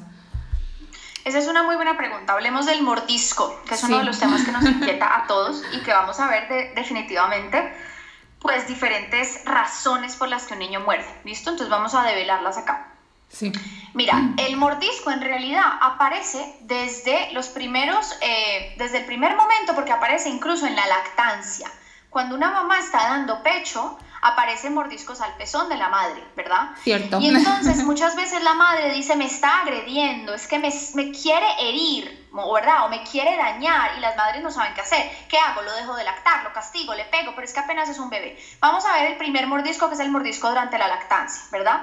Esa 1.25 1.37
es 1.37 1.47
una 1.47 1.63
muy 1.63 1.75
buena 1.75 1.95
pregunta. 1.95 2.33
Hablemos 2.33 2.65
del 2.65 2.81
mordisco, 2.81 3.61
que 3.67 3.75
es 3.75 3.83
uno 3.83 3.99
de 3.99 4.03
los 4.03 4.19
temas 4.19 4.43
que 4.43 4.51
nos 4.51 4.65
inquieta 4.65 5.23
a 5.23 5.27
todos 5.27 5.63
y 5.71 5.79
que 5.79 5.93
vamos 5.93 6.19
a 6.19 6.27
ver 6.27 6.73
definitivamente, 6.75 7.73
pues 8.39 8.67
diferentes 8.67 9.45
razones 9.45 10.15
por 10.17 10.27
las 10.27 10.43
que 10.43 10.53
un 10.53 10.59
niño 10.59 10.81
muerde. 10.81 11.07
¿Listo? 11.23 11.51
Entonces 11.51 11.69
vamos 11.69 11.93
a 11.93 12.03
develarlas 12.03 12.57
acá. 12.57 12.87
Mira, 13.93 14.33
el 14.37 14.57
mordisco 14.57 15.11
en 15.11 15.21
realidad 15.21 15.65
aparece 15.81 16.55
desde 16.61 17.31
los 17.33 17.49
primeros, 17.49 18.17
eh, 18.21 18.73
desde 18.77 18.99
el 18.99 19.05
primer 19.05 19.35
momento, 19.35 19.75
porque 19.75 19.91
aparece 19.91 20.29
incluso 20.29 20.65
en 20.65 20.75
la 20.75 20.87
lactancia. 20.87 21.71
Cuando 22.09 22.35
una 22.35 22.51
mamá 22.51 22.79
está 22.79 23.07
dando 23.07 23.41
pecho, 23.41 23.97
aparecen 24.21 24.73
mordiscos 24.73 25.19
al 25.19 25.35
pezón 25.35 25.67
de 25.69 25.77
la 25.77 25.89
madre, 25.89 26.23
¿verdad? 26.35 26.69
Cierto. 26.83 27.19
Y 27.19 27.27
entonces 27.27 27.83
muchas 27.83 28.15
veces 28.15 28.41
la 28.41 28.53
madre 28.53 28.91
dice, 28.91 29.15
me 29.15 29.25
está 29.25 29.61
agrediendo, 29.61 30.33
es 30.33 30.47
que 30.47 30.59
me, 30.59 30.71
me 30.93 31.11
quiere 31.11 31.45
herir, 31.59 32.27
¿verdad? 32.31 32.85
O 32.85 32.89
me 32.89 33.03
quiere 33.03 33.35
dañar 33.35 33.97
y 33.97 33.99
las 33.99 34.15
madres 34.15 34.41
no 34.41 34.49
saben 34.49 34.73
qué 34.73 34.81
hacer. 34.81 35.09
¿Qué 35.27 35.37
hago? 35.37 35.61
Lo 35.61 35.73
dejo 35.73 35.95
de 35.95 36.03
lactar, 36.03 36.43
lo 36.43 36.53
castigo, 36.53 36.93
le 36.95 37.05
pego, 37.05 37.33
pero 37.35 37.45
es 37.45 37.53
que 37.53 37.59
apenas 37.59 37.89
es 37.89 37.99
un 37.99 38.09
bebé. 38.09 38.37
Vamos 38.59 38.85
a 38.85 38.93
ver 38.93 39.07
el 39.07 39.17
primer 39.17 39.45
mordisco, 39.47 39.87
que 39.87 39.95
es 39.95 39.99
el 39.99 40.09
mordisco 40.09 40.49
durante 40.49 40.77
la 40.77 40.87
lactancia, 40.87 41.43
¿verdad? 41.51 41.81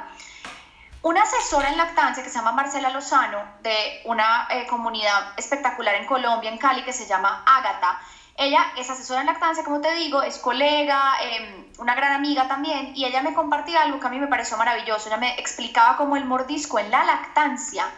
Una 1.03 1.23
asesora 1.23 1.71
en 1.71 1.79
lactancia 1.79 2.23
que 2.23 2.29
se 2.29 2.37
llama 2.37 2.53
Marcela 2.53 2.91
Lozano, 2.91 3.43
de 3.63 4.03
una 4.05 4.47
eh, 4.51 4.67
comunidad 4.67 5.33
espectacular 5.39 5.95
en 5.95 6.07
Colombia, 6.07 6.51
en 6.51 6.59
Cali, 6.59 6.83
que 6.83 6.93
se 6.93 7.07
llama 7.07 7.43
Ágata. 7.47 7.99
Ella 8.37 8.73
es 8.77 8.91
asesora 8.91 9.21
en 9.21 9.27
lactancia, 9.27 9.65
como 9.65 9.81
te 9.81 9.95
digo, 9.95 10.23
es 10.23 10.39
colega, 10.39 11.15
em, 11.23 11.65
una 11.79 11.95
gran 11.95 12.13
amiga 12.13 12.49
también, 12.49 12.93
y 12.95 13.07
ella 13.07 13.23
me 13.23 13.33
compartía 13.33 13.81
algo 13.83 13.99
que 13.99 14.07
a 14.09 14.11
mí 14.11 14.19
me 14.19 14.27
pareció 14.27 14.59
maravilloso. 14.59 15.09
Ella 15.09 15.17
me 15.17 15.39
explicaba 15.39 15.97
cómo 15.97 16.17
el 16.17 16.27
mordisco 16.27 16.79
en 16.79 16.91
la 16.91 17.03
lactancia 17.05 17.91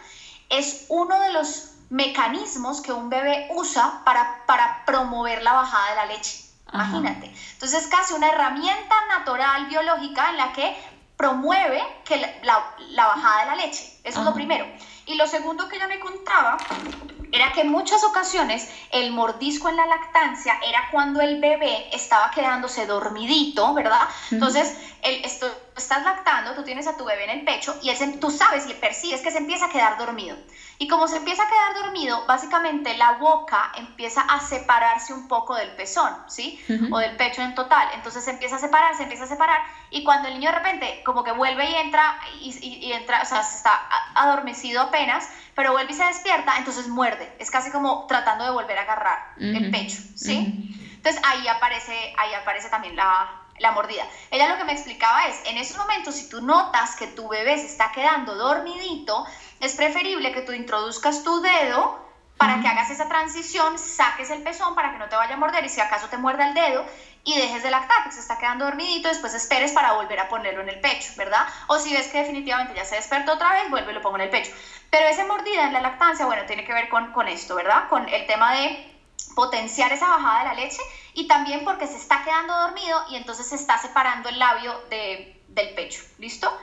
es 0.47 0.85
uno 0.87 1.19
de 1.19 1.33
los 1.33 1.71
mecanismos 1.89 2.81
que 2.81 2.93
un 2.93 3.09
bebé 3.09 3.47
usa 3.49 4.01
para, 4.05 4.45
para 4.45 4.85
promover 4.85 5.43
la 5.43 5.51
bajada 5.51 5.89
de 5.89 5.95
la 5.95 6.05
leche. 6.05 6.43
Imagínate. 6.73 7.31
Entonces 7.53 7.83
es 7.83 7.87
casi 7.87 8.13
una 8.13 8.29
herramienta 8.29 8.95
natural, 9.07 9.67
biológica, 9.67 10.31
en 10.31 10.37
la 10.37 10.53
que 10.53 10.75
promueve 11.17 11.81
que 12.05 12.17
la, 12.43 12.73
bajada 12.95 13.41
de 13.41 13.45
la 13.45 13.55
leche. 13.55 13.99
Eso 14.03 14.19
es 14.19 14.25
lo 14.25 14.33
primero. 14.33 14.65
Y 15.05 15.15
lo 15.15 15.27
segundo 15.27 15.67
que 15.67 15.77
ella 15.77 15.87
me 15.87 15.99
contaba 15.99 16.57
era 17.33 17.51
que 17.51 17.61
en 17.61 17.69
muchas 17.69 18.03
ocasiones 18.03 18.69
el 18.91 19.11
mordisco 19.11 19.67
en 19.67 19.75
la 19.75 19.87
lactancia 19.87 20.59
era 20.61 20.87
cuando 20.91 21.19
el 21.19 21.41
bebé 21.41 21.89
estaba 21.91 22.29
quedándose 22.29 22.85
dormidito, 22.85 23.73
¿verdad? 23.73 24.07
Entonces, 24.29 24.77
el, 25.01 25.25
esto, 25.25 25.47
estás 25.75 26.03
lactando, 26.03 26.53
tú 26.53 26.63
tienes 26.63 26.85
a 26.85 26.95
tu 26.95 27.05
bebé 27.05 27.23
en 27.23 27.31
el 27.31 27.43
pecho 27.43 27.75
y 27.81 27.91
tú 28.19 28.29
sabes 28.29 28.67
y 28.67 28.75
percibes 28.75 29.21
que 29.21 29.31
se 29.31 29.39
empieza 29.39 29.65
a 29.65 29.69
quedar 29.69 29.97
dormido. 29.97 30.37
Y 30.77 30.87
como 30.87 31.07
se 31.07 31.17
empieza 31.17 31.43
a 31.43 31.47
quedar 31.47 31.83
dormido, 31.83 32.25
básicamente 32.27 32.95
la 32.97 33.13
boca 33.13 33.71
empieza 33.75 34.21
a 34.21 34.39
separarse 34.39 35.13
un 35.13 35.27
poco 35.27 35.55
del 35.55 35.71
pezón, 35.71 36.15
¿sí? 36.27 36.59
O 36.91 36.99
del 36.99 37.15
pecho 37.15 37.41
en 37.41 37.55
total. 37.55 37.87
Entonces 37.93 38.23
se 38.23 38.31
empieza 38.31 38.57
a 38.57 38.59
separar, 38.59 38.95
se 38.95 39.03
empieza 39.03 39.23
a 39.23 39.27
separar. 39.27 39.61
Y 39.89 40.03
cuando 40.03 40.27
el 40.27 40.35
niño 40.35 40.49
de 40.51 40.55
repente 40.55 41.01
como 41.03 41.23
que 41.23 41.31
vuelve 41.31 41.69
y 41.69 41.75
entra, 41.75 42.15
y, 42.39 42.91
entra, 42.91 43.21
o 43.21 43.25
sea, 43.25 43.41
está 43.41 43.81
adormecido 44.13 44.81
apenas, 44.81 45.29
pero 45.55 45.71
vuelve 45.71 45.91
y 45.91 45.95
se 45.95 46.03
despierta, 46.05 46.57
entonces 46.57 46.87
muerde. 46.87 47.35
Es 47.39 47.51
casi 47.51 47.69
como 47.69 48.05
tratando 48.07 48.43
de 48.43 48.51
volver 48.51 48.77
a 48.77 48.81
agarrar 48.81 49.33
el 49.37 49.71
pecho, 49.71 50.01
¿sí? 50.15 50.37
Entonces 50.95 51.21
ahí 51.25 51.47
aparece, 51.47 52.13
ahí 52.17 52.33
aparece 52.33 52.69
también 52.69 52.95
la, 52.95 53.41
la 53.59 53.71
mordida. 53.71 54.07
Ella 54.31 54.47
lo 54.47 54.57
que 54.57 54.63
me 54.63 54.71
explicaba 54.71 55.27
es, 55.27 55.41
en 55.45 55.57
esos 55.57 55.77
momentos, 55.77 56.15
si 56.15 56.29
tú 56.29 56.41
notas 56.41 56.95
que 56.95 57.07
tu 57.07 57.27
bebé 57.27 57.57
se 57.57 57.67
está 57.67 57.91
quedando 57.91 58.35
dormidito, 58.35 59.25
es 59.59 59.73
preferible 59.75 60.31
que 60.31 60.41
tú 60.41 60.53
introduzcas 60.53 61.23
tu 61.23 61.41
dedo 61.41 62.03
para 62.37 62.59
que 62.59 62.67
hagas 62.67 62.89
esa 62.89 63.07
transición, 63.07 63.77
saques 63.77 64.29
el 64.29 64.41
pezón 64.41 64.75
para 64.75 64.91
que 64.91 64.97
no 64.97 65.07
te 65.07 65.15
vaya 65.15 65.35
a 65.35 65.37
morder 65.37 65.63
y 65.65 65.69
si 65.69 65.79
acaso 65.79 66.09
te 66.09 66.17
muerda 66.17 66.43
el 66.45 66.53
dedo 66.53 66.85
y 67.23 67.37
dejes 67.37 67.63
de 67.63 67.71
lactar, 67.71 68.03
que 68.03 68.11
se 68.11 68.19
está 68.19 68.37
quedando 68.37 68.65
dormidito, 68.65 69.07
después 69.07 69.33
esperes 69.33 69.71
para 69.71 69.93
volver 69.93 70.19
a 70.19 70.27
ponerlo 70.27 70.61
en 70.61 70.69
el 70.69 70.79
pecho, 70.81 71.13
¿verdad? 71.15 71.47
O 71.67 71.79
si 71.79 71.93
ves 71.93 72.07
que 72.07 72.19
definitivamente 72.19 72.73
ya 72.75 72.83
se 72.83 72.95
despertó 72.95 73.33
otra 73.33 73.51
vez, 73.53 73.69
vuelve 73.69 73.91
y 73.91 73.95
lo 73.95 74.01
pongo 74.01 74.17
en 74.17 74.23
el 74.23 74.29
pecho. 74.29 74.51
Pero 74.89 75.07
esa 75.07 75.25
mordida 75.25 75.65
en 75.65 75.73
la 75.73 75.81
lactancia, 75.81 76.25
bueno, 76.25 76.45
tiene 76.45 76.65
que 76.65 76.73
ver 76.73 76.89
con, 76.89 77.13
con 77.13 77.27
esto, 77.27 77.55
¿verdad? 77.55 77.87
Con 77.87 78.09
el 78.09 78.25
tema 78.27 78.53
de 78.53 78.93
potenciar 79.35 79.91
esa 79.93 80.09
bajada 80.09 80.39
de 80.39 80.45
la 80.45 80.53
leche 80.53 80.81
y 81.13 81.27
también 81.27 81.63
porque 81.63 81.87
se 81.87 81.97
está 81.97 82.23
quedando 82.23 82.55
dormido 82.55 83.05
y 83.09 83.15
entonces 83.15 83.47
se 83.47 83.55
está 83.55 83.77
separando 83.77 84.29
el 84.29 84.37
labio 84.37 84.81
del 84.89 85.73
pecho. 85.75 86.03
¿Listo? 86.17 86.55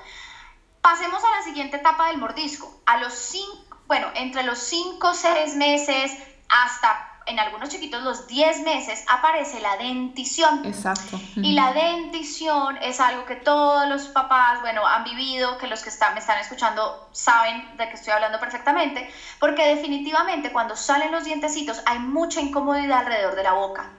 Pasemos 0.82 1.22
a 1.24 1.30
la 1.30 1.42
siguiente 1.42 1.78
etapa 1.78 2.08
del 2.08 2.18
mordisco. 2.18 2.80
A 2.86 2.98
los 2.98 3.12
cinco, 3.12 3.78
bueno, 3.86 4.08
entre 4.14 4.44
los 4.44 4.58
5 4.58 5.14
6 5.14 5.56
meses 5.56 6.16
hasta 6.48 7.09
en 7.30 7.38
algunos 7.38 7.68
chiquitos 7.68 8.02
los 8.02 8.26
10 8.26 8.62
meses 8.62 9.04
aparece 9.08 9.60
la 9.60 9.76
dentición. 9.76 10.64
Exacto. 10.64 11.18
Y 11.36 11.52
la 11.52 11.72
dentición 11.72 12.76
es 12.82 13.00
algo 13.00 13.24
que 13.24 13.36
todos 13.36 13.88
los 13.88 14.08
papás, 14.08 14.60
bueno, 14.60 14.86
han 14.86 15.04
vivido, 15.04 15.56
que 15.58 15.68
los 15.68 15.82
que 15.82 15.88
están, 15.88 16.14
me 16.14 16.20
están 16.20 16.38
escuchando 16.40 17.08
saben 17.12 17.76
de 17.76 17.88
que 17.88 17.94
estoy 17.94 18.12
hablando 18.12 18.40
perfectamente, 18.40 19.08
porque 19.38 19.74
definitivamente 19.74 20.52
cuando 20.52 20.76
salen 20.76 21.12
los 21.12 21.24
dientecitos 21.24 21.80
hay 21.86 22.00
mucha 22.00 22.40
incomodidad 22.40 23.00
alrededor 23.00 23.36
de 23.36 23.42
la 23.44 23.52
boca. 23.52 23.90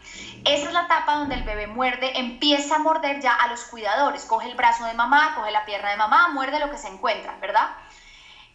Esa 0.44 0.68
es 0.68 0.74
la 0.74 0.84
etapa 0.84 1.16
donde 1.16 1.36
el 1.36 1.44
bebé 1.44 1.68
muerde, 1.68 2.20
empieza 2.20 2.76
a 2.76 2.80
morder 2.80 3.22
ya 3.22 3.34
a 3.34 3.48
los 3.48 3.64
cuidadores, 3.64 4.26
coge 4.26 4.50
el 4.50 4.56
brazo 4.56 4.86
de 4.86 4.94
mamá, 4.94 5.36
coge 5.36 5.52
la 5.52 5.66
pierna 5.66 5.92
de 5.92 5.98
mamá, 5.98 6.30
muerde 6.30 6.60
lo 6.60 6.70
que 6.70 6.78
se 6.78 6.88
encuentra, 6.88 7.36
¿verdad? 7.40 7.70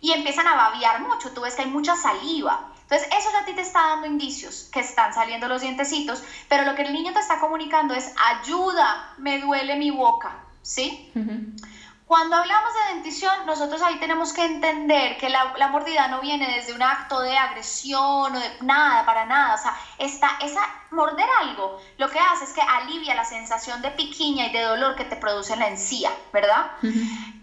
Y 0.01 0.13
empiezan 0.13 0.47
a 0.47 0.55
babiar 0.55 1.01
mucho, 1.01 1.33
tú 1.33 1.41
ves 1.41 1.55
que 1.55 1.63
hay 1.63 1.69
mucha 1.69 1.97
saliva. 1.97 2.73
Entonces, 2.89 3.09
eso 3.19 3.31
ya 3.33 3.41
a 3.41 3.45
ti 3.45 3.53
te 3.53 3.63
está 3.63 3.81
dando 3.81 4.07
indicios 4.07 4.69
que 4.73 4.79
están 4.79 5.13
saliendo 5.13 5.49
los 5.49 5.61
dientecitos, 5.61 6.23
pero 6.49 6.65
lo 6.65 6.77
que 6.77 6.83
el 6.83 6.93
niño 6.93 7.13
te 7.13 7.19
está 7.19 7.41
comunicando 7.41 7.95
es, 7.95 8.13
ayuda, 8.17 9.13
me 9.19 9.41
duele 9.41 9.75
mi 9.75 9.91
boca, 9.91 10.37
¿sí? 10.63 11.11
Cuando 12.07 12.37
hablamos 12.37 12.71
de 12.73 12.95
dentición, 12.95 13.45
nosotros 13.45 13.83
ahí 13.83 13.99
tenemos 13.99 14.33
que 14.33 14.45
entender 14.45 15.17
que 15.17 15.29
la, 15.29 15.53
la, 15.57 15.67
mordida 15.67 16.07
no 16.07 16.21
viene 16.21 16.47
desde 16.55 16.73
un 16.73 16.83
acto 16.83 17.21
de 17.21 17.37
agresión 17.37 18.37
o 18.37 18.39
de 18.39 18.59
nada, 18.61 19.05
para 19.05 19.25
nada. 19.25 19.57
O 19.57 19.59
sea, 19.59 19.75
esta, 19.99 20.39
esa 20.41 20.61
morder 20.93 21.27
algo 21.41 21.81
lo 21.99 22.09
que 22.09 22.21
hace 22.21 22.45
es 22.45 22.53
que 22.53 22.61
alivia 22.61 23.17
la 23.17 23.25
sensación 23.25 23.83
de 23.83 23.91
piquiña 23.91 24.47
y 24.47 24.53
de 24.53 24.63
dolor 24.63 24.95
que 24.95 25.05
te 25.05 25.17
produce 25.17 25.57
la 25.57 25.67
encía, 25.67 26.13
¿verdad? 26.33 26.71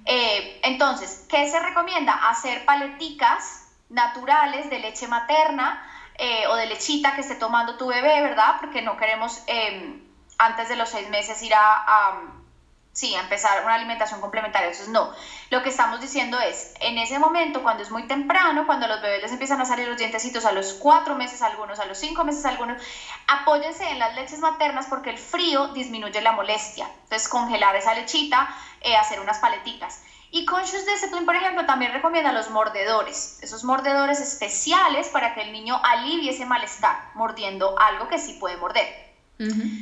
Eh, 0.05 0.61
entonces, 0.63 1.25
¿qué 1.27 1.49
se 1.49 1.59
recomienda? 1.59 2.13
Hacer 2.29 2.63
paleticas 2.63 3.62
naturales 3.93 4.69
de 4.69 4.79
leche 4.79 5.07
materna 5.07 5.79
eh, 6.15 6.47
o 6.47 6.55
de 6.55 6.65
lechita 6.65 7.13
que 7.13 7.21
esté 7.21 7.35
tomando 7.35 7.77
tu 7.77 7.87
bebé, 7.87 8.21
¿verdad? 8.21 8.55
Porque 8.59 8.81
no 8.81 8.97
queremos 8.97 9.41
em, 9.47 10.01
antes 10.37 10.67
de 10.67 10.75
los 10.75 10.89
seis 10.89 11.09
meses 11.09 11.41
ir 11.43 11.53
a, 11.55 12.11
sí, 12.91 13.15
a 13.15 13.19
empezar 13.21 13.63
una 13.63 13.75
alimentación 13.75 14.19
complementaria. 14.19 14.67
Entonces, 14.67 14.91
no. 14.91 15.11
Lo 15.51 15.61
que 15.61 15.69
estamos 15.69 15.99
diciendo 16.01 16.39
es, 16.39 16.73
en 16.79 16.97
ese 16.97 17.19
momento, 17.19 17.61
cuando 17.61 17.83
es 17.83 17.91
muy 17.91 18.07
temprano, 18.07 18.65
cuando 18.65 18.87
los 18.87 19.01
bebés 19.01 19.21
les 19.21 19.31
empiezan 19.31 19.61
a 19.61 19.65
salir 19.65 19.87
los 19.87 19.97
dientecitos 19.97 20.45
a 20.45 20.51
los 20.51 20.73
cuatro 20.73 21.15
meses 21.15 21.41
algunos, 21.43 21.79
a 21.79 21.85
los 21.85 21.97
cinco 21.97 22.23
meses 22.23 22.45
algunos, 22.45 22.81
apóyense 23.27 23.89
en 23.91 23.99
las 23.99 24.15
leches 24.15 24.39
maternas 24.39 24.87
porque 24.87 25.11
el 25.11 25.17
frío 25.19 25.67
disminuye 25.69 26.19
la 26.21 26.31
molestia. 26.31 26.89
Entonces, 27.03 27.27
congelar 27.27 27.75
esa 27.75 27.93
lechita, 27.93 28.47
eh, 28.81 28.95
hacer 28.95 29.19
unas 29.19 29.39
paletitas. 29.39 30.01
Y 30.35 30.45
Conscious 30.45 30.83
Discipline, 30.87 31.27
por 31.27 31.35
ejemplo, 31.35 31.63
también 31.67 31.93
recomienda 31.93 32.31
los 32.31 32.49
mordedores, 32.49 33.37
esos 33.43 33.63
mordedores 33.63 34.19
especiales 34.19 35.09
para 35.09 35.35
que 35.35 35.41
el 35.41 35.51
niño 35.51 35.79
alivie 35.83 36.31
ese 36.31 36.47
malestar, 36.47 37.11
mordiendo 37.13 37.77
algo 37.77 38.07
que 38.07 38.17
sí 38.17 38.33
puede 38.39 38.57
morder. 38.57 39.13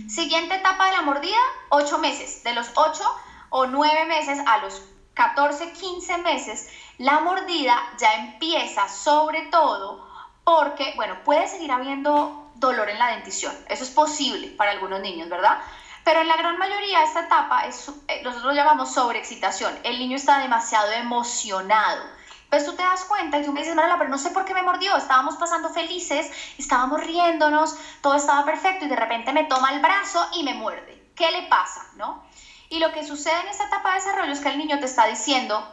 Siguiente 0.10 0.56
etapa 0.56 0.88
de 0.88 0.92
la 0.92 1.04
mordida, 1.04 1.38
8 1.70 1.98
meses. 2.00 2.44
De 2.44 2.52
los 2.52 2.70
8 2.76 3.02
o 3.50 3.66
9 3.66 4.06
meses 4.08 4.40
a 4.46 4.58
los 4.58 4.82
14, 5.14 5.72
15 5.72 6.18
meses, 6.18 6.68
la 6.98 7.22
mordida 7.22 7.82
ya 7.98 8.16
empieza 8.16 8.90
sobre 8.90 9.44
todo 9.44 10.06
porque, 10.44 10.92
bueno, 10.98 11.24
puede 11.24 11.48
seguir 11.48 11.72
habiendo 11.72 12.52
dolor 12.56 12.90
en 12.90 13.00
la 13.00 13.12
dentición. 13.12 13.56
Eso 13.70 13.86
es 13.86 13.90
posible 13.90 14.50
para 14.50 14.72
algunos 14.72 15.00
niños, 15.00 15.30
¿verdad? 15.30 15.60
Pero 16.04 16.22
en 16.22 16.28
la 16.28 16.38
gran 16.38 16.58
mayoría 16.58 17.04
esta 17.04 17.22
etapa 17.22 17.66
es, 17.66 17.90
eh, 18.08 18.22
nosotros 18.24 18.54
lo 18.54 18.54
llamamos 18.54 18.94
sobreexcitación. 18.94 19.78
El 19.84 20.00
niño 20.00 20.16
está 20.16 20.40
demasiado 20.40 20.92
emocionado. 20.92 22.04
Pues 22.50 22.66
tú 22.66 22.74
te 22.74 22.84
das 22.84 23.06
cuenta 23.06 23.40
y 23.40 23.46
tú 23.46 23.54
me 23.54 23.62
dices, 23.62 23.76
Marela, 23.76 23.98
pero 23.98 24.10
no 24.10 24.18
sé 24.18 24.32
por 24.32 24.44
qué 24.44 24.54
me 24.54 24.64
mordió. 24.64 24.98
Estábamos 24.98 25.38
pasando 25.38 25.70
felices, 25.70 26.30
estábamos 26.58 27.02
riéndonos, 27.02 27.76
todo 28.02 28.16
estaba 28.16 28.44
perfecto 28.44 28.86
y 28.86 28.90
de 28.90 28.96
repente 28.96 29.32
me 29.32 29.46
toma 29.46 29.72
el 29.72 29.80
brazo 29.80 30.28
y 30.34 30.44
me 30.44 30.54
muerde. 30.54 31.02
¿Qué 31.16 31.32
le 31.32 31.44
pasa? 31.44 31.86
¿No? 31.96 32.24
Y 32.70 32.80
lo 32.80 32.92
que 32.92 33.06
sucede 33.06 33.40
en 33.42 33.48
esta 33.48 33.66
etapa 33.66 33.90
de 33.90 33.96
desarrollo 33.96 34.32
es 34.34 34.40
que 34.40 34.50
el 34.50 34.58
niño 34.58 34.80
te 34.80 34.86
está 34.86 35.06
diciendo, 35.06 35.66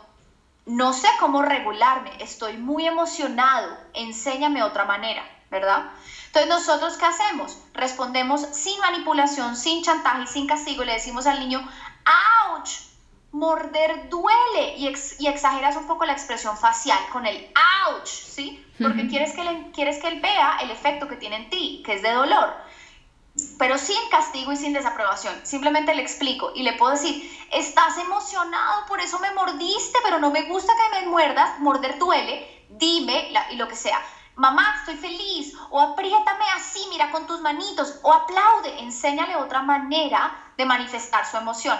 no 0.67 0.93
sé 0.93 1.09
cómo 1.19 1.43
regularme, 1.43 2.11
estoy 2.21 2.59
muy 2.59 2.87
emocionado, 2.87 3.77
enséñame 3.95 4.63
otra 4.63 4.85
manera, 4.85 5.23
¿verdad? 5.51 5.91
Entonces, 6.39 6.69
¿nosotros 6.69 6.97
qué 6.97 7.05
hacemos? 7.05 7.59
Respondemos 7.75 8.47
sin 8.53 8.79
manipulación, 8.81 9.57
sin 9.57 9.83
chantaje 9.83 10.23
y 10.23 10.27
sin 10.29 10.47
castigo. 10.47 10.85
Le 10.85 10.93
decimos 10.93 11.27
al 11.27 11.41
niño, 11.41 11.69
¡ouch! 12.53 12.71
Morder 13.33 14.09
duele. 14.09 14.75
Y, 14.77 14.93
y 15.19 15.27
exageras 15.27 15.77
un 15.77 15.89
poco 15.89 16.05
la 16.05 16.13
expresión 16.13 16.57
facial 16.57 16.99
con 17.11 17.27
el 17.27 17.53
¡ouch! 17.89 18.07
¿Sí? 18.09 18.65
Porque 18.81 19.09
quieres, 19.09 19.33
que 19.33 19.41
él, 19.41 19.73
quieres 19.75 19.99
que 19.99 20.07
él 20.07 20.21
vea 20.21 20.59
el 20.63 20.71
efecto 20.71 21.09
que 21.09 21.17
tiene 21.17 21.37
en 21.37 21.51
ti, 21.51 21.83
que 21.85 21.95
es 21.95 22.03
de 22.03 22.13
dolor. 22.13 22.55
Pero 23.59 23.77
sin 23.77 24.09
castigo 24.09 24.53
y 24.53 24.57
sin 24.57 24.73
desaprobación. 24.73 25.35
Simplemente 25.45 25.93
le 25.93 26.03
explico 26.03 26.53
y 26.55 26.63
le 26.63 26.75
puedo 26.75 26.93
decir, 26.93 27.29
estás 27.51 27.99
emocionado, 27.99 28.87
por 28.87 29.01
eso 29.01 29.19
me 29.19 29.33
mordiste, 29.33 29.99
pero 30.05 30.21
no 30.21 30.31
me 30.31 30.43
gusta 30.43 30.73
que 30.73 31.01
me 31.01 31.07
muerdas. 31.09 31.59
Morder 31.59 31.99
duele. 31.99 32.65
Dime 32.71 33.33
y 33.51 33.57
lo 33.57 33.67
que 33.67 33.75
sea 33.75 34.01
mamá, 34.39 34.77
estoy 34.79 34.97
feliz, 34.97 35.55
o 35.71 35.81
apriétame 35.81 36.45
así, 36.57 36.81
mira 36.91 37.11
con 37.11 37.27
tus 37.27 37.41
manitos, 37.41 37.99
o 38.03 38.13
aplaude, 38.13 38.81
enséñale 38.81 39.37
otra 39.37 39.63
manera 39.63 40.53
de 40.57 40.65
manifestar 40.65 41.27
su 41.27 41.37
emoción. 41.37 41.77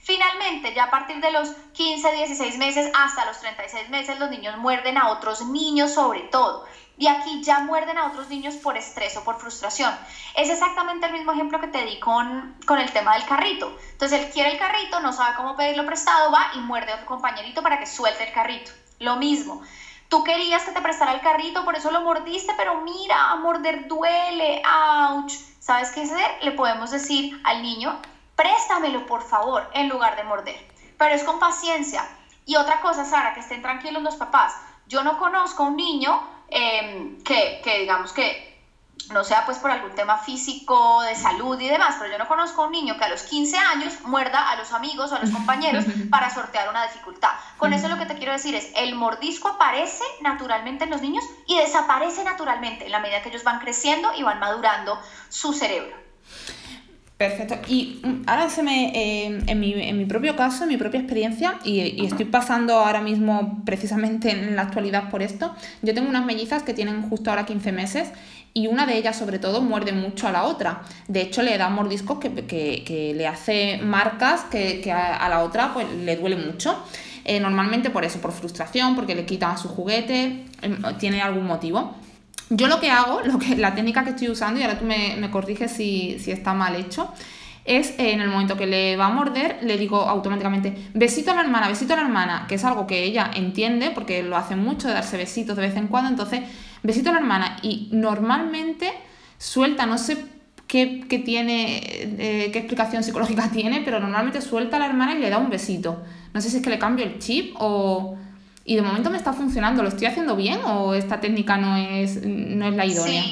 Finalmente, 0.00 0.74
ya 0.74 0.84
a 0.84 0.90
partir 0.90 1.18
de 1.22 1.32
los 1.32 1.48
15, 1.72 2.12
16 2.12 2.58
meses 2.58 2.90
hasta 2.94 3.24
los 3.24 3.40
36 3.40 3.88
meses, 3.88 4.18
los 4.18 4.28
niños 4.28 4.58
muerden 4.58 4.98
a 4.98 5.08
otros 5.08 5.46
niños 5.46 5.94
sobre 5.94 6.20
todo. 6.20 6.66
Y 6.98 7.06
aquí 7.06 7.42
ya 7.42 7.60
muerden 7.60 7.96
a 7.96 8.06
otros 8.06 8.28
niños 8.28 8.54
por 8.56 8.76
estrés 8.76 9.16
o 9.16 9.24
por 9.24 9.40
frustración. 9.40 9.92
Es 10.36 10.50
exactamente 10.50 11.06
el 11.06 11.12
mismo 11.12 11.32
ejemplo 11.32 11.58
que 11.58 11.68
te 11.68 11.86
di 11.86 11.98
con, 12.00 12.54
con 12.66 12.78
el 12.78 12.92
tema 12.92 13.14
del 13.14 13.24
carrito. 13.24 13.74
Entonces 13.92 14.20
él 14.20 14.30
quiere 14.30 14.52
el 14.52 14.58
carrito, 14.58 15.00
no 15.00 15.12
sabe 15.14 15.36
cómo 15.36 15.56
pedirlo 15.56 15.86
prestado, 15.86 16.30
va 16.30 16.50
y 16.54 16.58
muerde 16.58 16.92
a 16.92 16.96
otro 16.96 17.06
compañerito 17.06 17.62
para 17.62 17.80
que 17.80 17.86
suelte 17.86 18.24
el 18.24 18.34
carrito. 18.34 18.72
Lo 18.98 19.16
mismo. 19.16 19.62
Tú 20.14 20.22
querías 20.22 20.62
que 20.62 20.70
te 20.70 20.80
prestara 20.80 21.12
el 21.12 21.20
carrito, 21.22 21.64
por 21.64 21.74
eso 21.74 21.90
lo 21.90 22.00
mordiste, 22.02 22.54
pero 22.56 22.82
mira, 22.82 23.34
morder 23.34 23.88
duele, 23.88 24.62
ouch. 24.64 25.32
¿Sabes 25.58 25.90
qué 25.90 26.02
hacer? 26.02 26.38
Le 26.42 26.52
podemos 26.52 26.92
decir 26.92 27.40
al 27.42 27.62
niño, 27.62 28.00
préstamelo 28.36 29.06
por 29.06 29.22
favor, 29.22 29.68
en 29.74 29.88
lugar 29.88 30.14
de 30.14 30.22
morder. 30.22 30.68
Pero 30.96 31.16
es 31.16 31.24
con 31.24 31.40
paciencia. 31.40 32.06
Y 32.46 32.54
otra 32.54 32.80
cosa, 32.80 33.04
Sara, 33.04 33.34
que 33.34 33.40
estén 33.40 33.60
tranquilos 33.60 34.04
los 34.04 34.14
papás. 34.14 34.54
Yo 34.86 35.02
no 35.02 35.18
conozco 35.18 35.64
a 35.64 35.66
un 35.66 35.76
niño 35.76 36.22
em, 36.46 37.20
que, 37.24 37.60
que 37.64 37.80
digamos 37.80 38.12
que 38.12 38.53
no 39.10 39.24
sea 39.24 39.44
pues 39.44 39.58
por 39.58 39.70
algún 39.70 39.94
tema 39.94 40.18
físico, 40.18 41.02
de 41.02 41.14
salud 41.14 41.58
y 41.60 41.68
demás, 41.68 41.96
pero 41.98 42.12
yo 42.12 42.18
no 42.18 42.26
conozco 42.26 42.62
a 42.62 42.66
un 42.66 42.72
niño 42.72 42.96
que 42.96 43.04
a 43.04 43.08
los 43.08 43.22
15 43.22 43.56
años 43.56 43.94
muerda 44.04 44.50
a 44.50 44.56
los 44.56 44.72
amigos 44.72 45.12
o 45.12 45.16
a 45.16 45.18
los 45.18 45.30
compañeros 45.30 45.84
para 46.10 46.30
sortear 46.30 46.68
una 46.68 46.84
dificultad. 46.86 47.30
Con 47.56 47.72
eso 47.72 47.88
lo 47.88 47.98
que 47.98 48.06
te 48.06 48.14
quiero 48.14 48.32
decir 48.32 48.54
es, 48.54 48.70
el 48.76 48.94
mordisco 48.94 49.48
aparece 49.48 50.04
naturalmente 50.20 50.84
en 50.84 50.90
los 50.90 51.02
niños 51.02 51.24
y 51.46 51.58
desaparece 51.58 52.24
naturalmente 52.24 52.86
en 52.86 52.92
la 52.92 53.00
medida 53.00 53.22
que 53.22 53.28
ellos 53.28 53.44
van 53.44 53.60
creciendo 53.60 54.12
y 54.16 54.22
van 54.22 54.38
madurando 54.38 55.00
su 55.28 55.52
cerebro. 55.52 55.96
Perfecto. 57.16 57.54
Y 57.68 58.00
mm, 58.02 58.22
ahora 58.26 58.50
se 58.50 58.62
me, 58.62 58.88
eh, 58.88 59.40
en, 59.46 59.60
mi, 59.60 59.72
en, 59.72 59.98
mi, 59.98 60.04
propio 60.04 60.34
caso, 60.34 60.64
en 60.64 60.70
mi 60.70 60.76
propia 60.76 60.98
experiencia, 60.98 61.58
y, 61.64 62.04
estoy 62.04 62.24
pasando 62.24 62.74
ahora 62.74 63.00
mismo 63.00 63.62
precisamente 63.64 64.30
en 64.30 64.56
la 64.56 64.62
actualidad 64.62 65.10
por 65.10 65.22
esto, 65.22 65.54
yo 65.82 65.94
tengo 65.94 66.08
unas 66.08 66.24
mellizas 66.24 66.64
que 66.64 66.74
tienen 66.74 67.08
justo 67.08 67.30
ahora 67.30 67.46
15 67.46 67.70
meses 67.70 68.08
y 68.52 68.66
una 68.66 68.86
de 68.86 68.96
ellas 68.96 69.16
sobre 69.16 69.38
todo 69.38 69.60
muerde 69.60 69.92
mucho 69.92 70.26
a 70.26 70.32
la 70.32 70.44
otra. 70.44 70.82
De 71.06 71.22
hecho 71.22 71.42
le 71.42 71.56
da 71.56 71.68
mordiscos 71.68 72.18
que, 72.18 72.32
que, 72.46 73.12
le 73.14 73.26
hace 73.28 73.78
marcas 73.78 74.42
que, 74.50 74.90
a, 74.92 75.28
la 75.28 75.42
otra 75.44 75.72
pues 75.72 75.86
le 75.92 76.16
duele 76.16 76.36
mucho. 76.36 76.76
Eh, 77.24 77.40
normalmente 77.40 77.90
por 77.90 78.04
eso, 78.04 78.20
por 78.20 78.32
frustración, 78.32 78.94
porque 78.94 79.14
le 79.14 79.24
quitan 79.24 79.56
su 79.56 79.68
juguete, 79.68 80.44
em, 80.62 80.82
tiene 80.98 81.22
algún 81.22 81.46
motivo. 81.46 81.94
Yo 82.56 82.68
lo 82.68 82.78
que 82.78 82.90
hago, 82.90 83.20
lo 83.24 83.38
que, 83.38 83.56
la 83.56 83.74
técnica 83.74 84.04
que 84.04 84.10
estoy 84.10 84.28
usando, 84.28 84.60
y 84.60 84.62
ahora 84.62 84.78
tú 84.78 84.84
me, 84.84 85.16
me 85.18 85.28
corriges 85.28 85.72
si, 85.72 86.18
si, 86.20 86.30
está 86.30 86.54
mal 86.54 86.76
hecho, 86.76 87.12
es 87.64 87.90
eh, 87.98 88.12
en 88.12 88.20
el 88.20 88.28
momento 88.28 88.56
que 88.56 88.66
le 88.66 88.96
va 88.96 89.06
a 89.06 89.10
morder, 89.10 89.58
le 89.62 89.76
digo 89.76 90.02
automáticamente, 90.02 90.90
besito 90.94 91.32
a 91.32 91.34
la 91.34 91.40
hermana, 91.40 91.66
besito 91.66 91.94
a 91.94 91.96
la 91.96 92.02
hermana, 92.02 92.46
que 92.48 92.54
es 92.54 92.64
algo 92.64 92.86
que 92.86 93.02
ella 93.02 93.28
entiende, 93.34 93.90
porque 93.90 94.22
lo 94.22 94.36
hace 94.36 94.54
mucho, 94.54 94.86
de 94.86 94.94
darse 94.94 95.16
besitos 95.16 95.56
de 95.56 95.62
vez 95.62 95.76
en 95.76 95.88
cuando, 95.88 96.10
entonces, 96.10 96.42
besito 96.84 97.10
a 97.10 97.14
la 97.14 97.18
hermana, 97.18 97.56
y 97.62 97.88
normalmente 97.90 98.92
suelta, 99.36 99.86
no 99.86 99.98
sé 99.98 100.24
qué, 100.68 101.04
qué 101.08 101.18
tiene, 101.18 101.78
eh, 101.78 102.50
qué 102.52 102.58
explicación 102.60 103.02
psicológica 103.02 103.50
tiene, 103.52 103.82
pero 103.84 103.98
normalmente 103.98 104.40
suelta 104.40 104.76
a 104.76 104.78
la 104.78 104.86
hermana 104.86 105.14
y 105.14 105.18
le 105.18 105.28
da 105.28 105.38
un 105.38 105.50
besito. 105.50 106.04
No 106.32 106.40
sé 106.40 106.50
si 106.50 106.58
es 106.58 106.62
que 106.62 106.70
le 106.70 106.78
cambio 106.78 107.04
el 107.04 107.18
chip 107.18 107.56
o... 107.58 108.16
Y 108.64 108.76
de 108.76 108.82
momento 108.82 109.10
me 109.10 109.18
está 109.18 109.32
funcionando, 109.32 109.82
¿lo 109.82 109.90
estoy 109.90 110.06
haciendo 110.06 110.36
bien 110.36 110.60
o 110.64 110.94
esta 110.94 111.20
técnica 111.20 111.58
no 111.58 111.76
es, 111.76 112.24
no 112.24 112.66
es 112.68 112.74
la 112.74 112.86
idónea? 112.86 113.22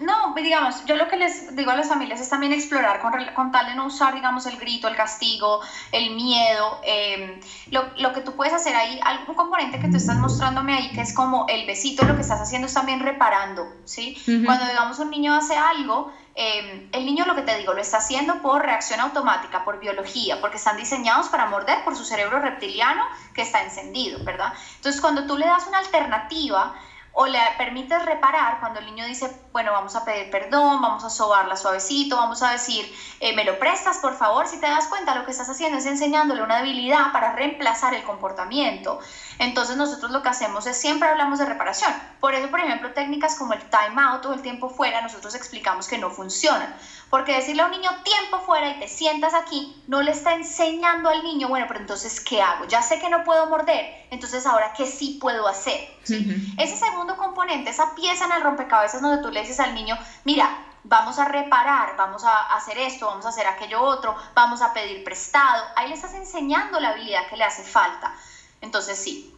No, 0.00 0.34
digamos, 0.34 0.82
yo 0.86 0.96
lo 0.96 1.06
que 1.08 1.16
les 1.16 1.54
digo 1.54 1.70
a 1.70 1.76
las 1.76 1.88
familias 1.88 2.20
es 2.20 2.28
también 2.28 2.52
explorar 2.52 2.98
con, 3.00 3.12
con 3.34 3.50
tal 3.50 3.66
de 3.66 3.74
no 3.74 3.84
usar, 3.86 4.14
digamos, 4.14 4.46
el 4.46 4.56
grito, 4.56 4.88
el 4.88 4.96
castigo, 4.96 5.60
el 5.92 6.10
miedo. 6.10 6.80
Eh, 6.82 7.38
lo, 7.70 7.84
lo, 7.96 8.12
que 8.12 8.22
tú 8.22 8.34
puedes 8.34 8.54
hacer 8.54 8.74
ahí, 8.74 8.98
algún 9.04 9.34
componente 9.34 9.78
que 9.78 9.88
tú 9.88 9.98
estás 9.98 10.16
mostrándome 10.16 10.74
ahí, 10.74 10.90
que 10.90 11.02
es 11.02 11.12
como 11.12 11.44
el 11.48 11.66
besito, 11.66 12.04
lo 12.06 12.16
que 12.16 12.22
estás 12.22 12.40
haciendo 12.40 12.66
es 12.66 12.74
también 12.74 13.00
reparando, 13.00 13.68
¿sí? 13.84 14.16
Uh 14.26 14.30
-huh. 14.30 14.46
Cuando, 14.46 14.66
digamos, 14.66 14.98
un 14.98 15.10
niño 15.10 15.34
hace 15.34 15.54
algo, 15.54 16.10
eh, 16.34 16.88
el 16.92 17.04
niño, 17.04 17.26
lo 17.26 17.34
que 17.34 17.42
te 17.42 17.56
digo, 17.58 17.74
lo 17.74 17.82
está 17.82 17.98
haciendo 17.98 18.40
por 18.40 18.62
reacción 18.62 19.00
automática, 19.00 19.64
por 19.64 19.78
biología, 19.78 20.40
porque 20.40 20.56
están 20.56 20.78
diseñados 20.78 21.28
para 21.28 21.44
morder 21.44 21.84
por 21.84 21.94
su 21.94 22.04
cerebro 22.04 22.38
reptiliano 22.38 23.02
que 23.34 23.42
está 23.42 23.62
encendido, 23.62 24.24
¿verdad? 24.24 24.54
Entonces, 24.76 25.00
cuando 25.00 25.26
tú 25.26 25.36
le 25.36 25.44
das 25.44 25.66
una 25.66 25.78
alternativa, 25.78 26.74
o 27.12 27.26
le 27.26 27.38
permites 27.58 28.04
reparar 28.04 28.60
cuando 28.60 28.78
el 28.78 28.86
niño 28.86 29.04
dice, 29.04 29.30
bueno, 29.52 29.72
vamos 29.72 29.96
a 29.96 30.04
pedir 30.04 30.30
perdón, 30.30 30.80
vamos 30.80 31.04
a 31.04 31.10
sobarla 31.10 31.56
suavecito, 31.56 32.16
vamos 32.16 32.42
a 32.42 32.50
decir, 32.50 32.90
eh, 33.20 33.32
me 33.34 33.44
lo 33.44 33.58
prestas, 33.58 33.98
por 33.98 34.14
favor, 34.14 34.46
si 34.46 34.58
te 34.58 34.66
das 34.66 34.86
cuenta, 34.86 35.14
lo 35.14 35.24
que 35.24 35.32
estás 35.32 35.48
haciendo 35.48 35.78
es 35.78 35.86
enseñándole 35.86 36.42
una 36.42 36.58
habilidad 36.58 37.12
para 37.12 37.32
reemplazar 37.32 37.94
el 37.94 38.02
comportamiento. 38.04 38.98
Entonces 39.38 39.76
nosotros 39.76 40.10
lo 40.12 40.22
que 40.22 40.28
hacemos 40.28 40.66
es 40.66 40.76
siempre 40.76 41.08
hablamos 41.08 41.38
de 41.38 41.46
reparación. 41.46 41.92
Por 42.20 42.34
eso, 42.34 42.48
por 42.48 42.60
ejemplo, 42.60 42.92
técnicas 42.92 43.34
como 43.34 43.54
el 43.54 43.64
time 43.64 44.00
out 44.00 44.24
o 44.26 44.32
el 44.32 44.42
tiempo 44.42 44.68
fuera, 44.68 45.00
nosotros 45.00 45.34
explicamos 45.34 45.88
que 45.88 45.98
no 45.98 46.10
funcionan. 46.10 46.72
Porque 47.08 47.32
decirle 47.34 47.62
a 47.62 47.64
un 47.64 47.70
niño 47.72 47.90
tiempo 48.04 48.38
fuera 48.38 48.68
y 48.68 48.74
te 48.74 48.86
sientas 48.86 49.34
aquí, 49.34 49.66
no 49.86 50.02
le 50.02 50.10
está 50.12 50.32
enseñando 50.34 51.08
al 51.08 51.22
niño, 51.22 51.48
bueno, 51.48 51.66
pero 51.66 51.80
entonces, 51.80 52.20
¿qué 52.20 52.40
hago? 52.40 52.64
Ya 52.66 52.82
sé 52.82 52.98
que 52.98 53.08
no 53.08 53.24
puedo 53.24 53.46
morder, 53.46 53.88
entonces 54.10 54.46
ahora, 54.46 54.72
¿qué 54.72 54.86
sí 54.86 55.10
puedo 55.10 55.48
hacer? 55.48 55.80
¿Sí? 56.02 56.14
Uh 56.16 56.32
-huh. 56.32 56.54
Ese 56.56 56.76
segundo 56.76 56.99
componente, 57.16 57.70
esa 57.70 57.94
pieza 57.94 58.24
en 58.26 58.32
el 58.32 58.42
rompecabezas 58.42 59.02
donde 59.02 59.22
tú 59.22 59.30
le 59.30 59.40
dices 59.40 59.60
al 59.60 59.74
niño, 59.74 59.96
mira, 60.24 60.48
vamos 60.84 61.18
a 61.18 61.26
reparar, 61.26 61.96
vamos 61.96 62.24
a 62.24 62.54
hacer 62.54 62.78
esto, 62.78 63.06
vamos 63.06 63.26
a 63.26 63.30
hacer 63.30 63.46
aquello 63.46 63.82
otro, 63.82 64.14
vamos 64.34 64.62
a 64.62 64.72
pedir 64.72 65.04
prestado, 65.04 65.64
ahí 65.76 65.88
le 65.88 65.94
estás 65.94 66.14
enseñando 66.14 66.80
la 66.80 66.90
habilidad 66.90 67.28
que 67.28 67.36
le 67.36 67.44
hace 67.44 67.62
falta. 67.62 68.14
Entonces, 68.60 68.98
sí. 68.98 69.34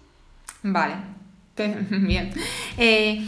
Vale, 0.63 0.97
bien. 1.57 2.33
Eh, 2.77 3.27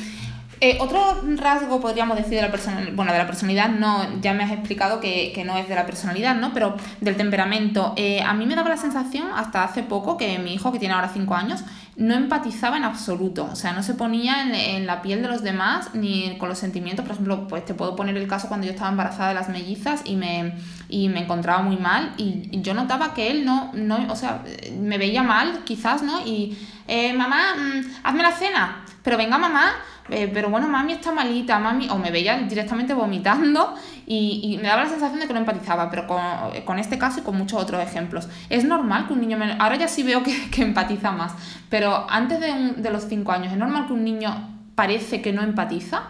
eh, 0.65 0.79
otro 0.81 1.21
rasgo, 1.37 1.79
podríamos 1.79 2.17
decir, 2.17 2.37
de 2.37 2.41
la 2.41 2.51
personalidad, 2.51 2.95
bueno, 2.95 3.12
de 3.12 3.19
la 3.19 3.27
personalidad, 3.27 3.69
no, 3.69 4.19
ya 4.23 4.33
me 4.33 4.45
has 4.45 4.51
explicado 4.51 4.99
que, 4.99 5.31
que, 5.35 5.45
no 5.45 5.59
es 5.59 5.69
de 5.69 5.75
la 5.75 5.85
personalidad, 5.85 6.37
¿no? 6.37 6.55
Pero 6.55 6.75
del 7.03 7.19
temperamento. 7.19 7.93
Eh, 7.99 8.23
a 8.23 8.33
mí 8.33 8.47
me 8.47 8.55
daba 8.55 8.71
la 8.71 8.79
sensación, 8.79 9.29
hasta 9.35 9.62
hace 9.62 9.83
poco, 9.83 10.17
que 10.17 10.39
mi 10.39 10.55
hijo, 10.55 10.73
que 10.73 10.79
tiene 10.79 10.95
ahora 10.95 11.11
5 11.12 11.35
años, 11.35 11.65
no 11.97 12.15
empatizaba 12.15 12.79
en 12.79 12.85
absoluto. 12.85 13.47
O 13.53 13.57
sea, 13.57 13.75
no 13.75 13.83
se 13.83 13.93
ponía 13.93 14.41
en, 14.41 14.55
en, 14.55 14.87
la 14.87 15.03
piel 15.03 15.21
de 15.21 15.29
los 15.29 15.43
demás 15.43 15.91
ni 15.93 16.39
con 16.39 16.49
los 16.49 16.57
sentimientos. 16.57 17.05
Por 17.05 17.12
ejemplo, 17.12 17.47
pues 17.47 17.67
te 17.67 17.75
puedo 17.75 17.95
poner 17.95 18.17
el 18.17 18.27
caso 18.27 18.49
cuando 18.49 18.65
yo 18.67 18.73
estaba 18.73 18.89
embarazada 18.89 19.29
de 19.29 19.35
las 19.35 19.51
mellizas 19.51 20.01
y 20.07 20.17
me, 20.17 20.55
y 20.89 21.11
me 21.11 21.21
encontraba 21.21 21.61
muy 21.61 21.77
mal. 21.77 22.15
Y, 22.17 22.49
y 22.51 22.62
yo 22.62 22.73
notaba 22.73 23.12
que 23.12 23.31
él 23.31 23.45
no, 23.45 23.71
no, 23.75 23.99
o 24.11 24.17
sea, 24.17 24.43
me 24.81 24.97
veía 24.97 25.23
mal, 25.23 25.61
quizás, 25.65 26.03
¿no? 26.03 26.25
Y, 26.25 26.57
eh, 26.89 27.12
mamá, 27.12 27.55
mmm, 27.55 27.83
hazme 28.03 28.23
la 28.23 28.33
cena. 28.33 28.85
Pero 29.03 29.19
venga, 29.19 29.37
mamá 29.37 29.75
eh, 30.11 30.30
pero 30.32 30.50
bueno, 30.50 30.68
mami 30.68 30.92
está 30.92 31.12
malita, 31.12 31.59
mami, 31.59 31.88
o 31.88 31.96
me 31.96 32.11
veía 32.11 32.36
directamente 32.38 32.92
vomitando 32.92 33.74
y, 34.07 34.40
y, 34.42 34.59
me 34.59 34.68
daba 34.68 34.84
la 34.84 34.90
sensación 34.90 35.18
de 35.18 35.26
que 35.26 35.32
no 35.32 35.38
empatizaba, 35.38 35.88
pero 35.88 36.07
con, 36.07 36.20
con, 36.66 36.78
este 36.78 36.98
caso 36.98 37.20
y 37.20 37.22
con 37.22 37.36
muchos 37.36 37.62
otros 37.62 37.82
ejemplos. 37.82 38.28
Es 38.50 38.64
normal 38.64 39.07
que 39.07 39.14
un 39.14 39.20
niño, 39.22 39.38
ahora 39.59 39.76
ya 39.76 39.88
sí 39.88 40.02
veo 40.02 40.22
que, 40.22 40.50
que 40.50 40.62
empatiza 40.62 41.11
más, 41.11 41.32
pero 41.70 42.07
antes 42.11 42.38
de, 42.40 42.52
un, 42.52 42.82
de 42.82 42.90
los 42.90 43.05
5 43.05 43.32
años, 43.32 43.52
¿es 43.52 43.59
normal 43.59 43.86
que 43.86 43.94
un 43.94 44.05
niño 44.05 44.70
parece 44.74 45.22
que 45.22 45.32
no 45.32 45.42
empatiza? 45.42 46.02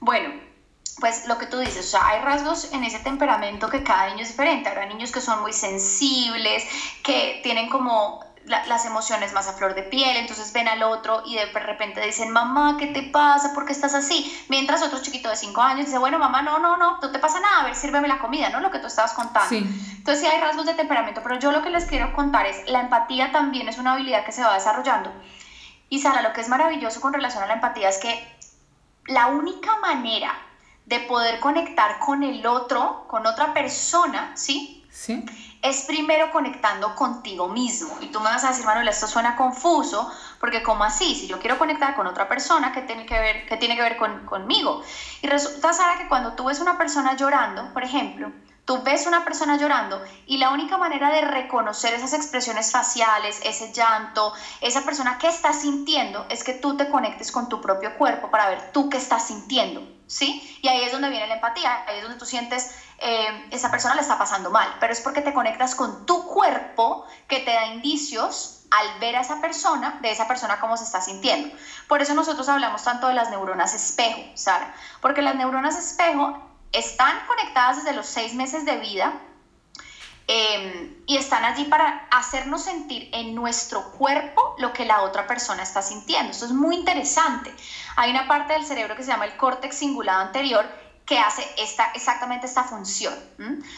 Bueno, 0.00 0.28
pues 1.00 1.26
lo 1.28 1.38
que 1.38 1.46
tú 1.46 1.58
dices, 1.58 1.86
o 1.86 1.90
sea, 1.90 2.08
hay 2.08 2.20
rasgos 2.20 2.72
en 2.72 2.84
ese 2.84 2.98
temperamento 2.98 3.68
que 3.68 3.82
cada 3.82 4.08
niño 4.08 4.22
es 4.22 4.28
diferente. 4.28 4.68
Habrá 4.68 4.86
niños 4.86 5.12
que 5.12 5.20
son 5.20 5.40
muy 5.40 5.52
sensibles, 5.52 6.66
que 7.02 7.40
tienen 7.42 7.68
como 7.68 8.25
la, 8.46 8.64
las 8.66 8.86
emociones 8.86 9.32
más 9.32 9.48
a 9.48 9.52
flor 9.52 9.74
de 9.74 9.82
piel, 9.82 10.16
entonces 10.16 10.52
ven 10.52 10.68
al 10.68 10.82
otro 10.82 11.22
y 11.26 11.34
de 11.34 11.46
repente 11.46 12.00
dicen, 12.00 12.30
mamá, 12.30 12.76
¿qué 12.78 12.86
te 12.86 13.02
pasa? 13.02 13.52
¿Por 13.52 13.66
qué 13.66 13.72
estás 13.72 13.94
así? 13.94 14.44
Mientras 14.48 14.82
otro 14.82 15.02
chiquito 15.02 15.28
de 15.28 15.36
5 15.36 15.60
años 15.60 15.86
dice, 15.86 15.98
bueno, 15.98 16.18
mamá, 16.18 16.42
no, 16.42 16.58
no, 16.58 16.76
no, 16.76 16.98
no 17.00 17.10
te 17.10 17.18
pasa 17.18 17.40
nada, 17.40 17.60
a 17.60 17.64
ver, 17.64 17.74
sírveme 17.74 18.06
la 18.06 18.18
comida, 18.18 18.48
¿no? 18.50 18.60
Lo 18.60 18.70
que 18.70 18.78
tú 18.78 18.86
estabas 18.86 19.12
contando. 19.14 19.48
Sí. 19.48 19.66
Entonces 19.96 20.20
sí 20.20 20.26
hay 20.26 20.40
rasgos 20.40 20.64
de 20.66 20.74
temperamento, 20.74 21.22
pero 21.22 21.38
yo 21.38 21.50
lo 21.50 21.62
que 21.62 21.70
les 21.70 21.86
quiero 21.86 22.12
contar 22.12 22.46
es, 22.46 22.68
la 22.70 22.80
empatía 22.80 23.32
también 23.32 23.68
es 23.68 23.78
una 23.78 23.94
habilidad 23.94 24.24
que 24.24 24.32
se 24.32 24.42
va 24.42 24.54
desarrollando. 24.54 25.12
Y 25.88 26.00
Sara, 26.00 26.22
lo 26.22 26.32
que 26.32 26.40
es 26.40 26.48
maravilloso 26.48 27.00
con 27.00 27.12
relación 27.12 27.42
a 27.42 27.46
la 27.46 27.54
empatía 27.54 27.88
es 27.88 27.98
que 27.98 28.36
la 29.06 29.26
única 29.26 29.76
manera 29.78 30.32
de 30.84 31.00
poder 31.00 31.40
conectar 31.40 31.98
con 31.98 32.22
el 32.22 32.46
otro, 32.46 33.06
con 33.08 33.26
otra 33.26 33.52
persona, 33.52 34.32
¿sí? 34.36 34.84
Sí 34.90 35.24
es 35.68 35.82
primero 35.82 36.30
conectando 36.30 36.94
contigo 36.94 37.48
mismo. 37.48 37.96
Y 38.00 38.08
tú 38.08 38.20
me 38.20 38.26
vas 38.26 38.44
a 38.44 38.48
decir, 38.48 38.64
Manuel, 38.64 38.88
esto 38.88 39.08
suena 39.08 39.34
confuso, 39.36 40.10
porque 40.38 40.62
¿cómo 40.62 40.84
así? 40.84 41.14
Si 41.14 41.26
yo 41.26 41.38
quiero 41.38 41.58
conectar 41.58 41.94
con 41.94 42.06
otra 42.06 42.28
persona, 42.28 42.72
¿qué 42.72 42.82
tiene 42.82 43.04
que 43.04 43.18
ver, 43.18 43.46
qué 43.46 43.56
tiene 43.56 43.76
que 43.76 43.82
ver 43.82 43.96
con, 43.96 44.24
conmigo? 44.24 44.82
Y 45.22 45.26
resulta, 45.26 45.72
Sara, 45.72 45.96
que 45.96 46.08
cuando 46.08 46.34
tú 46.34 46.44
ves 46.44 46.60
una 46.60 46.78
persona 46.78 47.16
llorando, 47.16 47.72
por 47.72 47.82
ejemplo, 47.82 48.32
tú 48.66 48.82
ves 48.82 49.06
una 49.06 49.24
persona 49.24 49.56
llorando 49.56 50.02
y 50.26 50.36
la 50.36 50.50
única 50.50 50.76
manera 50.76 51.10
de 51.10 51.22
reconocer 51.22 51.94
esas 51.94 52.12
expresiones 52.12 52.70
faciales, 52.70 53.40
ese 53.44 53.72
llanto, 53.72 54.34
esa 54.60 54.84
persona 54.84 55.18
que 55.18 55.28
está 55.28 55.52
sintiendo, 55.52 56.26
es 56.28 56.44
que 56.44 56.52
tú 56.52 56.76
te 56.76 56.88
conectes 56.88 57.32
con 57.32 57.48
tu 57.48 57.60
propio 57.60 57.94
cuerpo 57.94 58.28
para 58.30 58.48
ver 58.48 58.72
tú 58.72 58.88
qué 58.88 58.98
estás 58.98 59.26
sintiendo, 59.28 59.86
¿sí? 60.06 60.58
Y 60.60 60.68
ahí 60.68 60.82
es 60.82 60.92
donde 60.92 61.08
viene 61.08 61.28
la 61.28 61.34
empatía, 61.34 61.84
ahí 61.86 61.98
es 61.98 62.02
donde 62.02 62.18
tú 62.18 62.26
sientes 62.26 62.68
eh, 62.98 63.48
esa 63.50 63.70
persona 63.70 63.94
le 63.94 64.00
está 64.00 64.18
pasando 64.18 64.50
mal, 64.50 64.76
pero 64.80 64.92
es 64.92 65.00
porque 65.00 65.20
te 65.20 65.34
conectas 65.34 65.74
con 65.74 66.06
tu 66.06 66.26
cuerpo 66.26 67.04
que 67.28 67.40
te 67.40 67.52
da 67.52 67.66
indicios 67.66 68.64
al 68.70 68.98
ver 68.98 69.16
a 69.16 69.20
esa 69.20 69.40
persona, 69.40 69.98
de 70.00 70.10
esa 70.10 70.26
persona 70.26 70.60
cómo 70.60 70.76
se 70.76 70.84
está 70.84 71.00
sintiendo. 71.00 71.54
Por 71.88 72.02
eso 72.02 72.14
nosotros 72.14 72.48
hablamos 72.48 72.82
tanto 72.82 73.08
de 73.08 73.14
las 73.14 73.30
neuronas 73.30 73.74
espejo, 73.74 74.22
Sara, 74.34 74.74
porque 75.00 75.22
las 75.22 75.36
neuronas 75.36 75.76
espejo 75.76 76.38
están 76.72 77.26
conectadas 77.26 77.76
desde 77.76 77.94
los 77.94 78.06
seis 78.06 78.34
meses 78.34 78.64
de 78.64 78.76
vida 78.78 79.12
eh, 80.28 81.02
y 81.06 81.16
están 81.16 81.44
allí 81.44 81.64
para 81.64 82.08
hacernos 82.10 82.64
sentir 82.64 83.08
en 83.12 83.34
nuestro 83.34 83.92
cuerpo 83.92 84.56
lo 84.58 84.72
que 84.72 84.84
la 84.84 85.02
otra 85.02 85.26
persona 85.26 85.62
está 85.62 85.82
sintiendo. 85.82 86.32
Esto 86.32 86.46
es 86.46 86.52
muy 86.52 86.76
interesante. 86.76 87.54
Hay 87.96 88.10
una 88.10 88.26
parte 88.26 88.54
del 88.54 88.66
cerebro 88.66 88.96
que 88.96 89.04
se 89.04 89.10
llama 89.10 89.26
el 89.26 89.36
córtex 89.36 89.78
cingulado 89.78 90.22
anterior 90.22 90.66
que 91.06 91.18
hace 91.20 91.48
esta, 91.56 91.92
exactamente 91.94 92.46
esta 92.46 92.64
función. 92.64 93.14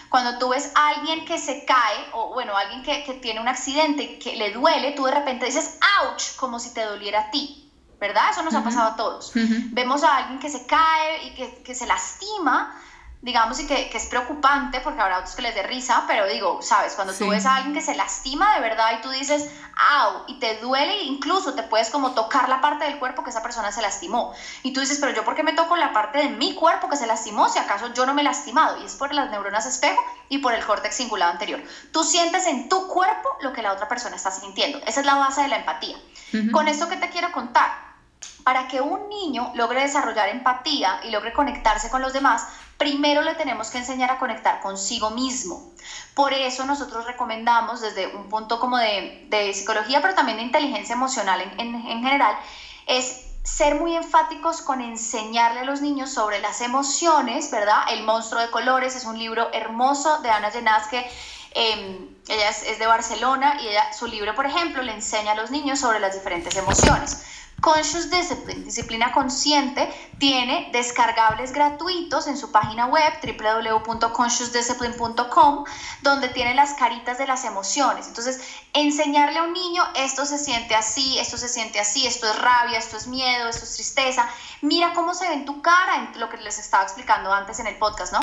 Cuando 0.08 0.38
tú 0.38 0.48
ves 0.48 0.72
a 0.74 0.88
alguien 0.88 1.26
que 1.26 1.38
se 1.38 1.66
cae, 1.66 2.06
o 2.14 2.32
bueno, 2.32 2.56
alguien 2.56 2.82
que, 2.82 3.04
que 3.04 3.14
tiene 3.14 3.38
un 3.38 3.48
accidente 3.48 4.18
que 4.18 4.34
le 4.36 4.52
duele, 4.52 4.92
tú 4.92 5.04
de 5.04 5.12
repente 5.12 5.44
dices, 5.44 5.78
ouch, 6.02 6.36
como 6.36 6.58
si 6.58 6.72
te 6.72 6.82
doliera 6.82 7.20
a 7.20 7.30
ti, 7.30 7.70
¿verdad? 8.00 8.30
Eso 8.30 8.42
nos 8.42 8.54
uh 8.54 8.56
-huh. 8.56 8.60
ha 8.60 8.64
pasado 8.64 8.88
a 8.92 8.96
todos. 8.96 9.36
Uh 9.36 9.40
-huh. 9.40 9.68
Vemos 9.72 10.02
a 10.04 10.16
alguien 10.16 10.38
que 10.38 10.48
se 10.48 10.66
cae 10.66 11.26
y 11.26 11.34
que, 11.34 11.62
que 11.62 11.74
se 11.74 11.86
lastima, 11.86 12.74
digamos, 13.20 13.58
y 13.58 13.66
que, 13.66 13.90
es 13.92 14.06
preocupante 14.06 14.80
porque 14.80 15.00
habrá 15.00 15.18
otros 15.18 15.34
que 15.34 15.42
les 15.42 15.54
dé 15.54 15.64
risa, 15.64 16.04
pero 16.06 16.26
digo, 16.26 16.62
sabes, 16.62 16.94
cuando 16.94 17.12
tú 17.12 17.28
ves 17.28 17.46
a 17.46 17.56
alguien 17.56 17.74
que 17.74 17.80
se 17.80 17.96
lastima 17.96 18.54
de 18.54 18.60
verdad 18.60 18.92
y 18.96 19.02
tú 19.02 19.10
dices, 19.10 19.50
au, 19.76 20.22
y 20.28 20.38
te 20.38 20.58
duele, 20.58 21.02
incluso 21.02 21.54
te 21.54 21.64
puedes 21.64 21.90
como 21.90 22.12
tocar 22.12 22.48
la 22.48 22.60
parte 22.60 22.84
del 22.84 22.98
cuerpo 23.00 23.24
que 23.24 23.30
esa 23.30 23.42
persona 23.42 23.72
se 23.72 23.82
lastimó. 23.82 24.32
Y 24.62 24.72
tú 24.72 24.80
dices, 24.80 24.98
pero 25.00 25.12
yo, 25.12 25.24
¿por 25.24 25.34
qué 25.34 25.42
me 25.42 25.52
toco 25.52 25.76
la 25.76 25.92
parte 25.92 26.18
de 26.18 26.28
mi 26.28 26.54
cuerpo 26.54 26.88
que 26.88 26.96
se 26.96 27.08
lastimó 27.08 27.48
si 27.48 27.58
acaso 27.58 27.92
yo 27.92 28.06
no 28.06 28.14
me 28.14 28.22
he 28.22 28.24
lastimado? 28.24 28.80
Y 28.80 28.84
es 28.84 28.94
por 28.94 29.12
las 29.12 29.30
neuronas 29.30 29.66
espejo 29.66 30.02
y 30.28 30.38
por 30.38 30.54
el 30.54 30.64
córtex 30.64 30.96
cingulado 30.96 31.32
anterior. 31.32 31.60
Tú 31.92 32.04
sientes 32.04 32.46
en 32.46 32.68
tu 32.68 32.86
cuerpo 32.86 33.30
lo 33.40 33.52
que 33.52 33.62
la 33.62 33.72
otra 33.72 33.88
persona 33.88 34.14
está 34.14 34.30
sintiendo. 34.30 34.78
Esa 34.86 35.00
es 35.00 35.06
la 35.06 35.16
base 35.16 35.42
de 35.42 35.48
la 35.48 35.56
empatía. 35.56 35.96
Con 36.52 36.68
esto 36.68 36.88
que 36.88 36.96
te 36.96 37.08
quiero 37.10 37.32
contar, 37.32 37.88
para 38.44 38.68
que 38.68 38.80
un 38.80 39.08
niño 39.08 39.50
logre 39.54 39.82
desarrollar 39.82 40.28
empatía 40.28 41.00
y 41.04 41.10
logre 41.10 41.32
conectarse 41.32 41.90
con 41.90 42.02
los 42.02 42.12
demás, 42.12 42.46
primero 42.78 43.22
le 43.22 43.34
tenemos 43.34 43.70
que 43.70 43.78
enseñar 43.78 44.10
a 44.10 44.18
conectar 44.18 44.60
consigo 44.60 45.10
mismo. 45.10 45.72
Por 46.14 46.32
eso 46.32 46.64
nosotros 46.64 47.04
recomendamos 47.06 47.80
desde 47.80 48.06
un 48.16 48.28
punto 48.28 48.58
como 48.60 48.78
de, 48.78 49.52
psicología, 49.52 50.00
pero 50.00 50.14
también 50.14 50.38
de 50.38 50.44
inteligencia 50.44 50.94
emocional 50.94 51.40
en, 51.58 51.74
en, 51.74 52.02
general, 52.02 52.36
es 52.86 53.26
ser 53.42 53.74
muy 53.74 53.96
enfáticos 53.96 54.62
con 54.62 54.80
enseñarle 54.80 55.60
a 55.60 55.64
los 55.64 55.80
niños 55.80 56.10
sobre 56.10 56.40
las 56.40 56.60
emociones, 56.60 57.50
¿verdad? 57.50 57.82
El 57.90 58.04
monstruo 58.04 58.40
de 58.40 58.50
colores 58.50 58.94
es 58.94 59.04
un 59.04 59.18
libro 59.18 59.48
hermoso 59.52 60.20
de 60.22 60.30
Ana 60.30 60.50
Jenaz 60.50 60.86
que 60.88 61.10
em, 61.52 62.08
ella 62.28 62.48
es, 62.48 62.78
de 62.78 62.86
Barcelona 62.86 63.58
y 63.60 63.94
su 63.96 64.06
libro, 64.06 64.34
por 64.34 64.46
ejemplo, 64.46 64.82
le 64.82 64.92
enseña 64.92 65.32
a 65.32 65.34
los 65.34 65.50
niños 65.50 65.80
sobre 65.80 65.98
las 65.98 66.14
diferentes 66.14 66.54
emociones. 66.56 67.24
Conscious 67.60 68.08
Discipline, 68.10 68.64
disciplina 68.64 69.12
consciente, 69.12 69.92
tiene 70.18 70.70
descargables 70.72 71.52
gratuitos 71.52 72.26
en 72.28 72.36
su 72.36 72.52
página 72.52 72.86
web 72.86 73.12
www.consciousdiscipline.com, 73.22 75.64
donde 76.02 76.28
tiene 76.28 76.54
las 76.54 76.74
caritas 76.74 77.18
de 77.18 77.26
las 77.26 77.44
emociones. 77.44 78.06
Entonces, 78.06 78.38
enseñarle 78.72 79.40
a 79.40 79.42
un 79.42 79.52
niño, 79.52 79.82
esto 79.96 80.24
se 80.24 80.38
siente 80.38 80.76
así, 80.76 81.18
esto 81.18 81.36
se 81.36 81.48
siente 81.48 81.80
así, 81.80 82.06
esto 82.06 82.30
es 82.30 82.38
rabia, 82.38 82.78
esto 82.78 82.96
es 82.96 83.08
miedo, 83.08 83.48
esto 83.48 83.64
es 83.64 83.74
tristeza. 83.74 84.28
Mira 84.62 84.92
cómo 84.94 85.14
se 85.14 85.26
ve 85.28 85.34
en 85.34 85.44
tu 85.44 85.60
cara, 85.60 85.96
en 85.96 86.12
lo 86.20 86.28
que 86.28 86.36
les 86.36 86.58
estaba 86.58 86.84
explicando 86.84 87.32
antes 87.32 87.58
en 87.58 87.66
el 87.66 87.76
podcast, 87.76 88.12
¿no? 88.12 88.20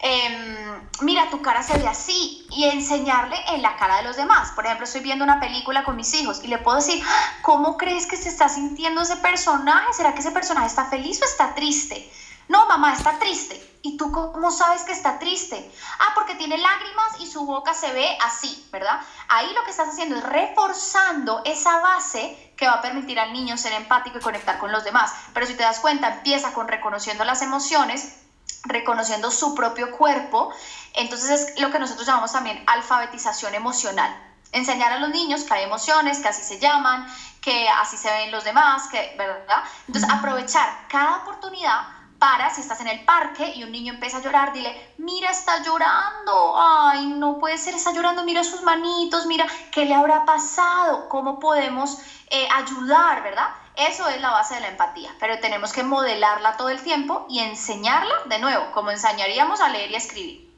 Em, 0.00 0.88
mira, 1.00 1.28
tu 1.28 1.42
cara 1.42 1.62
se 1.62 1.76
ve 1.76 1.86
así 1.88 2.46
y 2.50 2.64
enseñarle 2.66 3.36
en 3.48 3.62
la 3.62 3.76
cara 3.76 3.96
de 3.96 4.04
los 4.04 4.16
demás. 4.16 4.52
Por 4.52 4.64
ejemplo, 4.64 4.84
estoy 4.84 5.00
viendo 5.00 5.24
una 5.24 5.40
película 5.40 5.82
con 5.82 5.96
mis 5.96 6.14
hijos 6.14 6.40
y 6.44 6.48
le 6.48 6.58
puedo 6.58 6.76
decir, 6.76 7.02
ah, 7.04 7.32
¿cómo 7.42 7.76
crees 7.76 8.06
que 8.06 8.16
se 8.16 8.28
está 8.28 8.48
sintiendo 8.48 9.00
ese 9.00 9.16
personaje? 9.16 9.92
¿Será 9.92 10.14
que 10.14 10.20
ese 10.20 10.30
personaje 10.30 10.68
está 10.68 10.84
feliz 10.84 11.20
o 11.20 11.24
está 11.24 11.54
triste? 11.54 12.08
No, 12.48 12.66
mamá, 12.66 12.94
está 12.94 13.18
triste. 13.18 13.64
¿Y 13.82 13.96
tú 13.96 14.10
cómo 14.12 14.50
sabes 14.50 14.82
que 14.82 14.92
está 14.92 15.18
triste? 15.18 15.70
Ah, 15.98 16.12
porque 16.14 16.34
tiene 16.36 16.58
lágrimas 16.58 17.20
y 17.20 17.26
su 17.26 17.44
boca 17.44 17.74
se 17.74 17.92
ve 17.92 18.18
así, 18.24 18.66
¿verdad? 18.72 19.00
Ahí 19.28 19.52
lo 19.54 19.64
que 19.64 19.70
estás 19.70 19.88
haciendo 19.88 20.16
es 20.16 20.22
reforzando 20.22 21.42
esa 21.44 21.80
base 21.80 22.52
que 22.56 22.66
va 22.66 22.74
a 22.74 22.82
permitir 22.82 23.18
al 23.18 23.32
niño 23.32 23.56
ser 23.56 23.72
empático 23.72 24.18
y 24.18 24.22
conectar 24.22 24.58
con 24.58 24.72
los 24.72 24.84
demás. 24.84 25.12
Pero 25.34 25.46
si 25.46 25.54
te 25.54 25.62
das 25.62 25.80
cuenta, 25.80 26.08
empieza 26.08 26.52
con 26.52 26.68
reconociendo 26.68 27.24
las 27.24 27.42
emociones 27.42 28.27
reconociendo 28.64 29.30
su 29.30 29.54
propio 29.54 29.90
cuerpo. 29.90 30.52
Entonces 30.94 31.30
es 31.30 31.60
lo 31.60 31.70
que 31.70 31.78
nosotros 31.78 32.06
llamamos 32.06 32.32
también 32.32 32.62
alfabetización 32.66 33.54
emocional. 33.54 34.24
Enseñar 34.52 34.92
a 34.92 34.98
los 34.98 35.10
niños 35.10 35.44
que 35.44 35.54
hay 35.54 35.64
emociones, 35.64 36.20
que 36.20 36.28
así 36.28 36.42
se 36.42 36.58
llaman, 36.58 37.06
que 37.40 37.68
así 37.68 37.98
se 37.98 38.10
ven 38.10 38.30
los 38.30 38.44
demás, 38.44 38.88
que, 38.88 39.14
¿verdad? 39.18 39.62
Entonces 39.86 40.10
aprovechar 40.10 40.86
cada 40.88 41.16
oportunidad 41.16 41.98
para, 42.18 42.50
si 42.50 42.60
estás 42.60 42.80
en 42.80 42.88
el 42.88 43.04
parque 43.04 43.52
y 43.54 43.62
un 43.62 43.70
niño 43.70 43.92
empieza 43.92 44.16
a 44.16 44.20
llorar, 44.20 44.52
dile, 44.52 44.74
mira, 44.98 45.30
está 45.30 45.62
llorando, 45.62 46.54
ay, 46.56 47.06
no 47.06 47.38
puede 47.38 47.58
ser, 47.58 47.74
está 47.74 47.92
llorando, 47.92 48.24
mira 48.24 48.42
sus 48.42 48.62
manitos, 48.62 49.26
mira, 49.26 49.46
¿qué 49.70 49.84
le 49.84 49.94
habrá 49.94 50.24
pasado? 50.24 51.08
¿Cómo 51.08 51.38
podemos 51.38 51.98
eh, 52.30 52.48
ayudar, 52.52 53.22
verdad? 53.22 53.48
Eso 53.78 54.08
es 54.08 54.20
la 54.20 54.30
base 54.30 54.56
de 54.56 54.60
la 54.60 54.68
empatía, 54.70 55.10
pero 55.20 55.38
tenemos 55.38 55.72
que 55.72 55.84
modelarla 55.84 56.56
todo 56.56 56.68
el 56.68 56.80
tiempo 56.80 57.26
y 57.30 57.38
enseñarla 57.38 58.14
de 58.28 58.40
nuevo, 58.40 58.72
como 58.72 58.90
enseñaríamos 58.90 59.60
a 59.60 59.68
leer 59.68 59.92
y 59.92 59.94
a 59.94 59.98
escribir. 59.98 60.48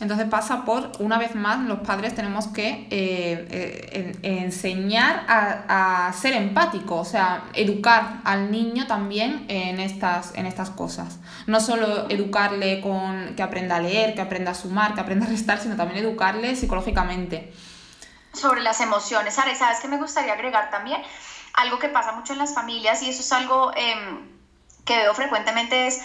Entonces 0.00 0.26
pasa 0.28 0.64
por, 0.64 0.92
una 1.00 1.18
vez 1.18 1.34
más, 1.34 1.58
los 1.60 1.80
padres 1.80 2.14
tenemos 2.14 2.46
que 2.46 2.86
eh, 2.90 3.46
eh, 3.50 4.18
enseñar 4.22 5.24
a, 5.28 6.12
ser 6.12 6.34
empático, 6.34 6.96
o 6.96 7.04
sea, 7.04 7.44
educar 7.54 8.20
al 8.24 8.50
niño 8.52 8.86
también 8.86 9.44
en 9.48 9.80
estas, 9.80 10.32
en 10.36 10.46
estas 10.46 10.70
cosas. 10.70 11.18
No 11.46 11.60
solo 11.60 12.08
educarle 12.08 12.80
con 12.80 13.34
que 13.34 13.42
aprenda 13.42 13.76
a 13.76 13.80
leer, 13.80 14.14
que 14.14 14.20
aprenda 14.20 14.52
a 14.52 14.54
sumar, 14.54 14.94
que 14.94 15.00
aprenda 15.00 15.26
a 15.26 15.28
restar, 15.28 15.58
sino 15.60 15.76
también 15.76 16.04
educarle 16.04 16.54
psicológicamente. 16.54 17.52
Sobre 18.32 18.62
las 18.62 18.80
emociones, 18.80 19.34
Sara, 19.34 19.54
¿sabes 19.54 19.80
qué 19.80 19.88
me 19.88 19.98
gustaría 19.98 20.32
agregar 20.32 20.70
también? 20.70 21.02
Algo 21.54 21.78
que 21.78 21.88
pasa 21.88 22.12
mucho 22.12 22.32
en 22.32 22.38
las 22.38 22.54
familias 22.54 23.02
y 23.02 23.08
eso 23.08 23.20
es 23.20 23.32
algo 23.32 23.72
em, 23.76 24.28
que 24.84 24.98
veo 24.98 25.14
frecuentemente 25.14 25.86
es, 25.86 26.00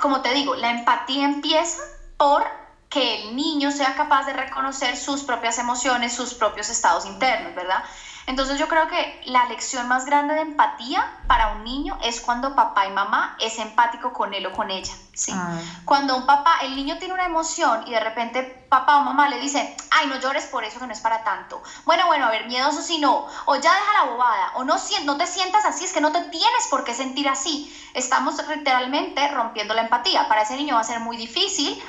como 0.00 0.20
te 0.22 0.32
digo, 0.34 0.54
la 0.54 0.70
empatía 0.70 1.24
empieza 1.24 1.82
por 2.16 2.44
que 2.88 3.24
el 3.24 3.34
niño 3.34 3.72
sea 3.72 3.96
capaz 3.96 4.24
de 4.26 4.32
reconocer 4.32 4.96
sus 4.96 5.24
propias 5.24 5.58
emociones, 5.58 6.14
sus 6.14 6.34
propios 6.34 6.70
estados 6.70 7.06
internos, 7.06 7.54
¿verdad? 7.54 7.84
Entonces 8.26 8.58
yo 8.58 8.68
creo 8.68 8.88
que 8.88 9.22
la 9.26 9.44
lección 9.46 9.88
más 9.88 10.04
grande 10.06 10.34
de 10.34 10.40
empatía 10.40 11.04
para 11.26 11.48
un 11.48 11.64
niño 11.64 11.98
es 12.02 12.20
cuando 12.20 12.54
papá 12.54 12.86
y 12.86 12.90
mamá 12.92 13.36
es 13.40 13.58
empático 13.58 14.12
con 14.12 14.34
él 14.34 14.46
o 14.46 14.52
con 14.52 14.70
ella. 14.70 14.94
¿sí? 15.12 15.32
Ah. 15.34 15.60
Cuando 15.84 16.16
un 16.16 16.26
papá, 16.26 16.58
el 16.62 16.76
niño 16.76 16.98
tiene 16.98 17.14
una 17.14 17.26
emoción 17.26 17.84
y 17.86 17.92
de 17.92 18.00
repente 18.00 18.64
papá 18.68 18.96
o 18.96 19.02
mamá 19.02 19.28
le 19.28 19.38
dice, 19.38 19.76
ay, 19.90 20.08
no 20.08 20.18
llores 20.18 20.46
por 20.46 20.64
eso 20.64 20.80
que 20.80 20.86
no 20.86 20.92
es 20.92 21.00
para 21.00 21.22
tanto. 21.22 21.62
Bueno, 21.84 22.06
bueno, 22.06 22.26
a 22.26 22.30
ver, 22.30 22.46
miedoso 22.46 22.82
si 22.82 22.98
no, 22.98 23.26
o 23.44 23.56
ya 23.56 23.72
deja 23.72 23.92
la 24.04 24.10
bobada, 24.10 24.50
o 24.54 24.64
no, 24.64 24.76
no 25.04 25.16
te 25.16 25.26
sientas 25.26 25.64
así, 25.64 25.84
es 25.84 25.92
que 25.92 26.00
no 26.00 26.10
te 26.10 26.22
tienes 26.22 26.66
por 26.68 26.82
qué 26.84 26.94
sentir 26.94 27.28
así. 27.28 27.72
Estamos 27.94 28.36
literalmente 28.48 29.28
rompiendo 29.28 29.74
la 29.74 29.82
empatía. 29.82 30.26
Para 30.26 30.42
ese 30.42 30.56
niño 30.56 30.74
va 30.74 30.80
a 30.80 30.84
ser 30.84 31.00
muy 31.00 31.16
difícil 31.16 31.80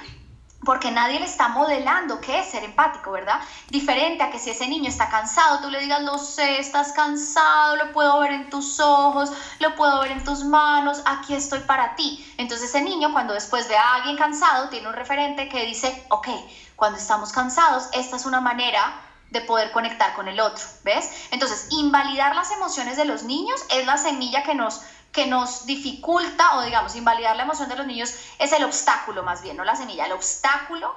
porque 0.66 0.92
nadie 0.92 1.20
le 1.20 1.26
está 1.26 1.48
modelando 1.48 2.20
qué 2.20 2.40
es 2.40 2.50
ser 2.50 2.64
empático, 2.64 3.12
¿verdad? 3.12 3.40
Diferente 3.70 4.24
a 4.24 4.32
que 4.32 4.40
si 4.40 4.50
ese 4.50 4.68
niño 4.68 4.90
está 4.90 5.10
cansado, 5.10 5.60
tú 5.62 5.70
le 5.70 5.80
digas, 5.80 6.02
lo 6.02 6.18
sé, 6.18 6.60
estás 6.60 6.92
cansado, 6.92 7.76
lo 7.78 7.94
puedo 7.94 8.20
ver 8.20 8.32
en 8.32 8.50
tus 8.50 8.80
ojos, 8.80 9.32
lo 9.60 9.76
puedo 9.76 10.02
ver 10.02 10.12
en 10.12 10.24
tus 10.24 10.44
manos, 10.44 11.02
aquí 11.06 11.36
estoy 11.36 11.60
para 11.60 11.96
ti. 11.96 12.26
Entonces 12.38 12.70
ese 12.70 12.82
niño 12.82 13.14
cuando 13.14 13.34
después 13.34 13.68
ve 13.70 13.78
a 13.78 13.96
alguien 13.96 14.18
cansado, 14.18 14.70
tiene 14.70 14.88
un 14.88 14.94
referente 14.94 15.48
que 15.48 15.66
dice, 15.66 16.06
ok, 16.10 16.28
cuando 16.76 16.98
estamos 16.98 17.32
cansados, 17.32 17.88
esta 17.94 18.16
es 18.18 18.26
una 18.26 18.42
manera 18.42 19.02
de 19.30 19.42
poder 19.42 19.72
conectar 19.72 20.14
con 20.14 20.28
el 20.28 20.40
otro, 20.40 20.64
¿ves? 20.84 21.28
Entonces, 21.32 21.68
invalidar 21.72 22.36
las 22.36 22.52
emociones 22.52 22.96
de 22.96 23.06
los 23.06 23.24
niños 23.24 23.60
es 23.70 23.86
la 23.86 23.98
semilla 23.98 24.44
que 24.44 24.56
nos 24.56 24.82
que 25.16 25.28
nos 25.28 25.66
dificulta 25.66 26.58
o 26.58 26.64
digamos 26.64 26.94
invalidar 26.96 27.38
la 27.38 27.44
emoción 27.44 27.70
de 27.70 27.78
los 27.78 27.88
niños 27.88 28.14
es 28.38 28.52
el 28.52 28.66
obstáculo 28.66 29.24
más 29.24 29.42
bien, 29.42 29.56
no 29.56 29.64
la 29.64 29.78
semilla, 29.78 30.06
el 30.06 30.12
obstáculo 30.12 30.94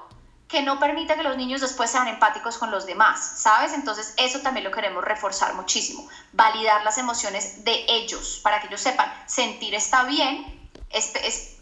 que 0.49 0.63
no 0.63 0.81
permite 0.81 1.15
que 1.15 1.23
los 1.23 1.37
niños 1.37 1.61
después 1.61 1.89
sean 1.91 2.09
empáticos 2.09 2.59
con 2.59 2.73
los 2.73 2.85
demás, 2.85 3.21
¿sabes? 3.37 3.73
Entonces 3.75 4.15
eso 4.17 4.41
también 4.41 4.65
lo 4.65 4.73
queremos 4.73 5.05
reforzar 5.05 5.55
muchísimo, 5.55 6.09
validar 6.33 6.83
las 6.83 6.99
emociones 6.99 7.65
de 7.65 7.85
ellos 7.87 8.41
para 8.43 8.61
que 8.61 8.67
ellos 8.67 8.81
sepan, 8.81 9.13
sentir 9.27 9.75
está 9.75 10.03
bien, 10.05 10.45
es, 10.91 11.13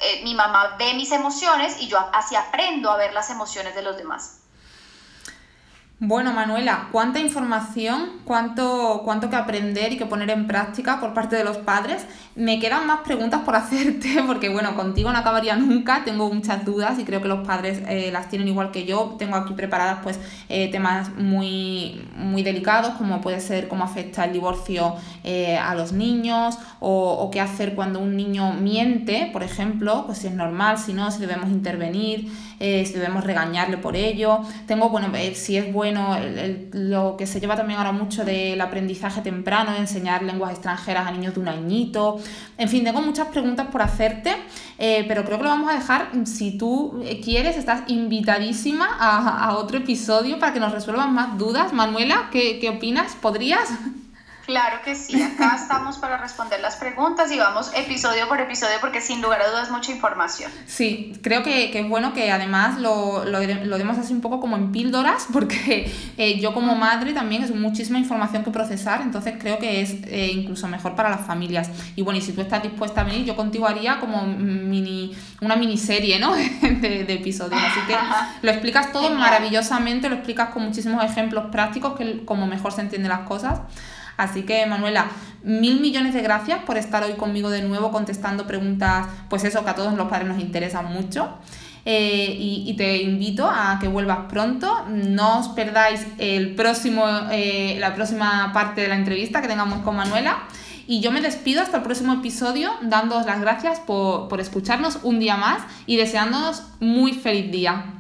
eh, 0.01 0.23
mi 0.23 0.35
mamá 0.35 0.77
ve 0.79 0.95
mis 0.95 1.13
emociones 1.13 1.77
y 1.79 1.89
yo 1.89 1.99
así 2.13 2.37
aprendo 2.37 2.91
a 2.91 2.97
ver 2.97 3.13
las 3.13 3.29
emociones 3.29 3.75
de 3.75 3.83
los 3.83 3.97
demás. 3.99 4.46
Bueno, 5.99 6.35
Manuela, 6.35 6.89
cuánta 6.93 7.21
información, 7.21 8.21
cuánto, 8.27 9.01
cuánto 9.03 9.31
que 9.31 9.37
aprender 9.37 9.95
y 9.95 9.97
que 9.97 10.05
poner 10.05 10.29
en 10.29 10.47
práctica 10.47 11.01
por 11.01 11.15
parte 11.15 11.37
de 11.37 11.45
los 11.45 11.57
padres. 11.57 12.05
Me 12.35 12.61
quedan 12.61 12.87
más 12.87 13.01
preguntas 13.01 13.41
por 13.47 13.57
hacerte, 13.57 14.23
porque 14.27 14.51
bueno, 14.51 14.77
contigo 14.77 15.11
no 15.11 15.17
acabaría 15.17 15.57
nunca, 15.57 16.05
tengo 16.05 16.31
muchas 16.31 16.67
dudas 16.67 16.99
y 16.99 17.05
creo 17.05 17.23
que 17.23 17.29
los 17.29 17.47
padres 17.47 17.81
eh, 17.89 18.11
las 18.13 18.29
tienen 18.29 18.47
igual 18.47 18.73
que 18.73 18.85
yo. 18.85 19.17
Tengo 19.19 19.37
aquí 19.37 19.55
preparadas 19.55 20.01
pues 20.03 20.21
eh, 20.51 20.71
temas 20.71 21.15
muy, 21.17 22.07
muy 22.15 22.43
delicados, 22.43 22.93
como 22.99 23.23
puede 23.23 23.41
ser 23.41 23.67
cómo 23.67 23.85
afecta 23.85 24.27
el 24.27 24.35
divorcio 24.35 24.97
eh, 25.25 25.57
a 25.57 25.75
los 25.75 25.93
niños, 25.93 26.59
o, 26.79 27.31
qué 27.33 27.41
hacer 27.41 27.75
cuando 27.75 28.01
un 28.01 28.17
niño 28.17 28.53
miente, 28.53 29.31
por 29.33 29.43
ejemplo, 29.43 30.05
pues 30.05 30.19
si 30.19 30.27
es 30.27 30.35
normal, 30.35 30.79
si 30.79 30.93
no, 30.93 31.11
si 31.11 31.21
debemos 31.21 31.49
intervenir, 31.49 32.31
si 32.59 32.93
debemos 32.93 33.25
regañarle 33.25 33.79
por 33.79 33.97
ello. 33.97 34.41
Tengo, 34.67 34.89
bueno, 34.89 35.09
si 35.35 35.57
es 35.57 35.73
bueno 35.73 35.87
bueno, 35.87 36.17
lo 36.73 37.17
que 37.17 37.29
se 37.29 37.39
lleva 37.39 37.55
también 37.55 37.79
ahora 37.79 37.93
mucho 37.93 38.25
del 38.25 38.61
aprendizaje 38.61 39.21
temprano, 39.21 39.77
enseñar 39.77 40.25
lenguas 40.25 40.51
extranjeras 40.51 41.07
a 41.07 41.13
niños 41.13 41.35
de 41.35 41.41
un 41.41 41.47
añito. 41.47 42.19
En 42.59 42.69
fin, 42.69 42.83
tengo 42.83 43.01
muchas 43.03 43.29
preguntas 43.29 43.69
por 43.71 43.83
hacerte, 43.83 44.35
eh, 44.79 45.05
pero 45.07 45.25
creo 45.25 45.39
que 45.39 45.45
lo 45.45 45.51
vamos 45.51 45.71
a 45.71 45.75
dejar. 45.75 46.11
Si 46.25 46.59
tú 46.59 47.05
quieres, 47.23 47.57
estás 47.57 47.83
invitadísima 47.87 48.89
a, 48.99 49.57
otro 49.57 49.79
episodio 49.79 50.41
para 50.41 50.53
que 50.53 50.59
nos 50.59 50.73
resuelvan 50.73 51.15
más 51.15 51.39
dudas. 51.39 51.73
Manuela, 51.73 52.29
¿qué, 52.33 52.59
qué 52.59 52.69
opinas? 52.69 53.15
¿Podrías? 53.15 53.69
Claro 54.47 54.77
que 54.85 54.95
sí, 54.95 55.21
acá 55.21 55.57
estamos 55.61 55.99
para 55.99 56.19
responder 56.19 56.61
las 56.61 56.77
preguntas 56.77 57.33
y 57.33 57.39
vamos 57.39 57.73
episodio 57.75 58.29
por 58.29 58.41
episodio 58.41 58.77
porque 58.81 59.01
sin 59.01 59.21
lugar 59.21 59.43
a 59.43 59.49
dudas 59.51 59.73
mucha 59.73 59.91
información. 59.91 60.53
Sí, 60.67 61.19
creo 61.21 61.43
que, 61.43 61.73
que 61.73 61.81
es 61.81 61.89
bueno 61.89 62.15
que 62.15 62.31
además 62.31 62.79
lo, 62.79 63.25
lo, 63.25 63.41
lo, 63.43 63.79
demos 63.79 63.99
así 63.99 64.13
un 64.13 64.21
poco 64.21 64.39
como 64.39 64.57
en 64.57 64.71
píldoras 64.71 65.27
porque 65.33 65.93
eh, 66.17 66.39
yo 66.39 66.55
como 66.55 66.77
madre 66.77 67.13
también 67.13 67.43
es 67.43 67.53
muchísima 67.53 67.99
información 67.99 68.45
que 68.45 68.53
procesar, 68.53 69.01
entonces 69.03 69.35
creo 69.37 69.59
que 69.59 69.81
es 69.81 69.97
eh, 70.05 70.31
incluso 70.33 70.69
mejor 70.69 70.95
para 70.95 71.11
las 71.11 71.27
familias. 71.27 71.69
Y 71.97 72.03
bueno, 72.03 72.19
y 72.19 72.23
si 72.23 72.33
tú 72.33 72.41
estás 72.41 72.63
dispuesta 72.63 73.01
a 73.01 73.05
venir, 73.05 73.25
yo 73.25 73.35
contigo 73.35 73.67
haría 73.67 73.99
como 73.99 74.23
mini, 74.27 75.13
una 75.41 75.57
miniserie 75.57 76.21
¿no? 76.21 76.35
de, 76.63 77.05
de 77.05 77.13
episodios, 77.13 77.61
así 77.61 77.81
que 77.89 77.97
lo 78.43 78.53
explicas 78.53 78.93
todo 78.93 79.11
maravillosamente, 79.11 80.09
lo 80.09 80.15
explicas 80.15 80.51
con 80.51 80.63
muchísimos 80.63 81.03
ejemplos 81.03 81.47
prácticos 81.51 81.97
que 81.97 82.25
como 82.25 82.47
mejor 82.47 82.71
se 82.73 82.83
entienden 82.83 83.11
las 83.11 83.21
cosas. 83.21 83.59
Así 84.17 84.43
que, 84.43 84.67
Manuela, 84.67 85.07
mil 85.43 85.81
millones 85.81 86.15
de 86.15 86.23
gracias 86.23 86.61
por 86.65 86.77
estar 86.77 87.05
hoy 87.05 87.13
conmigo 87.15 87.51
de 87.51 87.63
nuevo 87.63 87.91
contestando 87.93 88.47
preguntas, 88.47 89.07
pues 89.29 89.45
eso, 89.45 89.63
que 89.65 89.71
a 89.71 89.75
todos 89.75 89.95
los 89.95 90.09
padres 90.09 90.29
nos 90.29 90.41
interesan 90.41 90.93
mucho. 90.93 91.29
Eh, 91.89 92.37
y, 92.37 92.75
te 92.77 93.01
invito 93.03 93.49
a 93.49 93.79
que 93.81 93.87
vuelvas 93.87 94.27
pronto. 94.29 94.87
No 94.89 95.39
os 95.39 95.49
perdáis 95.51 96.05
el 96.19 96.57
próximo, 96.57 97.05
eh, 97.31 97.77
la 97.79 97.95
próxima 97.95 98.53
parte 98.53 98.81
de 98.81 98.89
la 98.89 98.97
entrevista 98.97 99.41
que 99.41 99.47
tengamos 99.47 99.85
con 99.85 99.95
Manuela. 99.95 100.39
Y 100.89 101.01
yo 101.01 101.13
me 101.13 101.21
despido 101.21 101.63
hasta 101.63 101.77
el 101.79 101.83
próximo 101.85 102.15
episodio, 102.15 102.73
dándoos 102.83 103.25
las 103.27 103.41
gracias 103.41 103.79
por, 103.79 104.29
por 104.29 104.41
escucharnos 104.41 104.99
un 105.05 105.21
día 105.21 105.37
más 105.37 105.63
y 105.87 105.97
deseándonos 105.97 106.65
muy 106.81 107.13
feliz 107.13 107.51
día 107.53 107.96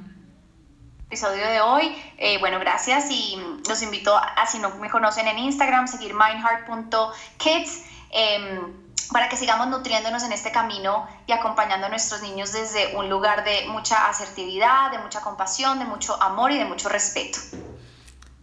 episodio 1.07 1.47
de 1.47 1.61
hoy. 1.61 1.97
Eh, 2.19 2.39
bueno, 2.39 2.59
gracias 2.59 3.11
y 3.11 3.37
los 3.69 3.83
invito 3.83 4.17
a, 4.17 4.45
si 4.47 4.59
no 4.59 4.75
me 4.77 4.91
conocen 4.91 5.29
en 5.29 5.39
Instagram, 5.39 5.87
seguir 5.87 6.15
mindheart.kids 6.15 7.85
em, 8.11 8.73
para 9.13 9.29
que 9.29 9.37
sigamos 9.37 9.69
nutriéndonos 9.69 10.25
en 10.25 10.33
este 10.33 10.51
camino 10.51 11.07
y 11.29 11.33
acompañando 11.33 11.87
a 11.87 11.91
nuestros 11.91 12.23
niños 12.23 12.53
desde 12.53 12.97
un 12.97 13.09
lugar 13.09 13.45
de 13.45 13.69
mucha 13.69 14.09
asertividad, 14.09 14.91
de 14.91 14.99
mucha 14.99 15.21
compasión, 15.21 15.79
de 15.79 15.85
mucho 15.85 16.21
amor 16.21 16.51
y 16.51 16.59
de 16.59 16.65
mucho 16.65 16.89
respeto. 16.89 17.39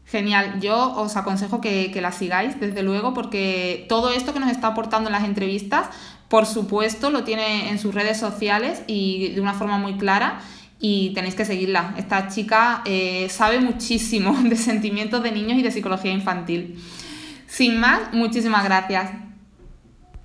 Genial, 0.06 0.62
yo 0.62 0.94
os 0.96 1.18
aconsejo 1.18 1.60
que, 1.60 1.92
que 1.92 2.00
la 2.00 2.12
sigáis, 2.14 2.60
desde 2.60 2.82
luego, 2.82 3.14
porque 3.14 3.86
todo 3.90 4.12
esto 4.12 4.32
que 4.32 4.40
nos 4.40 4.52
está 4.52 4.68
aportando 4.68 5.10
en 5.10 5.14
las 5.14 5.24
entrevistas, 5.24 5.88
por 6.30 6.46
supuesto, 6.46 7.10
lo 7.10 7.24
tiene 7.26 7.72
en 7.72 7.80
sus 7.80 7.94
redes 7.94 8.20
sociales 8.20 8.84
y 8.88 9.34
de 9.34 9.42
una 9.42 9.54
forma 9.54 9.78
muy 9.78 9.98
clara 9.98 10.40
y 10.86 11.12
tenéis 11.14 11.34
que 11.34 11.46
seguirla. 11.46 11.96
Esta 11.98 12.28
chica 12.28 12.82
eh, 12.86 13.28
sabe 13.30 13.62
muchísimo 13.62 14.38
de 14.44 14.58
sentimientos 14.58 15.24
de 15.24 15.32
niños 15.32 15.58
y 15.58 15.62
de 15.64 15.72
psicología 15.72 16.12
infantil. 16.12 16.78
Sin 17.48 17.80
más, 17.80 18.12
muchísimas 18.12 18.66
gracias. 18.66 19.33